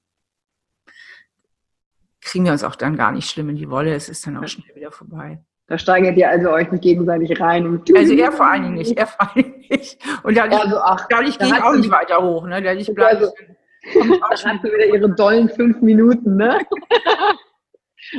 kriegen 2.23 2.45
wir 2.45 2.51
uns 2.51 2.63
auch 2.63 2.75
dann 2.75 2.95
gar 2.95 3.11
nicht 3.11 3.29
schlimm 3.29 3.49
in 3.49 3.55
die 3.55 3.69
Wolle. 3.69 3.93
Es 3.93 4.09
ist 4.09 4.25
dann 4.25 4.37
auch 4.37 4.47
schnell 4.47 4.75
wieder 4.75 4.91
vorbei. 4.91 5.39
Da 5.67 5.77
steigert 5.77 6.17
ihr 6.17 6.29
also 6.29 6.49
euch 6.49 6.71
nicht 6.71 6.83
gegenseitig 6.83 7.39
rein. 7.39 7.65
Und 7.65 7.95
also 7.95 8.13
er 8.13 8.31
vor 8.31 8.47
allen 8.47 8.63
Dingen 8.63 8.75
nicht, 8.75 8.97
er 8.97 9.07
vor 9.07 9.29
allen 9.33 9.45
Dingen 9.45 9.65
nicht. 9.69 9.97
Und 10.23 10.37
dadurch, 10.37 10.61
also, 10.61 10.77
ach, 10.79 11.07
dadurch 11.09 11.39
gehe 11.39 11.47
ich 11.47 11.63
auch 11.63 11.73
nicht 11.73 11.89
weiter 11.89 12.21
hoch. 12.21 12.45
Ne? 12.45 12.61
Dadurch 12.61 12.93
bleibe 12.93 13.21
also, 13.21 13.33
da 14.19 14.49
hat 14.49 14.61
sie 14.61 14.67
wieder 14.67 14.93
ihre 14.93 15.09
dollen 15.09 15.49
fünf 15.49 15.81
Minuten, 15.81 16.35
ne? 16.35 16.59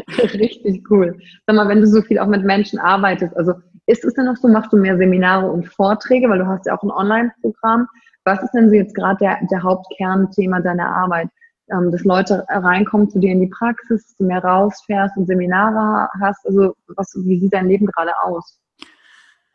Richtig 0.19 0.91
cool. 0.91 1.19
Sag 1.47 1.57
mal, 1.57 1.69
wenn 1.69 1.81
du 1.81 1.87
so 1.87 2.03
viel 2.03 2.19
auch 2.19 2.27
mit 2.27 2.45
Menschen 2.45 2.79
arbeitest, 2.79 3.37
also 3.37 3.53
ist 3.87 4.05
es 4.05 4.15
denn 4.15 4.25
noch 4.25 4.37
so, 4.37 4.49
machst 4.49 4.73
du 4.73 4.79
mehr 4.79 4.97
Seminare 4.97 5.51
und 5.51 5.69
Vorträge, 5.69 6.29
weil 6.29 6.39
du 6.39 6.47
hast 6.47 6.67
ja 6.67 6.77
auch 6.77 6.83
ein 6.83 6.91
Online-Programm. 6.91 7.87
Was 8.25 8.43
ist 8.43 8.53
denn 8.53 8.71
so 8.71 8.75
jetzt 8.75 8.95
gerade 8.95 9.19
der, 9.19 9.39
der 9.51 9.63
Hauptkernthema 9.63 10.61
deiner 10.61 10.89
Arbeit? 10.89 11.29
Ähm, 11.71 11.91
dass 11.91 12.05
Leute 12.05 12.45
reinkommen 12.49 13.09
zu 13.11 13.19
dir 13.19 13.33
in 13.33 13.41
die 13.41 13.49
Praxis, 13.49 14.15
du 14.17 14.25
mehr 14.25 14.43
rausfährst 14.43 15.17
und 15.17 15.27
Seminare 15.27 16.09
hast? 16.21 16.47
Also 16.47 16.75
was, 16.97 17.15
wie 17.25 17.41
sieht 17.41 17.53
dein 17.53 17.69
Leben 17.69 17.87
gerade 17.87 18.12
aus? 18.25 18.61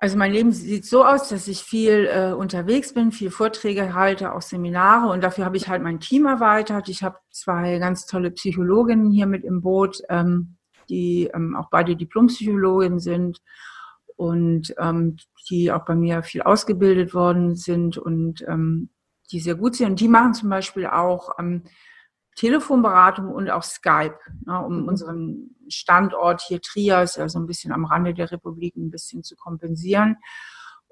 Also 0.01 0.18
mein 0.18 0.32
Leben 0.32 0.53
sieht 0.53 0.86
so 0.86 1.03
aus, 1.03 1.28
dass 1.28 1.49
ich 1.49 1.62
viel 1.62 2.07
äh, 2.10 2.32
unterwegs 2.32 2.93
bin, 2.93 3.12
viel 3.12 3.32
Vorträge 3.32 3.93
halte, 3.93 4.34
auch 4.34 4.41
Seminare 4.41 5.12
und 5.12 5.22
dafür 5.22 5.43
habe 5.43 5.57
ich 5.57 5.68
halt 5.68 5.84
mein 5.84 5.99
Team 5.99 6.26
erweitert. 6.26 6.88
Ich 6.88 7.03
habe 7.03 7.18
zwei 7.32 7.80
ganz 7.80 8.05
tolle 8.05 8.32
Psychologinnen 8.32 9.12
hier 9.12 9.28
mit 9.28 9.43
im 9.43 9.62
Boot, 9.62 10.01
ähm, 10.07 10.55
die 10.88 11.30
ähm, 11.34 11.53
auch 11.55 11.70
beide 11.70 11.97
Diplompsychologinnen 11.97 12.99
sind 12.99 13.41
und 14.16 14.74
ähm, 14.78 15.18
die 15.49 15.70
auch 15.72 15.84
bei 15.84 15.95
mir 15.95 16.24
viel 16.24 16.43
ausgebildet 16.43 17.14
worden 17.14 17.55
sind 17.55 17.97
und 17.97 18.41
ähm, 18.47 18.89
die 19.32 19.41
sehr 19.41 19.55
gut 19.55 19.76
sind. 19.76 19.89
Und 19.91 19.99
die 19.99 20.07
machen 20.07 20.34
zum 20.34 20.49
Beispiel 20.49 20.88
auch 20.88 21.38
ähm, 21.38 21.64
Telefonberatung 22.39 23.27
und 23.33 23.49
auch 23.49 23.63
Skype, 23.63 24.15
ne, 24.45 24.63
um 24.65 24.83
mhm. 24.83 24.87
unseren 24.87 25.55
Standort 25.67 26.41
hier 26.41 26.61
Trias, 26.61 27.17
also 27.17 27.37
ein 27.37 27.47
bisschen 27.47 27.73
am 27.73 27.83
Rande 27.83 28.13
der 28.13 28.31
Republik, 28.31 28.77
ein 28.77 28.89
bisschen 28.89 29.23
zu 29.23 29.35
kompensieren. 29.35 30.15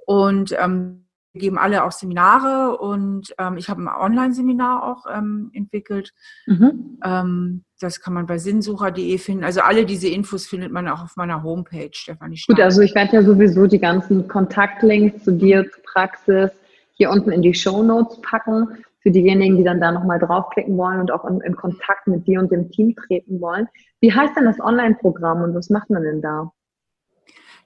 Und 0.05 0.53
ähm, 0.59 1.05
wir 1.31 1.39
geben 1.39 1.57
alle 1.57 1.85
auch 1.85 1.93
Seminare 1.93 2.77
und 2.77 3.33
ähm, 3.37 3.55
ich 3.55 3.69
habe 3.69 3.81
ein 3.81 3.87
Online-Seminar 3.87 4.83
auch 4.83 5.05
ähm, 5.09 5.49
entwickelt. 5.53 6.13
Mhm. 6.47 6.99
Ähm, 7.01 7.63
das 7.79 8.01
kann 8.01 8.13
man 8.13 8.25
bei 8.25 8.39
sinnsucher.de 8.39 9.17
finden. 9.17 9.45
Also 9.45 9.61
alle 9.61 9.85
diese 9.85 10.09
Infos 10.09 10.47
findet 10.47 10.73
man 10.73 10.89
auch 10.89 11.01
auf 11.01 11.15
meiner 11.15 11.43
Homepage, 11.43 11.91
Stefanie 11.93 12.41
Gut, 12.45 12.59
also 12.59 12.81
ich 12.81 12.93
werde 12.93 13.13
ja 13.13 13.23
sowieso 13.23 13.67
die 13.67 13.79
ganzen 13.79 14.27
Kontaktlinks 14.27 15.23
zu 15.23 15.31
dir, 15.31 15.63
zur 15.71 15.83
Praxis 15.83 16.51
hier 16.95 17.09
unten 17.09 17.31
in 17.31 17.41
die 17.41 17.53
Show 17.53 17.83
Notes 17.83 18.19
packen 18.21 18.83
für 19.08 19.12
diejenigen, 19.12 19.55
die 19.55 19.64
dann 19.64 19.80
da 19.80 19.93
nochmal 19.93 20.20
draufklicken 20.20 20.78
wollen 20.78 20.99
und 20.99 21.12
auch 21.12 21.24
in, 21.24 21.39
in, 21.39 21.55
Kontakt 21.55 22.08
mit 22.08 22.28
dir 22.28 22.41
und 22.41 22.51
dem 22.51 22.70
Team 22.72 22.93
treten 22.93 23.39
wollen. 23.39 23.70
Wie 24.01 24.14
heißt 24.14 24.36
denn 24.36 24.43
das 24.43 24.60
Online-Programm 24.60 25.43
und 25.43 25.55
was 25.55 25.70
macht 25.70 25.89
man 25.89 26.03
denn 26.03 26.22
da? 26.22 26.51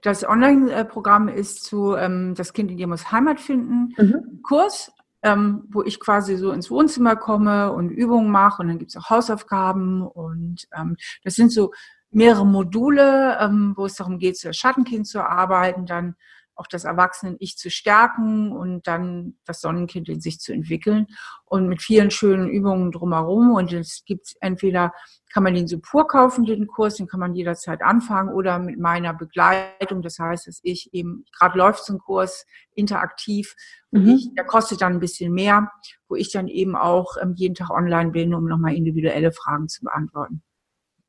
Das 0.03 0.23
Online-Programm 0.23 1.29
ist 1.29 1.63
zu 1.63 1.95
ähm, 1.95 2.35
Das 2.37 2.53
Kind 2.53 2.69
in 2.69 2.77
dir 2.77 2.85
muss 2.85 3.11
Heimat 3.11 3.39
finden, 3.39 3.91
mhm. 3.97 4.43
Kurs, 4.43 4.91
ähm, 5.23 5.63
wo 5.71 5.81
ich 5.81 5.99
quasi 5.99 6.35
so 6.37 6.51
ins 6.51 6.69
Wohnzimmer 6.69 7.15
komme 7.15 7.71
und 7.71 7.89
Übungen 7.89 8.29
mache 8.29 8.61
und 8.61 8.67
dann 8.67 8.77
gibt 8.77 8.91
es 8.91 8.97
auch 8.97 9.09
Hausaufgaben 9.09 10.03
und 10.03 10.67
ähm, 10.77 10.95
das 11.23 11.33
sind 11.33 11.51
so 11.51 11.71
mehrere 12.11 12.45
Module, 12.45 13.39
ähm, 13.39 13.73
wo 13.75 13.85
es 13.85 13.95
darum 13.95 14.19
geht, 14.19 14.37
zu 14.37 14.47
das 14.47 14.57
Schattenkind 14.57 15.07
zu 15.07 15.27
arbeiten, 15.27 15.87
dann 15.87 16.15
auch 16.61 16.67
das 16.67 16.83
Erwachsenen-Ich 16.83 17.57
zu 17.57 17.71
stärken 17.71 18.51
und 18.51 18.85
dann 18.85 19.35
das 19.45 19.61
Sonnenkind 19.61 20.07
in 20.09 20.21
sich 20.21 20.39
zu 20.39 20.53
entwickeln 20.53 21.07
und 21.45 21.67
mit 21.67 21.81
vielen 21.81 22.11
schönen 22.11 22.49
Übungen 22.49 22.91
drumherum. 22.91 23.51
Und 23.53 23.73
es 23.73 24.03
gibt 24.05 24.35
entweder, 24.41 24.93
kann 25.33 25.41
man 25.41 25.55
den 25.55 25.67
so 25.67 25.79
pur 25.79 26.07
kaufen, 26.07 26.45
den 26.45 26.67
Kurs, 26.67 26.95
den 26.95 27.07
kann 27.07 27.19
man 27.19 27.33
jederzeit 27.33 27.81
anfangen 27.81 28.29
oder 28.29 28.59
mit 28.59 28.79
meiner 28.79 29.15
Begleitung. 29.15 30.03
Das 30.03 30.19
heißt, 30.19 30.45
dass 30.47 30.59
ich 30.61 30.93
eben, 30.93 31.25
gerade 31.35 31.57
läuft 31.57 31.83
so 31.83 31.93
ein 31.93 31.99
Kurs 31.99 32.45
interaktiv, 32.75 33.55
mhm. 33.89 34.09
ich, 34.09 34.29
der 34.35 34.45
kostet 34.45 34.81
dann 34.81 34.93
ein 34.93 34.99
bisschen 34.99 35.33
mehr, 35.33 35.71
wo 36.07 36.15
ich 36.15 36.31
dann 36.31 36.47
eben 36.47 36.75
auch 36.75 37.17
ähm, 37.19 37.33
jeden 37.35 37.55
Tag 37.55 37.71
online 37.71 38.11
bin, 38.11 38.35
um 38.35 38.45
nochmal 38.45 38.75
individuelle 38.75 39.31
Fragen 39.31 39.67
zu 39.67 39.83
beantworten. 39.83 40.43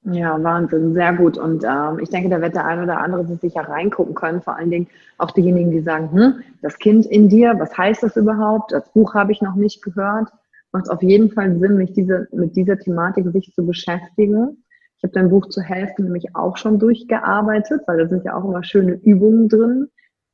Ja, 0.05 0.43
Wahnsinn, 0.43 0.95
sehr 0.95 1.13
gut. 1.13 1.39
Und 1.39 1.63
ähm, 1.65 2.01
ich 2.01 2.11
denke, 2.11 2.29
da 2.29 2.41
wird 2.41 2.57
der 2.57 2.67
ein 2.67 2.83
oder 2.83 2.99
andere 2.99 3.25
sich 3.25 3.39
sicher 3.41 3.69
reingucken 3.69 4.15
können. 4.15 4.43
Vor 4.43 4.57
allen 4.57 4.71
Dingen 4.71 4.89
auch 5.19 5.31
diejenigen, 5.31 5.71
die 5.71 5.81
sagen, 5.81 6.11
hm, 6.11 6.43
das 6.61 6.79
Kind 6.79 7.07
in 7.07 7.29
dir, 7.29 7.55
was 7.59 7.77
heißt 7.79 8.03
das 8.03 8.17
überhaupt? 8.17 8.73
Das 8.73 8.91
Buch 8.93 9.15
habe 9.15 9.31
ich 9.31 9.41
noch 9.43 9.55
nicht 9.55 9.81
gehört. 9.83 10.29
Macht 10.73 10.91
auf 10.91 11.03
jeden 11.03 11.31
Fall 11.31 11.57
Sinn, 11.59 11.77
mich 11.77 11.93
diese, 11.93 12.27
mit 12.33 12.57
dieser 12.57 12.79
Thematik 12.79 13.27
sich 13.33 13.53
zu 13.55 13.65
beschäftigen. 13.65 14.65
Ich 14.97 15.05
habe 15.05 15.13
dein 15.13 15.31
Buch 15.31 15.49
zur 15.51 15.63
Hälfte 15.63 16.03
nämlich 16.03 16.35
auch 16.35 16.57
schon 16.57 16.81
durchgearbeitet, 16.81 17.83
weil 17.87 17.99
da 17.99 18.09
sind 18.09 18.25
ja 18.25 18.35
auch 18.35 18.45
immer 18.45 18.65
schöne 18.65 18.95
Übungen 18.95 19.49
drin, 19.49 19.89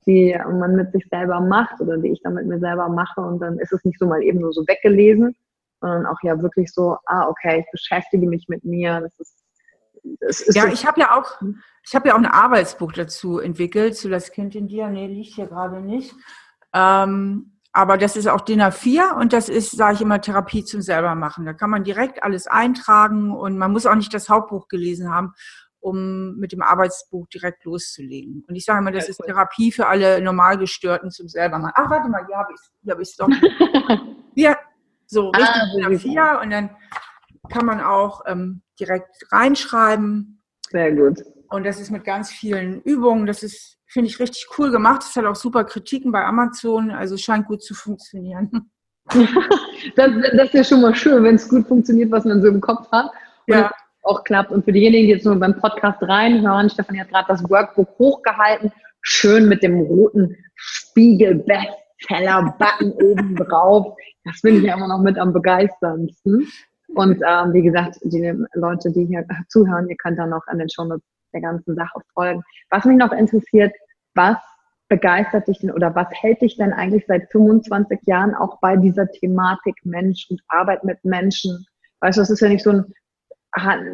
die 0.07 0.35
man 0.51 0.77
mit 0.77 0.93
sich 0.93 1.07
selber 1.11 1.41
macht 1.41 1.79
oder 1.81 1.99
die 1.99 2.09
ich 2.09 2.23
dann 2.23 2.35
mit 2.35 2.47
mir 2.47 2.59
selber 2.59 2.89
mache. 2.89 3.21
Und 3.21 3.41
dann 3.41 3.59
ist 3.59 3.73
es 3.73 3.85
nicht 3.85 3.99
so 3.99 4.07
mal 4.07 4.23
eben 4.23 4.41
nur 4.41 4.53
so 4.55 4.62
weggelesen, 4.66 5.35
sondern 5.81 6.07
auch 6.07 6.23
ja 6.23 6.41
wirklich 6.41 6.73
so, 6.73 6.97
ah, 7.05 7.29
okay, 7.29 7.61
ich 7.61 7.71
beschäftige 7.71 8.27
mich 8.27 8.47
mit 8.49 8.64
mir. 8.64 9.01
Das 9.01 9.19
ist 9.19 9.35
ja, 10.49 10.67
ich 10.67 10.87
habe 10.87 11.01
ja 11.01 11.19
auch, 11.19 11.41
ich 11.85 11.95
habe 11.95 12.09
ja 12.09 12.15
auch 12.15 12.19
ein 12.19 12.27
Arbeitsbuch 12.27 12.93
dazu 12.93 13.39
entwickelt, 13.39 13.97
zu 13.97 14.09
das 14.09 14.33
Kind 14.33 14.55
in 14.55 14.69
dir. 14.69 14.89
Nee, 14.89 15.07
liegt 15.07 15.35
hier 15.35 15.47
gerade 15.47 15.81
nicht. 15.81 16.15
Ähm, 16.75 17.59
aber 17.73 17.99
das 17.99 18.17
ist 18.17 18.27
auch 18.27 18.41
DIN 18.41 18.63
A4 18.63 19.15
und 19.19 19.33
das 19.33 19.49
ist, 19.49 19.71
sage 19.71 19.95
ich 19.95 20.01
immer, 20.01 20.21
Therapie 20.21 20.65
zum 20.65 20.81
selber 20.81 21.15
machen. 21.15 21.45
Da 21.45 21.53
kann 21.53 21.71
man 21.71 21.85
direkt 21.85 22.23
alles 22.23 22.47
eintragen 22.47 23.31
und 23.31 23.59
man 23.59 23.73
muss 23.73 23.87
auch 23.87 23.95
nicht 23.95 24.13
das 24.13 24.29
Hauptbuch 24.29 24.69
gelesen 24.69 25.13
haben, 25.13 25.33
um 25.81 26.37
mit 26.37 26.53
dem 26.53 26.63
Arbeitsbuch 26.63 27.29
direkt 27.29 27.65
loszulegen. 27.65 28.45
Und 28.49 28.57
ich 28.57 28.65
sage 28.65 28.81
immer, 28.81 28.91
das 28.91 29.05
ja, 29.05 29.11
ist 29.11 29.21
cool. 29.21 29.27
Therapie 29.27 29.71
für 29.71 29.87
alle 29.87 30.21
Normalgestörten 30.21 31.11
zum 31.11 31.29
selber 31.29 31.59
machen. 31.59 31.75
Ach, 31.77 31.91
warte 31.91 32.09
mal, 32.09 32.27
hier 32.27 32.37
habe 32.37 32.53
ich 32.53 33.09
es 33.09 33.15
hier 33.15 33.27
doch. 33.27 33.29
hier, 34.35 34.57
so 35.07 35.29
richtig 35.31 35.55
ah, 35.55 35.67
DIN 35.77 35.87
A4 35.87 36.43
und 36.43 36.51
dann 36.51 36.71
kann 37.49 37.67
man 37.67 37.81
auch 37.81 38.23
ähm, 38.27 38.63
direkt 38.79 39.27
reinschreiben. 39.33 40.43
Sehr 40.71 40.93
gut. 40.93 41.25
Und 41.51 41.65
das 41.65 41.81
ist 41.81 41.91
mit 41.91 42.05
ganz 42.05 42.31
vielen 42.31 42.83
Übungen. 42.83 43.25
Das 43.27 43.43
ist, 43.43 43.79
finde 43.87 44.09
ich, 44.09 44.21
richtig 44.21 44.47
cool 44.59 44.71
gemacht. 44.71 45.03
Es 45.03 45.17
hat 45.17 45.25
auch 45.25 45.35
super 45.35 45.65
Kritiken 45.65 46.13
bei 46.13 46.23
Amazon. 46.25 46.91
Also 46.91 47.17
scheint 47.17 47.47
gut 47.47 47.63
zu 47.63 47.73
funktionieren. 47.75 48.71
das, 49.97 49.97
das 49.97 50.49
ist 50.49 50.55
ja 50.55 50.65
schon 50.65 50.83
mal 50.83 50.95
schön, 50.95 51.25
wenn 51.25 51.37
es 51.37 51.49
gut 51.49 51.67
funktioniert, 51.67 52.11
was 52.11 52.27
man 52.27 52.43
so 52.43 52.49
im 52.49 52.61
Kopf 52.61 52.93
hat. 52.93 53.07
Und 53.47 53.55
ja. 53.55 53.73
auch 54.03 54.25
klappt. 54.25 54.53
Und 54.53 54.67
für 54.67 54.73
diejenigen, 54.73 55.07
die 55.07 55.13
jetzt 55.13 55.25
nur 55.25 55.37
beim 55.37 55.59
Podcast 55.59 56.03
reinhören, 56.03 56.69
Stefan 56.69 57.01
hat 57.01 57.09
gerade 57.09 57.29
das 57.29 57.43
Workbook 57.49 57.89
hochgehalten. 57.99 58.71
Schön 59.01 59.49
mit 59.49 59.63
dem 59.63 59.81
roten 59.81 60.37
Spiegel-Bestseller-Button 60.55 62.93
oben 62.93 63.37
drauf. 63.37 63.97
Das 64.25 64.41
finde 64.41 64.59
ich 64.59 64.65
ja 64.65 64.75
immer 64.75 64.89
noch 64.89 65.01
mit 65.01 65.19
am 65.19 65.33
begeisterndsten. 65.33 66.47
Und 66.95 67.20
ähm, 67.26 67.53
wie 67.53 67.62
gesagt, 67.62 67.99
die 68.03 68.32
Leute, 68.55 68.91
die 68.93 69.07
hier 69.07 69.24
zuhören, 69.49 69.89
ihr 69.89 69.97
könnt 69.97 70.18
dann 70.18 70.30
noch 70.30 70.47
an 70.47 70.59
den 70.59 70.68
Shownotes 70.68 71.05
der 71.32 71.43
ganzen 71.43 71.74
Sache 71.74 72.01
folgen. 72.14 72.43
Was 72.70 72.84
mich 72.84 72.97
noch 72.97 73.12
interessiert, 73.12 73.72
was 74.14 74.39
begeistert 74.89 75.47
dich 75.49 75.59
denn 75.59 75.70
oder 75.70 75.95
was 75.95 76.09
hält 76.12 76.41
dich 76.41 76.57
denn 76.57 76.72
eigentlich 76.72 77.05
seit 77.07 77.30
25 77.30 78.01
Jahren 78.07 78.34
auch 78.34 78.59
bei 78.61 78.76
dieser 78.76 79.07
Thematik 79.09 79.74
Mensch 79.84 80.26
und 80.30 80.41
Arbeit 80.49 80.82
mit 80.84 81.05
Menschen? 81.05 81.66
Weißt 82.01 82.16
du, 82.16 82.22
das 82.22 82.30
ist 82.30 82.41
ja 82.41 82.49
nicht 82.49 82.64
so 82.64 82.70
ein, 82.70 82.84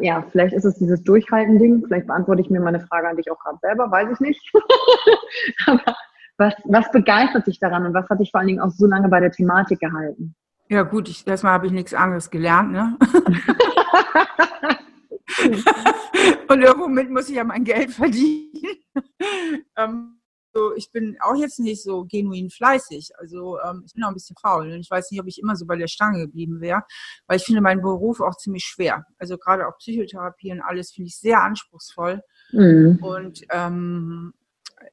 ja, 0.01 0.23
vielleicht 0.31 0.53
ist 0.53 0.65
es 0.65 0.77
dieses 0.77 1.03
Durchhalten-Ding, 1.03 1.85
vielleicht 1.87 2.07
beantworte 2.07 2.41
ich 2.41 2.49
mir 2.49 2.61
meine 2.61 2.79
Frage 2.79 3.09
an 3.09 3.17
dich 3.17 3.29
auch 3.29 3.39
gerade 3.39 3.57
selber, 3.61 3.91
weiß 3.91 4.09
ich 4.13 4.19
nicht. 4.19 4.53
Aber 5.67 5.95
was, 6.37 6.53
was 6.65 6.91
begeistert 6.91 7.47
dich 7.47 7.59
daran 7.59 7.85
und 7.85 7.93
was 7.93 8.09
hat 8.09 8.19
dich 8.19 8.31
vor 8.31 8.39
allen 8.39 8.47
Dingen 8.47 8.61
auch 8.61 8.71
so 8.71 8.85
lange 8.85 9.09
bei 9.09 9.19
der 9.19 9.31
Thematik 9.31 9.79
gehalten? 9.79 10.35
Ja 10.69 10.83
gut, 10.83 11.09
ich, 11.09 11.27
erstmal 11.27 11.53
habe 11.53 11.67
ich 11.67 11.73
nichts 11.73 11.93
anderes 11.93 12.29
gelernt, 12.29 12.71
ne? 12.71 12.97
und 16.47 16.61
irgendwomit 16.61 17.11
muss 17.11 17.29
ich 17.29 17.35
ja 17.35 17.43
mein 17.43 17.63
Geld 17.63 17.91
verdienen. 17.91 18.51
ähm, 19.77 20.15
so, 20.55 20.73
ich 20.75 20.89
bin 20.89 21.17
auch 21.19 21.35
jetzt 21.35 21.59
nicht 21.59 21.83
so 21.83 22.05
genuin 22.05 22.49
fleißig. 22.49 23.09
Also 23.17 23.59
ähm, 23.59 23.83
ich 23.85 23.93
bin 23.93 24.05
auch 24.05 24.07
ein 24.07 24.13
bisschen 24.13 24.37
faul. 24.41 24.71
Und 24.71 24.79
ich 24.79 24.89
weiß 24.89 25.11
nicht, 25.11 25.19
ob 25.19 25.27
ich 25.27 25.39
immer 25.39 25.57
so 25.57 25.65
bei 25.65 25.75
der 25.75 25.87
Stange 25.87 26.19
geblieben 26.19 26.61
wäre, 26.61 26.83
weil 27.27 27.37
ich 27.37 27.43
finde 27.43 27.59
meinen 27.59 27.81
Beruf 27.81 28.21
auch 28.21 28.37
ziemlich 28.37 28.63
schwer. 28.63 29.03
Also 29.17 29.37
gerade 29.37 29.67
auch 29.67 29.77
Psychotherapie 29.77 30.53
und 30.53 30.61
alles 30.61 30.91
finde 30.91 31.09
ich 31.09 31.19
sehr 31.19 31.43
anspruchsvoll. 31.43 32.21
Mhm. 32.53 32.99
Und 33.01 33.41
ähm, 33.49 34.33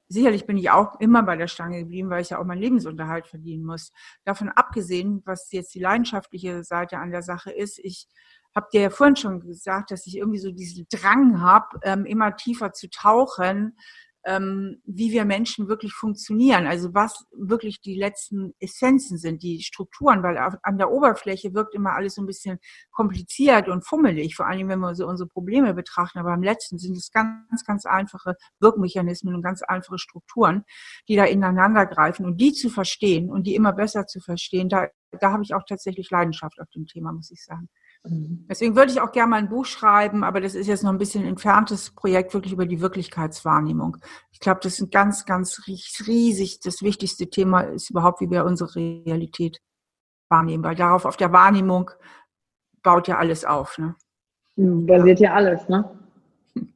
sicherlich 0.08 0.46
bin 0.46 0.56
ich 0.56 0.70
auch 0.70 0.98
immer 1.00 1.22
bei 1.22 1.36
der 1.36 1.48
Stange 1.48 1.80
geblieben, 1.80 2.10
weil 2.10 2.22
ich 2.22 2.30
ja 2.30 2.38
auch 2.38 2.44
meinen 2.44 2.60
Lebensunterhalt 2.60 3.26
verdienen 3.26 3.64
muss. 3.64 3.92
Davon 4.24 4.48
abgesehen, 4.48 5.22
was 5.24 5.50
jetzt 5.52 5.74
die 5.74 5.80
leidenschaftliche 5.80 6.64
Seite 6.64 6.98
an 6.98 7.10
der 7.10 7.22
Sache 7.22 7.50
ist, 7.50 7.78
ich 7.78 8.06
habe 8.54 8.68
dir 8.72 8.82
ja 8.82 8.90
vorhin 8.90 9.16
schon 9.16 9.40
gesagt, 9.40 9.90
dass 9.90 10.06
ich 10.06 10.16
irgendwie 10.16 10.38
so 10.38 10.50
diesen 10.50 10.86
Drang 10.90 11.40
habe, 11.40 11.78
ähm, 11.82 12.04
immer 12.04 12.36
tiefer 12.36 12.72
zu 12.72 12.90
tauchen, 12.90 13.76
wie 14.24 15.10
wir 15.12 15.24
Menschen 15.24 15.66
wirklich 15.66 15.92
funktionieren. 15.92 16.68
Also 16.68 16.94
was 16.94 17.26
wirklich 17.32 17.80
die 17.80 17.96
letzten 17.96 18.54
Essenzen 18.60 19.18
sind, 19.18 19.42
die 19.42 19.60
Strukturen, 19.62 20.22
weil 20.22 20.38
an 20.38 20.78
der 20.78 20.92
Oberfläche 20.92 21.54
wirkt 21.54 21.74
immer 21.74 21.94
alles 21.94 22.14
so 22.14 22.22
ein 22.22 22.26
bisschen 22.26 22.58
kompliziert 22.92 23.68
und 23.68 23.84
fummelig, 23.84 24.36
vor 24.36 24.46
allem 24.46 24.68
wenn 24.68 24.78
wir 24.78 24.94
so 24.94 25.08
unsere 25.08 25.28
Probleme 25.28 25.74
betrachten. 25.74 26.20
Aber 26.20 26.32
am 26.32 26.42
letzten 26.42 26.78
sind 26.78 26.96
es 26.96 27.10
ganz, 27.10 27.64
ganz 27.66 27.84
einfache 27.84 28.36
Wirkmechanismen 28.60 29.34
und 29.34 29.42
ganz 29.42 29.62
einfache 29.62 29.98
Strukturen, 29.98 30.64
die 31.08 31.16
da 31.16 31.24
ineinander 31.24 31.86
greifen 31.86 32.24
und 32.24 32.40
die 32.40 32.52
zu 32.52 32.70
verstehen 32.70 33.28
und 33.28 33.46
die 33.48 33.56
immer 33.56 33.72
besser 33.72 34.06
zu 34.06 34.20
verstehen, 34.20 34.68
da, 34.68 34.86
da 35.20 35.32
habe 35.32 35.42
ich 35.42 35.52
auch 35.52 35.64
tatsächlich 35.68 36.10
Leidenschaft 36.10 36.60
auf 36.60 36.70
dem 36.70 36.86
Thema, 36.86 37.12
muss 37.12 37.32
ich 37.32 37.44
sagen. 37.44 37.68
Mhm. 38.04 38.46
Deswegen 38.48 38.74
würde 38.74 38.92
ich 38.92 39.00
auch 39.00 39.12
gerne 39.12 39.30
mal 39.30 39.36
ein 39.36 39.48
Buch 39.48 39.64
schreiben, 39.64 40.24
aber 40.24 40.40
das 40.40 40.54
ist 40.54 40.66
jetzt 40.66 40.82
noch 40.82 40.90
ein 40.90 40.98
bisschen 40.98 41.22
ein 41.22 41.30
entferntes 41.30 41.90
Projekt, 41.90 42.34
wirklich 42.34 42.52
über 42.52 42.66
die 42.66 42.80
Wirklichkeitswahrnehmung. 42.80 43.98
Ich 44.32 44.40
glaube, 44.40 44.60
das 44.62 44.74
ist 44.74 44.80
ein 44.80 44.90
ganz, 44.90 45.24
ganz 45.24 45.62
riesig, 45.66 46.60
das 46.60 46.82
wichtigste 46.82 47.28
Thema 47.30 47.60
ist 47.60 47.90
überhaupt, 47.90 48.20
wie 48.20 48.30
wir 48.30 48.44
unsere 48.44 48.74
Realität 48.74 49.60
wahrnehmen, 50.28 50.64
weil 50.64 50.74
darauf, 50.74 51.04
auf 51.04 51.16
der 51.16 51.32
Wahrnehmung 51.32 51.90
baut 52.82 53.06
ja 53.06 53.18
alles 53.18 53.44
auf. 53.44 53.78
Ne? 53.78 53.94
Basiert 54.56 55.20
ja 55.20 55.34
alles, 55.34 55.68
ne? 55.68 55.88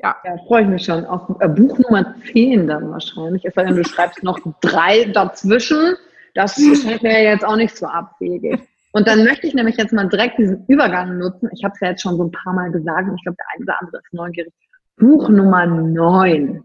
Ja. 0.00 0.14
ja, 0.24 0.36
freue 0.46 0.62
ich 0.62 0.68
mich 0.68 0.84
schon. 0.84 1.04
Auf 1.06 1.28
äh, 1.40 1.48
Buch 1.48 1.76
Nummer 1.76 2.14
10 2.32 2.68
dann 2.68 2.88
wahrscheinlich. 2.88 3.44
Es 3.44 3.54
sei 3.54 3.64
denn, 3.64 3.74
du 3.74 3.82
schreibst 3.82 4.22
noch 4.22 4.38
drei 4.60 5.06
dazwischen. 5.06 5.96
Das 6.34 6.54
scheint 6.82 7.02
mir 7.02 7.20
jetzt 7.20 7.44
auch 7.44 7.56
nicht 7.56 7.76
so 7.76 7.86
abwegig. 7.86 8.60
Und 8.92 9.06
dann 9.06 9.24
möchte 9.24 9.46
ich 9.46 9.54
nämlich 9.54 9.76
jetzt 9.76 9.92
mal 9.92 10.08
direkt 10.08 10.38
diesen 10.38 10.64
Übergang 10.66 11.18
nutzen. 11.18 11.50
Ich 11.52 11.62
habe 11.64 11.74
es 11.74 11.80
ja 11.80 11.88
jetzt 11.88 12.02
schon 12.02 12.16
so 12.16 12.24
ein 12.24 12.30
paar 12.30 12.54
Mal 12.54 12.70
gesagt 12.70 13.08
und 13.08 13.16
ich 13.16 13.22
glaube, 13.22 13.36
der 13.36 13.46
eine 13.54 13.64
oder 13.64 13.80
andere 13.80 13.98
ist 13.98 14.12
neugierig. 14.12 14.52
Buch 14.96 15.28
Nummer 15.28 15.66
9. 15.66 16.62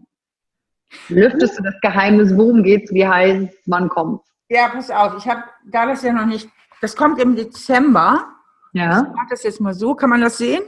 Lüftest 1.08 1.58
du 1.58 1.62
das 1.62 1.74
Geheimnis, 1.82 2.36
worum 2.36 2.62
geht's, 2.62 2.92
wie 2.92 3.06
heißt 3.06 3.54
wann 3.66 3.88
kommt? 3.88 4.22
Ja, 4.48 4.68
pass 4.68 4.90
auf, 4.90 5.16
ich 5.18 5.26
habe, 5.26 5.42
da 5.66 5.86
das 5.86 6.02
ja 6.02 6.12
noch 6.12 6.26
nicht, 6.26 6.48
das 6.80 6.96
kommt 6.96 7.20
im 7.20 7.36
Dezember. 7.36 8.28
Ja. 8.72 9.02
Ich 9.02 9.14
mache 9.14 9.26
das 9.30 9.42
jetzt 9.42 9.60
mal 9.60 9.74
so, 9.74 9.94
kann 9.94 10.10
man 10.10 10.20
das 10.20 10.38
sehen? 10.38 10.62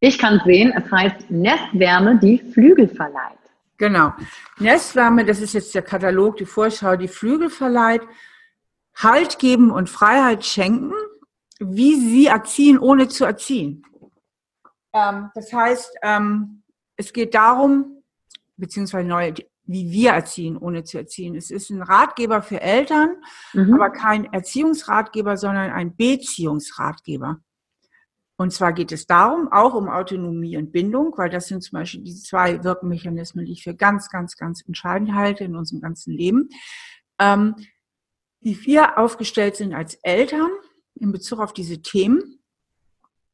Ich 0.00 0.18
kann 0.18 0.36
es 0.36 0.44
sehen, 0.44 0.72
es 0.76 0.90
heißt 0.90 1.30
Nestwärme, 1.30 2.18
die 2.18 2.38
Flügel 2.38 2.88
verleiht. 2.88 3.38
Genau. 3.78 4.12
Nestwärme, 4.58 5.24
das 5.24 5.40
ist 5.40 5.54
jetzt 5.54 5.74
der 5.74 5.82
Katalog, 5.82 6.36
die 6.36 6.46
Vorschau, 6.46 6.96
die 6.96 7.08
Flügel 7.08 7.50
verleiht. 7.50 8.02
Halt 8.96 9.38
geben 9.38 9.70
und 9.70 9.90
Freiheit 9.90 10.44
schenken, 10.44 10.92
wie 11.58 11.94
sie 11.96 12.26
erziehen, 12.26 12.78
ohne 12.78 13.08
zu 13.08 13.24
erziehen. 13.24 13.84
Ähm, 14.92 15.30
das 15.34 15.52
heißt, 15.52 15.96
ähm, 16.02 16.62
es 16.96 17.12
geht 17.12 17.34
darum, 17.34 18.02
beziehungsweise 18.56 19.06
neu, 19.06 19.32
wie 19.64 19.90
wir 19.90 20.12
erziehen, 20.12 20.56
ohne 20.56 20.84
zu 20.84 20.98
erziehen. 20.98 21.34
Es 21.34 21.50
ist 21.50 21.70
ein 21.70 21.82
Ratgeber 21.82 22.40
für 22.42 22.60
Eltern, 22.60 23.16
mhm. 23.52 23.74
aber 23.74 23.90
kein 23.90 24.32
Erziehungsratgeber, 24.32 25.36
sondern 25.36 25.72
ein 25.72 25.96
Beziehungsratgeber. 25.96 27.40
Und 28.38 28.52
zwar 28.52 28.72
geht 28.72 28.92
es 28.92 29.06
darum, 29.06 29.50
auch 29.50 29.74
um 29.74 29.88
Autonomie 29.88 30.58
und 30.58 30.70
Bindung, 30.70 31.14
weil 31.16 31.30
das 31.30 31.46
sind 31.46 31.62
zum 31.62 31.78
Beispiel 31.78 32.02
die 32.02 32.14
zwei 32.14 32.62
Wirkmechanismen, 32.62 33.46
die 33.46 33.52
ich 33.52 33.64
für 33.64 33.74
ganz, 33.74 34.10
ganz, 34.10 34.36
ganz 34.36 34.62
entscheidend 34.66 35.14
halte 35.14 35.44
in 35.44 35.56
unserem 35.56 35.80
ganzen 35.80 36.12
Leben. 36.12 36.50
Ähm, 37.18 37.56
wie 38.46 38.64
wir 38.64 38.96
aufgestellt 38.96 39.56
sind 39.56 39.74
als 39.74 39.96
Eltern 40.04 40.48
in 40.94 41.10
Bezug 41.10 41.40
auf 41.40 41.52
diese 41.52 41.82
Themen, 41.82 42.38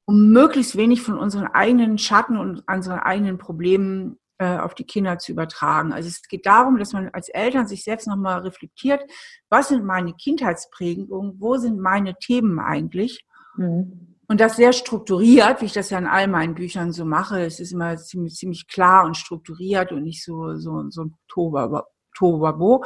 um 0.07 0.33
möglichst 0.33 0.75
wenig 0.75 1.03
von 1.03 1.19
unseren 1.19 1.49
eigenen 1.49 1.99
Schatten 1.99 2.39
und 2.39 2.65
unseren 2.67 2.99
eigenen 2.99 3.37
Problemen 3.37 4.19
äh, 4.39 4.57
auf 4.57 4.75
die 4.75 4.87
Kinder 4.87 5.19
zu 5.19 5.33
übertragen. 5.33 5.93
Also 5.93 6.09
es 6.09 6.23
geht 6.23 6.47
darum, 6.47 6.79
dass 6.79 6.95
man 6.95 7.11
als 7.11 7.29
Eltern 7.29 7.67
sich 7.67 7.85
selbst 7.85 8.07
nochmal 8.07 8.41
reflektiert, 8.41 9.03
was 9.51 9.69
sind 9.69 9.85
meine 9.85 10.15
Kindheitsprägungen, 10.15 11.39
wo 11.39 11.59
sind 11.59 11.79
meine 11.79 12.15
Themen 12.15 12.59
eigentlich? 12.59 13.27
Mhm. 13.59 14.17
Und 14.29 14.41
das 14.41 14.57
sehr 14.57 14.73
strukturiert, 14.73 15.61
wie 15.61 15.67
ich 15.67 15.75
das 15.75 15.91
ja 15.91 15.99
in 15.99 16.07
all 16.07 16.27
meinen 16.27 16.55
Büchern 16.55 16.91
so 16.91 17.05
mache. 17.05 17.45
Es 17.45 17.61
ist 17.61 17.73
immer 17.73 17.99
ziemlich, 17.99 18.35
ziemlich 18.37 18.67
klar 18.67 19.05
und 19.05 19.19
strukturiert 19.19 19.93
und 19.93 20.05
nicht 20.05 20.25
so, 20.25 20.57
so, 20.57 20.89
so 20.89 21.05
ein 21.05 21.15
Tobabo. 21.29 22.83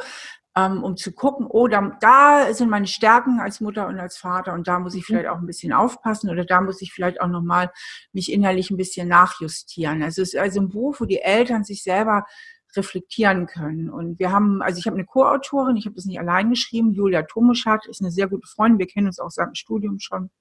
Ähm, 0.57 0.83
um 0.83 0.97
zu 0.97 1.11
gucken, 1.11 1.45
oh, 1.47 1.67
da, 1.67 1.95
da 2.01 2.51
sind 2.53 2.69
meine 2.69 2.87
Stärken 2.87 3.39
als 3.39 3.61
Mutter 3.61 3.87
und 3.87 3.99
als 3.99 4.17
Vater 4.17 4.53
und 4.53 4.67
da 4.67 4.79
muss 4.79 4.95
ich 4.95 5.01
mhm. 5.01 5.05
vielleicht 5.05 5.27
auch 5.27 5.37
ein 5.37 5.45
bisschen 5.45 5.71
aufpassen 5.71 6.29
oder 6.31 6.45
da 6.45 6.61
muss 6.61 6.81
ich 6.81 6.91
vielleicht 6.91 7.21
auch 7.21 7.27
nochmal 7.27 7.71
mich 8.11 8.31
innerlich 8.31 8.71
ein 8.71 8.77
bisschen 8.77 9.07
nachjustieren. 9.07 10.01
Also 10.01 10.23
es 10.23 10.33
ist 10.33 10.39
also 10.39 10.61
ein 10.61 10.69
Buch, 10.69 10.95
wo 10.99 11.05
die 11.05 11.21
Eltern 11.21 11.63
sich 11.63 11.83
selber 11.83 12.25
reflektieren 12.75 13.45
können. 13.45 13.89
Und 13.89 14.19
wir 14.19 14.31
haben, 14.31 14.61
also 14.61 14.79
ich 14.79 14.87
habe 14.87 14.97
eine 14.97 15.05
Co-Autorin, 15.05 15.77
ich 15.77 15.85
habe 15.85 15.95
das 15.95 16.05
nicht 16.05 16.19
allein 16.19 16.49
geschrieben, 16.49 16.93
Julia 16.93 17.21
Tomuschat 17.23 17.85
ist 17.87 18.01
eine 18.01 18.11
sehr 18.11 18.27
gute 18.27 18.47
Freundin, 18.47 18.79
wir 18.79 18.87
kennen 18.87 19.07
uns 19.07 19.19
auch 19.19 19.31
seit 19.31 19.47
dem 19.47 19.55
Studium 19.55 19.99
schon. 19.99 20.31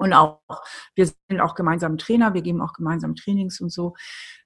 Und 0.00 0.14
auch, 0.14 0.40
wir 0.94 1.06
sind 1.28 1.42
auch 1.42 1.54
gemeinsam 1.54 1.98
Trainer, 1.98 2.32
wir 2.32 2.40
geben 2.40 2.62
auch 2.62 2.72
gemeinsam 2.72 3.14
Trainings 3.16 3.60
und 3.60 3.70
so. 3.70 3.94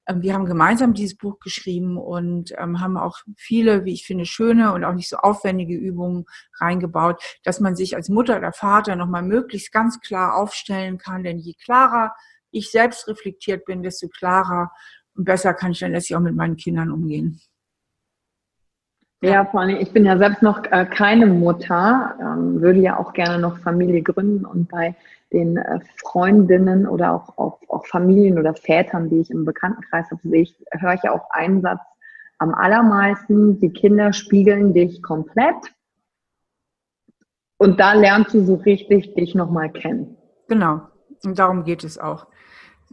Ähm, 0.09 0.21
wir 0.21 0.35
haben 0.35 0.47
gemeinsam 0.47 0.95
dieses 0.95 1.17
Buch 1.17 1.39
geschrieben 1.39 1.97
und 1.97 2.53
ähm, 2.59 2.81
haben 2.81 2.97
auch 2.97 3.19
viele, 3.37 3.85
wie 3.85 3.93
ich 3.93 4.05
finde, 4.05 4.27
schöne 4.27 4.73
und 4.73 4.83
auch 4.83 4.95
nicht 4.95 5.09
so 5.09 5.17
aufwendige 5.17 5.77
Übungen 5.77 6.25
reingebaut, 6.59 7.23
dass 7.45 7.61
man 7.61 7.77
sich 7.77 7.95
als 7.95 8.09
Mutter 8.09 8.37
oder 8.37 8.53
Vater 8.53 8.97
nochmal 8.97 9.23
möglichst 9.23 9.71
ganz 9.71 10.01
klar 10.01 10.37
aufstellen 10.37 10.99
kann. 10.99 11.23
Denn 11.23 11.39
je 11.39 11.55
klarer 11.55 12.17
ich 12.51 12.73
selbst 12.73 13.07
reflektiert 13.07 13.65
bin, 13.65 13.85
desto 13.85 14.09
klarer 14.09 14.73
und 15.15 15.25
besser 15.25 15.55
kann 15.55 15.71
ich 15.71 15.79
dann 15.79 15.93
letztlich 15.93 16.17
auch 16.17 16.21
mit 16.21 16.35
meinen 16.35 16.57
Kindern 16.57 16.91
umgehen. 16.91 17.41
Ja, 19.25 19.47
vor 19.47 19.61
allem, 19.61 19.77
ich 19.81 19.91
bin 19.91 20.05
ja 20.05 20.19
selbst 20.19 20.43
noch 20.43 20.65
äh, 20.71 20.85
keine 20.85 21.27
Mutter, 21.27 22.15
ähm, 22.21 22.61
würde 22.61 22.81
ja 22.81 22.99
auch 22.99 23.15
gerne 23.15 23.39
noch 23.39 23.59
Familie 23.59 24.03
gründen 24.03 24.45
und 24.45 24.69
bei 24.69 24.95
den 25.33 25.57
äh, 25.57 25.81
Freundinnen 25.97 26.87
oder 26.87 27.15
auch, 27.15 27.39
auch, 27.39 27.59
auch 27.69 27.87
Familien 27.87 28.39
oder 28.39 28.55
Vätern, 28.55 29.09
die 29.09 29.21
ich 29.21 29.31
im 29.31 29.47
Bekanntenkreis 29.47 30.11
habe, 30.11 30.21
sehe 30.25 30.43
ich, 30.43 30.55
höre 30.73 30.95
ich 30.95 31.03
ja 31.05 31.13
auch 31.13 31.31
einen 31.31 31.63
Satz 31.63 31.81
am 32.39 32.55
allermeisten, 32.55 33.59
die 33.61 33.73
Kinder 33.73 34.13
spiegeln 34.13 34.75
dich 34.75 35.03
komplett 35.03 35.73
und 37.57 37.81
da 37.81 37.95
lernst 37.95 38.35
du 38.35 38.45
so 38.45 38.57
richtig 38.57 39.15
dich 39.15 39.35
nochmal 39.35 39.71
kennen. 39.71 40.19
Genau, 40.49 40.83
und 41.25 41.39
darum 41.39 41.65
geht 41.65 41.83
es 41.83 41.97
auch. 41.97 42.27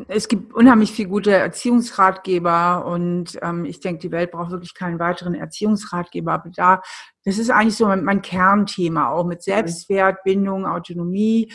Es 0.07 0.27
gibt 0.27 0.53
unheimlich 0.53 0.91
viele 0.91 1.09
gute 1.09 1.31
Erziehungsratgeber 1.31 2.85
und 2.85 3.37
ähm, 3.41 3.65
ich 3.65 3.79
denke, 3.79 4.01
die 4.01 4.11
Welt 4.11 4.31
braucht 4.31 4.51
wirklich 4.51 4.73
keinen 4.73 4.99
weiteren 4.99 5.35
Erziehungsratgeber. 5.35 6.33
Aber 6.33 6.49
da, 6.49 6.81
das 7.23 7.37
ist 7.37 7.51
eigentlich 7.51 7.75
so 7.75 7.87
mein, 7.87 8.03
mein 8.03 8.21
Kernthema, 8.21 9.09
auch 9.09 9.25
mit 9.25 9.43
Selbstwert, 9.43 10.23
Bindung, 10.23 10.65
Autonomie 10.65 11.51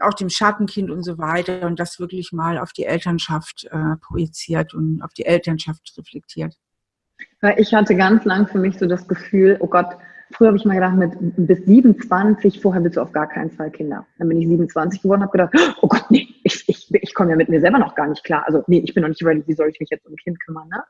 auch 0.00 0.14
dem 0.14 0.28
Schattenkind 0.28 0.90
und 0.90 1.02
so 1.02 1.18
weiter 1.18 1.66
und 1.66 1.78
das 1.78 1.98
wirklich 1.98 2.32
mal 2.32 2.58
auf 2.58 2.72
die 2.72 2.84
Elternschaft 2.84 3.68
äh, 3.70 3.96
projiziert 4.00 4.74
und 4.74 5.02
auf 5.02 5.12
die 5.14 5.24
Elternschaft 5.24 5.94
reflektiert. 5.96 6.54
Weil 7.40 7.60
ich 7.60 7.72
hatte 7.74 7.94
ganz 7.94 8.24
lang 8.24 8.46
für 8.48 8.58
mich 8.58 8.78
so 8.78 8.86
das 8.86 9.06
Gefühl, 9.06 9.56
oh 9.60 9.66
Gott, 9.66 9.86
früher 10.32 10.48
habe 10.48 10.56
ich 10.56 10.64
mal 10.64 10.74
gedacht, 10.74 10.96
mit 10.96 11.46
bis 11.46 11.64
27, 11.64 12.60
vorher 12.60 12.82
willst 12.82 12.96
du 12.96 13.02
auf 13.02 13.12
gar 13.12 13.28
keinen 13.28 13.50
Fall 13.50 13.70
Kinder. 13.70 14.06
Dann 14.18 14.28
bin 14.28 14.40
ich 14.40 14.48
27 14.48 15.02
geworden 15.02 15.22
und 15.22 15.28
habe 15.28 15.38
gedacht, 15.38 15.78
oh 15.82 15.88
Gott, 15.88 16.10
nee, 16.10 16.33
ich, 17.14 17.16
komme 17.16 17.30
ja 17.30 17.36
mit 17.36 17.48
mir 17.48 17.60
selber 17.60 17.78
noch 17.78 17.94
gar 17.94 18.06
nicht 18.08 18.24
klar. 18.24 18.44
Also 18.46 18.62
nee, 18.66 18.82
ich 18.84 18.94
bin 18.94 19.02
noch 19.02 19.08
nicht 19.08 19.24
ready, 19.24 19.42
wie 19.46 19.54
soll 19.54 19.68
ich 19.68 19.80
mich 19.80 19.90
jetzt 19.90 20.06
um 20.06 20.12
ein 20.12 20.16
Kind 20.16 20.40
kümmern, 20.44 20.68
ne? 20.68 20.82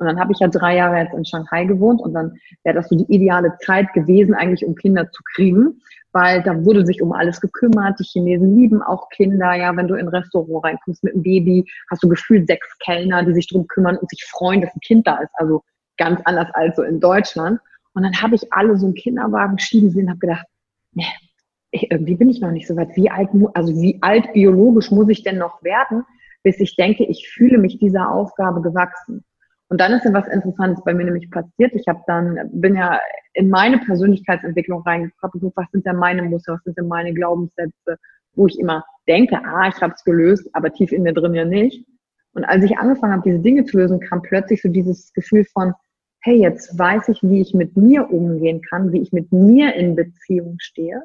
Und 0.00 0.06
dann 0.06 0.20
habe 0.20 0.30
ich 0.32 0.38
ja 0.38 0.46
drei 0.46 0.76
Jahre 0.76 0.98
jetzt 0.98 1.12
in 1.12 1.24
Shanghai 1.24 1.64
gewohnt 1.64 2.00
und 2.00 2.14
dann 2.14 2.38
wäre 2.62 2.76
das 2.76 2.88
so 2.88 2.94
die 2.94 3.12
ideale 3.12 3.56
Zeit 3.64 3.92
gewesen, 3.94 4.32
eigentlich 4.32 4.64
um 4.64 4.76
Kinder 4.76 5.10
zu 5.10 5.22
kriegen 5.34 5.80
weil 6.12 6.42
da 6.42 6.64
wurde 6.64 6.86
sich 6.86 7.02
um 7.02 7.12
alles 7.12 7.40
gekümmert. 7.40 7.98
Die 8.00 8.04
Chinesen 8.04 8.56
lieben 8.56 8.82
auch 8.82 9.08
Kinder. 9.10 9.54
Ja, 9.54 9.76
wenn 9.76 9.88
du 9.88 9.94
in 9.94 10.06
ein 10.06 10.14
Restaurant 10.14 10.64
reinkommst 10.64 11.04
mit 11.04 11.14
einem 11.14 11.22
Baby, 11.22 11.70
hast 11.90 12.02
du 12.02 12.08
gefühlt 12.08 12.46
sechs 12.46 12.66
Kellner, 12.78 13.24
die 13.24 13.34
sich 13.34 13.46
drum 13.48 13.66
kümmern 13.66 13.96
und 13.96 14.08
sich 14.10 14.24
freuen, 14.24 14.60
dass 14.60 14.74
ein 14.74 14.80
Kind 14.80 15.06
da 15.06 15.18
ist. 15.18 15.30
Also 15.34 15.62
ganz 15.96 16.20
anders 16.24 16.48
als 16.54 16.76
so 16.76 16.82
in 16.82 17.00
Deutschland. 17.00 17.60
Und 17.94 18.02
dann 18.02 18.20
habe 18.20 18.34
ich 18.34 18.52
alle 18.52 18.76
so 18.76 18.86
einen 18.86 18.94
Kinderwagen 18.94 19.58
schieben 19.58 19.90
sehen 19.90 20.04
und 20.04 20.10
habe 20.10 20.20
gedacht, 20.20 20.46
nee, 20.92 21.06
irgendwie 21.70 22.16
bin 22.16 22.30
ich 22.30 22.40
noch 22.40 22.50
nicht 22.50 22.66
so 22.66 22.76
weit. 22.76 22.96
Wie 22.96 23.10
alt, 23.10 23.28
also 23.54 23.74
wie 23.74 23.98
alt 24.00 24.32
biologisch 24.32 24.90
muss 24.90 25.08
ich 25.08 25.22
denn 25.22 25.38
noch 25.38 25.62
werden, 25.62 26.04
bis 26.42 26.60
ich 26.60 26.76
denke, 26.76 27.04
ich 27.04 27.28
fühle 27.28 27.58
mich 27.58 27.78
dieser 27.78 28.10
Aufgabe 28.10 28.62
gewachsen? 28.62 29.24
Und 29.70 29.80
dann 29.80 29.92
ist 29.92 30.04
ja 30.04 30.12
was 30.14 30.26
Interessantes 30.28 30.82
bei 30.82 30.94
mir 30.94 31.04
nämlich 31.04 31.30
passiert. 31.30 31.74
Ich 31.74 31.86
habe 31.88 32.00
dann, 32.06 32.38
bin 32.52 32.74
ja 32.74 33.00
in 33.34 33.50
meine 33.50 33.78
Persönlichkeitsentwicklung 33.78 34.82
reingekommen, 34.82 35.52
was 35.54 35.70
sind 35.70 35.84
denn 35.84 35.96
meine 35.96 36.22
Muster, 36.22 36.54
was 36.54 36.64
sind 36.64 36.78
denn 36.78 36.88
meine 36.88 37.12
Glaubenssätze, 37.12 37.98
wo 38.34 38.46
ich 38.46 38.58
immer 38.58 38.84
denke, 39.06 39.38
ah, 39.44 39.68
ich 39.68 39.80
habe 39.82 39.92
es 39.94 40.04
gelöst, 40.04 40.48
aber 40.54 40.72
tief 40.72 40.90
in 40.90 41.02
mir 41.02 41.12
drin 41.12 41.34
ja 41.34 41.44
nicht. 41.44 41.84
Und 42.32 42.44
als 42.44 42.64
ich 42.64 42.78
angefangen 42.78 43.12
habe, 43.12 43.22
diese 43.24 43.40
Dinge 43.40 43.64
zu 43.64 43.76
lösen, 43.76 44.00
kam 44.00 44.22
plötzlich 44.22 44.62
so 44.62 44.68
dieses 44.68 45.12
Gefühl 45.12 45.44
von, 45.44 45.74
hey, 46.20 46.36
jetzt 46.36 46.78
weiß 46.78 47.08
ich, 47.08 47.22
wie 47.22 47.40
ich 47.40 47.52
mit 47.52 47.76
mir 47.76 48.10
umgehen 48.10 48.62
kann, 48.62 48.92
wie 48.92 49.00
ich 49.00 49.12
mit 49.12 49.32
mir 49.32 49.74
in 49.74 49.96
Beziehung 49.96 50.56
stehe. 50.60 51.02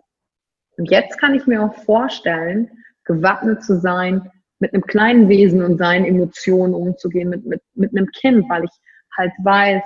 Und 0.77 0.89
jetzt 0.89 1.19
kann 1.19 1.35
ich 1.35 1.45
mir 1.45 1.63
auch 1.63 1.75
vorstellen, 1.83 2.69
gewappnet 3.05 3.63
zu 3.63 3.79
sein, 3.79 4.29
mit 4.59 4.73
einem 4.73 4.83
kleinen 4.83 5.29
Wesen 5.29 5.61
und 5.61 5.77
seinen 5.77 6.05
Emotionen 6.05 6.73
umzugehen, 6.73 7.29
mit, 7.29 7.45
mit, 7.45 7.61
mit 7.75 7.95
einem 7.95 8.07
Kind, 8.11 8.49
weil 8.49 8.63
ich 8.63 8.71
halt 9.17 9.33
weiß, 9.43 9.83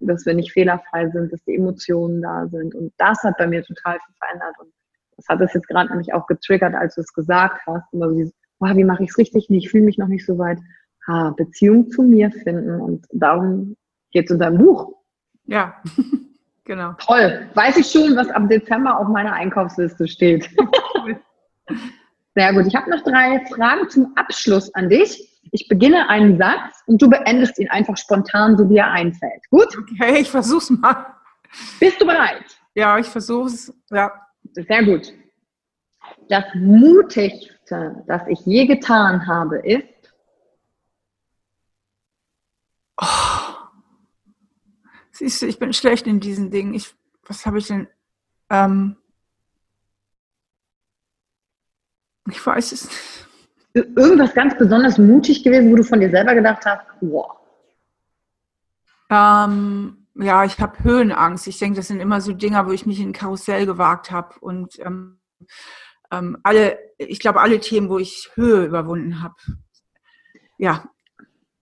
dass 0.00 0.24
wir 0.24 0.34
nicht 0.34 0.52
fehlerfrei 0.52 1.10
sind, 1.10 1.32
dass 1.32 1.42
die 1.44 1.56
Emotionen 1.56 2.22
da 2.22 2.46
sind. 2.46 2.74
Und 2.74 2.92
das 2.96 3.22
hat 3.22 3.36
bei 3.38 3.46
mir 3.46 3.62
total 3.62 3.98
viel 3.98 4.14
verändert. 4.18 4.54
Und 4.60 4.72
das 5.16 5.26
hat 5.28 5.40
es 5.40 5.52
jetzt 5.52 5.68
gerade 5.68 5.90
nämlich 5.90 6.14
auch 6.14 6.26
getriggert, 6.26 6.74
als 6.74 6.94
du 6.94 7.02
es 7.02 7.12
gesagt 7.12 7.60
hast. 7.66 7.92
Immer 7.92 8.08
so 8.08 8.14
dieses, 8.14 8.34
wow, 8.60 8.74
wie 8.76 8.84
mache 8.84 9.02
ich 9.02 9.10
es 9.10 9.18
richtig? 9.18 9.50
Ich 9.50 9.70
fühle 9.70 9.84
mich 9.84 9.98
noch 9.98 10.08
nicht 10.08 10.24
so 10.24 10.38
weit. 10.38 10.58
Ha, 11.06 11.34
Beziehung 11.36 11.90
zu 11.90 12.02
mir 12.02 12.30
finden. 12.30 12.80
Und 12.80 13.06
darum 13.12 13.76
geht 14.12 14.26
es 14.26 14.30
in 14.30 14.38
deinem 14.38 14.58
Buch. 14.58 14.94
Ja, 15.44 15.82
genau. 16.70 16.92
Toll. 16.98 17.50
Weiß 17.54 17.76
ich 17.76 17.90
schon, 17.90 18.16
was 18.16 18.30
ab 18.30 18.48
Dezember 18.48 18.96
auf 18.96 19.08
meiner 19.08 19.32
Einkaufsliste 19.32 20.06
steht. 20.06 20.48
Sehr 22.36 22.52
gut. 22.54 22.66
Ich 22.68 22.76
habe 22.76 22.88
noch 22.88 23.02
drei 23.02 23.44
Fragen 23.46 23.90
zum 23.90 24.12
Abschluss 24.14 24.72
an 24.74 24.88
dich. 24.88 25.28
Ich 25.50 25.66
beginne 25.66 26.08
einen 26.08 26.38
Satz 26.38 26.80
und 26.86 27.02
du 27.02 27.10
beendest 27.10 27.58
ihn 27.58 27.68
einfach 27.70 27.96
spontan, 27.96 28.56
so 28.56 28.70
wie 28.70 28.76
er 28.76 28.92
einfällt. 28.92 29.42
Gut? 29.50 29.76
Okay, 29.76 30.20
ich 30.20 30.30
versuch's 30.30 30.70
mal. 30.70 31.06
Bist 31.80 32.00
du 32.00 32.06
bereit? 32.06 32.44
Ja, 32.74 32.98
ich 32.98 33.06
versuch's. 33.06 33.74
Ja. 33.90 34.12
Sehr 34.52 34.84
gut. 34.84 35.12
Das 36.28 36.44
mutigste, 36.54 38.04
das 38.06 38.22
ich 38.28 38.46
je 38.46 38.66
getan 38.66 39.26
habe, 39.26 39.58
ist. 39.58 39.88
Oh. 43.02 43.49
Siehst 45.20 45.42
du, 45.42 45.46
ich 45.46 45.58
bin 45.58 45.74
schlecht 45.74 46.06
in 46.06 46.18
diesen 46.18 46.50
Dingen. 46.50 46.72
Ich, 46.72 46.94
was 47.26 47.44
habe 47.44 47.58
ich 47.58 47.66
denn? 47.66 47.88
Ähm, 48.48 48.96
Ich 52.30 52.46
weiß 52.46 52.72
es 52.72 52.88
nicht. 52.88 53.26
Irgendwas 53.96 54.32
ganz 54.32 54.56
besonders 54.56 54.96
mutig 54.96 55.44
gewesen, 55.44 55.70
wo 55.70 55.76
du 55.76 55.84
von 55.84 56.00
dir 56.00 56.08
selber 56.08 56.34
gedacht 56.34 56.64
hast, 56.64 56.86
wow. 57.02 57.36
Ähm, 59.10 60.06
ja, 60.14 60.44
ich 60.44 60.58
habe 60.58 60.82
Höhenangst. 60.82 61.46
Ich 61.48 61.58
denke, 61.58 61.76
das 61.76 61.88
sind 61.88 62.00
immer 62.00 62.22
so 62.22 62.32
Dinger, 62.32 62.66
wo 62.66 62.70
ich 62.70 62.86
mich 62.86 62.98
in 62.98 63.10
ein 63.10 63.12
Karussell 63.12 63.66
gewagt 63.66 64.10
habe. 64.10 64.38
Und 64.40 64.78
ähm, 64.78 65.20
ähm, 66.10 66.38
alle, 66.44 66.78
ich 66.96 67.20
glaube, 67.20 67.42
alle 67.42 67.60
Themen, 67.60 67.90
wo 67.90 67.98
ich 67.98 68.30
Höhe 68.36 68.64
überwunden 68.64 69.22
habe. 69.22 69.36
Ja, 70.56 70.88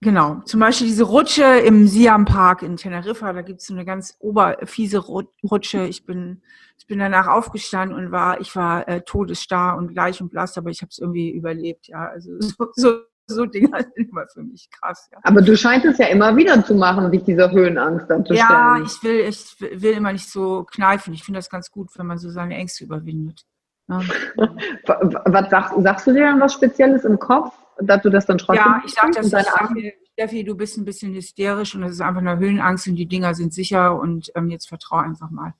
Genau, 0.01 0.41
zum 0.45 0.61
Beispiel 0.61 0.87
diese 0.87 1.03
Rutsche 1.03 1.43
im 1.43 1.85
Siam 1.85 2.23
Park 2.23 2.61
in 2.61 2.77
Teneriffa, 2.77 3.33
da 3.33 3.41
gibt 3.41 3.59
es 3.59 3.67
so 3.67 3.73
eine 3.73 3.83
ganz 3.83 4.15
oberfiese 4.19 4.99
Rutsche. 4.99 5.87
Ich 5.87 6.05
bin, 6.05 6.41
ich 6.77 6.87
bin 6.87 6.99
danach 6.99 7.27
aufgestanden 7.27 7.97
und 7.97 8.09
war, 8.09 8.39
ich 8.39 8.55
war 8.55 8.87
äh, 8.87 9.01
todesstarr 9.01 9.77
und 9.77 9.89
gleich 9.89 10.21
und 10.21 10.29
blass, 10.29 10.57
aber 10.57 10.69
ich 10.69 10.81
habe 10.81 10.89
es 10.89 10.99
irgendwie 10.99 11.31
überlebt. 11.31 11.87
Ja, 11.87 12.07
also 12.07 12.31
so, 12.39 12.67
so, 12.75 12.99
so 13.27 13.45
Dinge 13.45 13.67
sind 13.95 14.09
immer 14.09 14.25
für 14.33 14.41
mich 14.41 14.69
krass. 14.71 15.09
Ja. 15.11 15.17
Aber 15.23 15.41
du 15.41 15.57
scheinst 15.57 15.85
es 15.85 15.97
ja 15.97 16.07
immer 16.07 16.33
wieder 16.37 16.63
zu 16.63 16.75
machen, 16.75 17.11
dich 17.11 17.25
dieser 17.25 17.51
Höhenangst 17.51 18.09
dann 18.09 18.25
zu 18.25 18.33
stellen. 18.33 18.49
Ja, 18.49 18.81
ich 18.81 19.03
will, 19.03 19.19
ich 19.27 19.81
will 19.81 19.97
immer 19.97 20.13
nicht 20.13 20.29
so 20.29 20.63
kneifen. 20.63 21.13
Ich 21.13 21.25
finde 21.25 21.39
das 21.39 21.49
ganz 21.49 21.71
gut, 21.71 21.89
wenn 21.97 22.07
man 22.07 22.17
so 22.17 22.29
seine 22.29 22.55
Ängste 22.55 22.85
überwindet. 22.85 23.45
Ja. 23.89 24.01
was 24.35 25.49
sagst, 25.49 25.73
sagst 25.79 26.07
du 26.07 26.13
dir 26.13 26.25
dann 26.25 26.39
was 26.39 26.53
Spezielles 26.53 27.03
im 27.05 27.17
Kopf? 27.17 27.53
dass 27.81 28.01
du 28.01 28.09
das 28.09 28.25
dann 28.25 28.37
trotzdem. 28.37 28.65
Ja, 28.65 28.81
ich 28.85 28.93
sage 28.93 29.11
das. 29.13 29.25
Ich 29.25 29.31
sage, 29.31 29.93
Steffi, 30.13 30.43
du 30.43 30.55
bist 30.55 30.77
ein 30.77 30.85
bisschen 30.85 31.13
hysterisch 31.13 31.75
und 31.75 31.81
das 31.81 31.91
ist 31.91 32.01
einfach 32.01 32.21
eine 32.21 32.37
Höhenangst 32.37 32.87
und 32.87 32.95
die 32.95 33.05
Dinger 33.05 33.33
sind 33.33 33.53
sicher 33.53 33.97
und 33.97 34.31
ähm, 34.35 34.49
jetzt 34.49 34.67
vertraue 34.67 35.03
einfach 35.03 35.29
mal. 35.29 35.53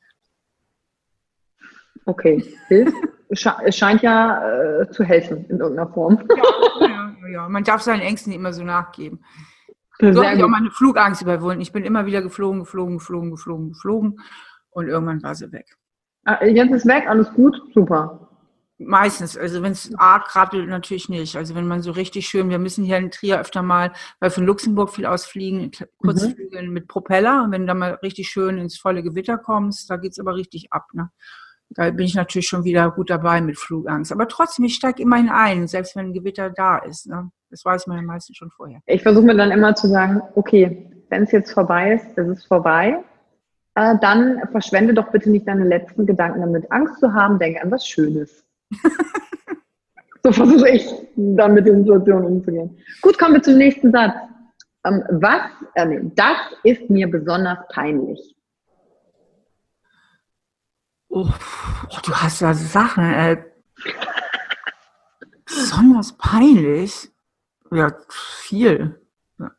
Okay, 2.05 2.43
hilft. 2.67 2.93
es 3.29 3.39
scheint 3.75 4.01
ja 4.01 4.81
äh, 4.81 4.89
zu 4.89 5.03
helfen 5.03 5.45
in 5.45 5.59
irgendeiner 5.59 5.91
Form. 5.91 6.27
Ja, 6.81 6.87
ja, 6.87 7.27
ja, 7.31 7.49
man 7.49 7.63
darf 7.63 7.81
seinen 7.81 8.01
Ängsten 8.01 8.31
nicht 8.31 8.39
immer 8.39 8.53
so 8.53 8.63
nachgeben. 8.63 9.23
So 10.01 10.23
habe 10.23 10.37
ich 10.37 10.43
auch 10.43 10.47
meine 10.47 10.71
Flugangst 10.71 11.21
überwunden. 11.21 11.61
Ich 11.61 11.73
bin 11.73 11.83
immer 11.83 12.05
wieder 12.05 12.21
geflogen, 12.21 12.61
geflogen, 12.61 12.97
geflogen, 12.97 13.31
geflogen, 13.31 13.69
geflogen 13.69 14.19
und 14.69 14.87
irgendwann 14.87 15.21
war 15.21 15.35
sie 15.35 15.51
weg. 15.51 15.77
Ah, 16.25 16.43
jetzt 16.45 16.71
ist 16.71 16.85
weg, 16.85 17.05
alles 17.07 17.31
gut, 17.33 17.61
super. 17.73 18.29
Meistens, 18.81 19.37
also 19.37 19.61
wenn 19.61 19.73
es 19.73 19.93
arg 19.97 20.33
rappelt, 20.37 20.69
natürlich 20.69 21.09
nicht. 21.09 21.35
Also 21.35 21.53
wenn 21.53 21.67
man 21.67 21.81
so 21.81 21.91
richtig 21.91 22.27
schön, 22.27 22.49
wir 22.49 22.59
müssen 22.59 22.85
hier 22.85 22.97
in 22.97 23.11
Trier 23.11 23.39
öfter 23.39 23.61
mal, 23.61 23.91
weil 24.21 24.29
von 24.29 24.45
Luxemburg 24.45 24.89
viel 24.91 25.05
ausfliegen, 25.05 25.71
Kurzflüge 25.97 26.61
mhm. 26.61 26.71
mit 26.71 26.87
Propeller. 26.87 27.43
Und 27.43 27.51
wenn 27.51 27.61
du 27.61 27.67
da 27.67 27.73
mal 27.73 27.99
richtig 28.01 28.29
schön 28.29 28.57
ins 28.57 28.77
volle 28.77 29.03
Gewitter 29.03 29.37
kommst, 29.37 29.89
da 29.89 29.97
geht's 29.97 30.17
aber 30.17 30.35
richtig 30.35 30.71
ab. 30.71 30.85
Ne? 30.93 31.09
Da 31.71 31.91
bin 31.91 32.05
ich 32.05 32.15
natürlich 32.15 32.47
schon 32.47 32.63
wieder 32.63 32.89
gut 32.91 33.09
dabei 33.09 33.41
mit 33.41 33.59
Flugangst. 33.59 34.13
Aber 34.13 34.29
trotzdem, 34.29 34.63
ich 34.63 34.75
steige 34.75 35.01
immerhin 35.01 35.29
ein, 35.29 35.67
selbst 35.67 35.97
wenn 35.97 36.07
ein 36.07 36.13
Gewitter 36.13 36.49
da 36.49 36.77
ist. 36.77 37.07
Ne? 37.07 37.31
Das 37.49 37.65
weiß 37.65 37.87
man 37.87 37.97
ja 37.97 38.03
meistens 38.03 38.37
schon 38.37 38.49
vorher. 38.49 38.79
Ich 38.85 39.03
versuche 39.03 39.25
mir 39.25 39.35
dann 39.35 39.51
immer 39.51 39.75
zu 39.75 39.87
sagen, 39.87 40.21
okay, 40.35 40.89
wenn 41.09 41.23
es 41.23 41.31
jetzt 41.31 41.51
vorbei 41.51 41.93
ist, 41.93 42.17
ist 42.17 42.27
es 42.27 42.45
vorbei. 42.45 43.03
Äh, 43.79 43.97
dann 44.01 44.41
verschwende 44.51 44.93
doch 44.93 45.09
bitte 45.09 45.29
nicht 45.29 45.47
deine 45.47 45.63
letzten 45.63 46.05
Gedanken 46.05 46.41
damit, 46.41 46.69
Angst 46.69 46.99
zu 46.99 47.13
haben, 47.13 47.39
denke 47.39 47.61
an 47.61 47.71
was 47.71 47.87
Schönes. 47.87 48.43
so 50.23 50.33
versuche 50.33 50.67
ich 50.67 50.85
dann 51.15 51.53
mit 51.53 51.65
den 51.65 51.85
Situationen 51.85 52.25
umzugehen. 52.25 52.77
Gut, 53.01 53.17
kommen 53.17 53.35
wir 53.35 53.41
zum 53.41 53.55
nächsten 53.55 53.93
Satz. 53.93 54.15
Ähm, 54.83 55.01
was, 55.11 55.43
äh, 55.75 55.85
nee, 55.85 56.11
das 56.15 56.35
ist 56.63 56.89
mir 56.89 57.09
besonders 57.09 57.59
peinlich. 57.69 58.35
Oh, 61.07 61.29
du 62.03 62.13
hast 62.13 62.41
ja 62.41 62.53
Sachen, 62.53 63.05
äh, 63.05 63.41
besonders 65.45 66.17
peinlich. 66.17 67.09
Ja, 67.71 67.93
viel. 68.09 68.99
Ja, 69.37 69.51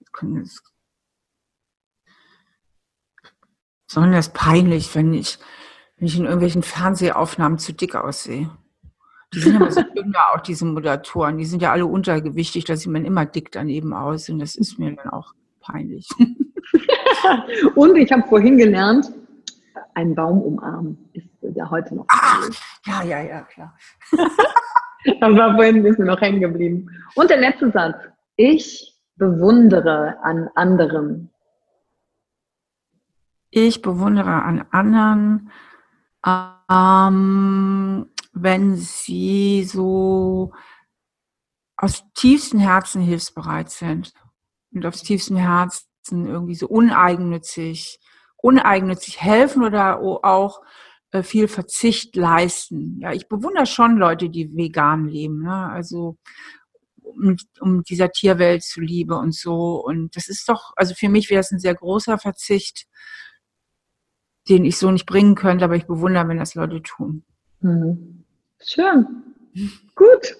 besonders 3.90 4.28
peinlich, 4.28 4.94
wenn 4.94 5.12
ich, 5.12 5.40
wenn 5.98 6.06
ich 6.06 6.16
in 6.16 6.24
irgendwelchen 6.24 6.62
Fernsehaufnahmen 6.62 7.58
zu 7.58 7.72
dick 7.72 7.96
aussehe. 7.96 8.48
Die 9.34 9.40
sind 9.40 9.56
immer 9.56 9.70
so 9.72 9.82
dünner, 9.82 10.32
auch 10.32 10.40
diese 10.40 10.64
Moderatoren. 10.64 11.38
Die 11.38 11.44
sind 11.44 11.60
ja 11.60 11.72
alle 11.72 11.86
untergewichtig, 11.86 12.64
da 12.64 12.76
sieht 12.76 12.92
man 12.92 13.04
immer 13.04 13.26
dick 13.26 13.50
daneben 13.50 13.92
aus 13.92 14.28
und 14.28 14.38
das 14.38 14.54
ist 14.54 14.78
mir 14.78 14.94
dann 14.94 15.10
auch 15.10 15.32
peinlich. 15.60 16.08
und 17.74 17.96
ich 17.96 18.12
habe 18.12 18.22
vorhin 18.28 18.58
gelernt, 18.58 19.10
ein 19.94 20.14
Baum 20.14 20.40
umarmen 20.40 20.96
ist 21.12 21.26
ja 21.42 21.68
heute 21.68 21.96
noch. 21.96 22.06
Ach, 22.10 22.48
ja, 22.86 23.02
ja, 23.02 23.20
ja, 23.22 23.42
klar. 23.42 23.76
das 25.20 25.34
war 25.36 25.54
vorhin 25.56 25.84
ist 25.84 25.98
mir 25.98 26.04
noch 26.06 26.20
hängen 26.20 26.40
geblieben. 26.40 26.88
Und 27.16 27.28
der 27.28 27.38
letzte 27.38 27.72
Satz. 27.72 27.96
Ich 28.36 28.94
bewundere 29.16 30.16
an 30.22 30.48
anderen. 30.54 31.29
Ich 33.50 33.82
bewundere 33.82 34.42
an 34.42 34.64
anderen, 34.70 35.50
ähm, 36.70 38.06
wenn 38.32 38.76
sie 38.76 39.64
so 39.64 40.52
aus 41.76 42.04
tiefstem 42.14 42.60
Herzen 42.60 43.02
hilfsbereit 43.02 43.70
sind 43.70 44.12
und 44.72 44.86
aus 44.86 45.02
tiefstem 45.02 45.36
Herzen 45.36 46.26
irgendwie 46.26 46.54
so 46.54 46.68
uneigennützig, 46.68 47.98
uneigennützig 48.36 49.20
helfen 49.20 49.64
oder 49.64 49.98
auch 49.98 50.60
äh, 51.10 51.22
viel 51.24 51.48
Verzicht 51.48 52.14
leisten. 52.14 53.00
Ja, 53.00 53.12
ich 53.12 53.28
bewundere 53.28 53.66
schon 53.66 53.96
Leute, 53.96 54.30
die 54.30 54.54
vegan 54.54 55.08
leben. 55.08 55.42
Ne? 55.42 55.70
Also 55.70 56.18
um, 57.02 57.36
um 57.60 57.82
dieser 57.82 58.10
Tierwelt 58.10 58.62
zuliebe 58.62 59.16
und 59.16 59.34
so. 59.34 59.82
Und 59.84 60.16
das 60.16 60.28
ist 60.28 60.48
doch, 60.48 60.72
also 60.76 60.94
für 60.94 61.08
mich 61.08 61.30
wäre 61.30 61.40
es 61.40 61.50
ein 61.50 61.58
sehr 61.58 61.74
großer 61.74 62.18
Verzicht, 62.18 62.86
den 64.48 64.64
ich 64.64 64.78
so 64.78 64.90
nicht 64.90 65.06
bringen 65.06 65.34
könnte, 65.34 65.64
aber 65.64 65.76
ich 65.76 65.86
bewundere, 65.86 66.28
wenn 66.28 66.38
das 66.38 66.54
Leute 66.54 66.82
tun. 66.82 67.22
Mhm. 67.60 68.24
Schön. 68.62 69.06
Gut. 69.94 70.36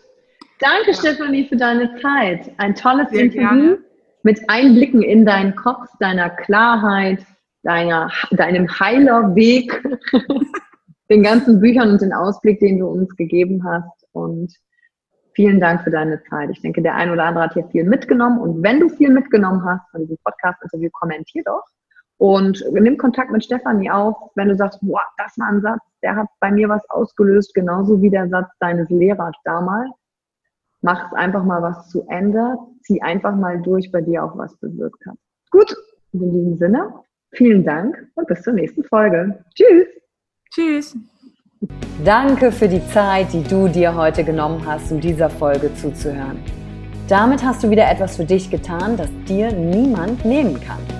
Danke, 0.58 0.90
ja. 0.90 0.94
Stefanie, 0.94 1.46
für 1.48 1.56
deine 1.56 1.96
Zeit. 2.00 2.52
Ein 2.58 2.74
tolles 2.74 3.10
Sehr 3.10 3.22
Interview 3.22 3.40
gerne. 3.40 3.78
mit 4.22 4.40
Einblicken 4.48 5.02
in 5.02 5.24
deinen 5.24 5.54
Kopf, 5.56 5.88
deiner 5.98 6.30
Klarheit, 6.30 7.24
deiner, 7.62 8.10
deinem 8.30 8.68
Heilerweg, 8.78 9.82
den 11.10 11.22
ganzen 11.22 11.60
Büchern 11.60 11.90
und 11.90 12.02
den 12.02 12.12
Ausblick, 12.12 12.60
den 12.60 12.78
du 12.78 12.86
uns 12.86 13.14
gegeben 13.16 13.64
hast. 13.64 14.06
Und 14.12 14.54
vielen 15.34 15.60
Dank 15.60 15.82
für 15.82 15.90
deine 15.90 16.22
Zeit. 16.24 16.50
Ich 16.50 16.60
denke, 16.60 16.82
der 16.82 16.94
ein 16.94 17.10
oder 17.10 17.24
andere 17.24 17.44
hat 17.44 17.54
hier 17.54 17.66
viel 17.68 17.84
mitgenommen. 17.84 18.38
Und 18.38 18.62
wenn 18.62 18.80
du 18.80 18.88
viel 18.88 19.10
mitgenommen 19.10 19.64
hast 19.64 19.90
von 19.90 20.02
diesem 20.02 20.18
Podcast-Interview, 20.24 20.90
kommentier 20.92 21.42
doch. 21.44 21.64
Und 22.20 22.62
nimm 22.72 22.98
Kontakt 22.98 23.30
mit 23.30 23.42
Stefanie 23.42 23.90
auf, 23.90 24.14
wenn 24.34 24.48
du 24.48 24.54
sagst, 24.54 24.78
boah, 24.82 25.00
das 25.16 25.38
war 25.38 25.48
ein 25.48 25.62
Satz, 25.62 25.80
der 26.02 26.16
hat 26.16 26.26
bei 26.38 26.50
mir 26.50 26.68
was 26.68 26.82
ausgelöst, 26.90 27.54
genauso 27.54 28.02
wie 28.02 28.10
der 28.10 28.28
Satz 28.28 28.50
deines 28.58 28.90
Lehrers 28.90 29.34
damals. 29.44 29.90
Mach 30.82 31.12
einfach 31.12 31.42
mal 31.44 31.62
was 31.62 31.88
zu 31.88 32.04
Ende, 32.10 32.58
zieh 32.82 33.00
einfach 33.00 33.34
mal 33.34 33.62
durch, 33.62 33.90
bei 33.90 34.02
dir 34.02 34.22
auch 34.22 34.36
was 34.36 34.54
bewirkt 34.58 35.02
hat. 35.06 35.16
Gut, 35.50 35.74
in 36.12 36.30
diesem 36.30 36.56
Sinne, 36.58 36.92
vielen 37.30 37.64
Dank 37.64 37.96
und 38.16 38.26
bis 38.26 38.42
zur 38.42 38.52
nächsten 38.52 38.84
Folge. 38.84 39.42
Tschüss. 39.54 39.88
Tschüss. 40.50 40.96
Danke 42.04 42.52
für 42.52 42.68
die 42.68 42.86
Zeit, 42.88 43.32
die 43.32 43.44
du 43.44 43.66
dir 43.66 43.94
heute 43.94 44.24
genommen 44.24 44.62
hast, 44.66 44.92
um 44.92 45.00
dieser 45.00 45.30
Folge 45.30 45.72
zuzuhören. 45.74 46.38
Damit 47.08 47.42
hast 47.42 47.64
du 47.64 47.70
wieder 47.70 47.90
etwas 47.90 48.16
für 48.16 48.26
dich 48.26 48.50
getan, 48.50 48.98
das 48.98 49.08
dir 49.26 49.50
niemand 49.52 50.26
nehmen 50.26 50.60
kann. 50.60 50.99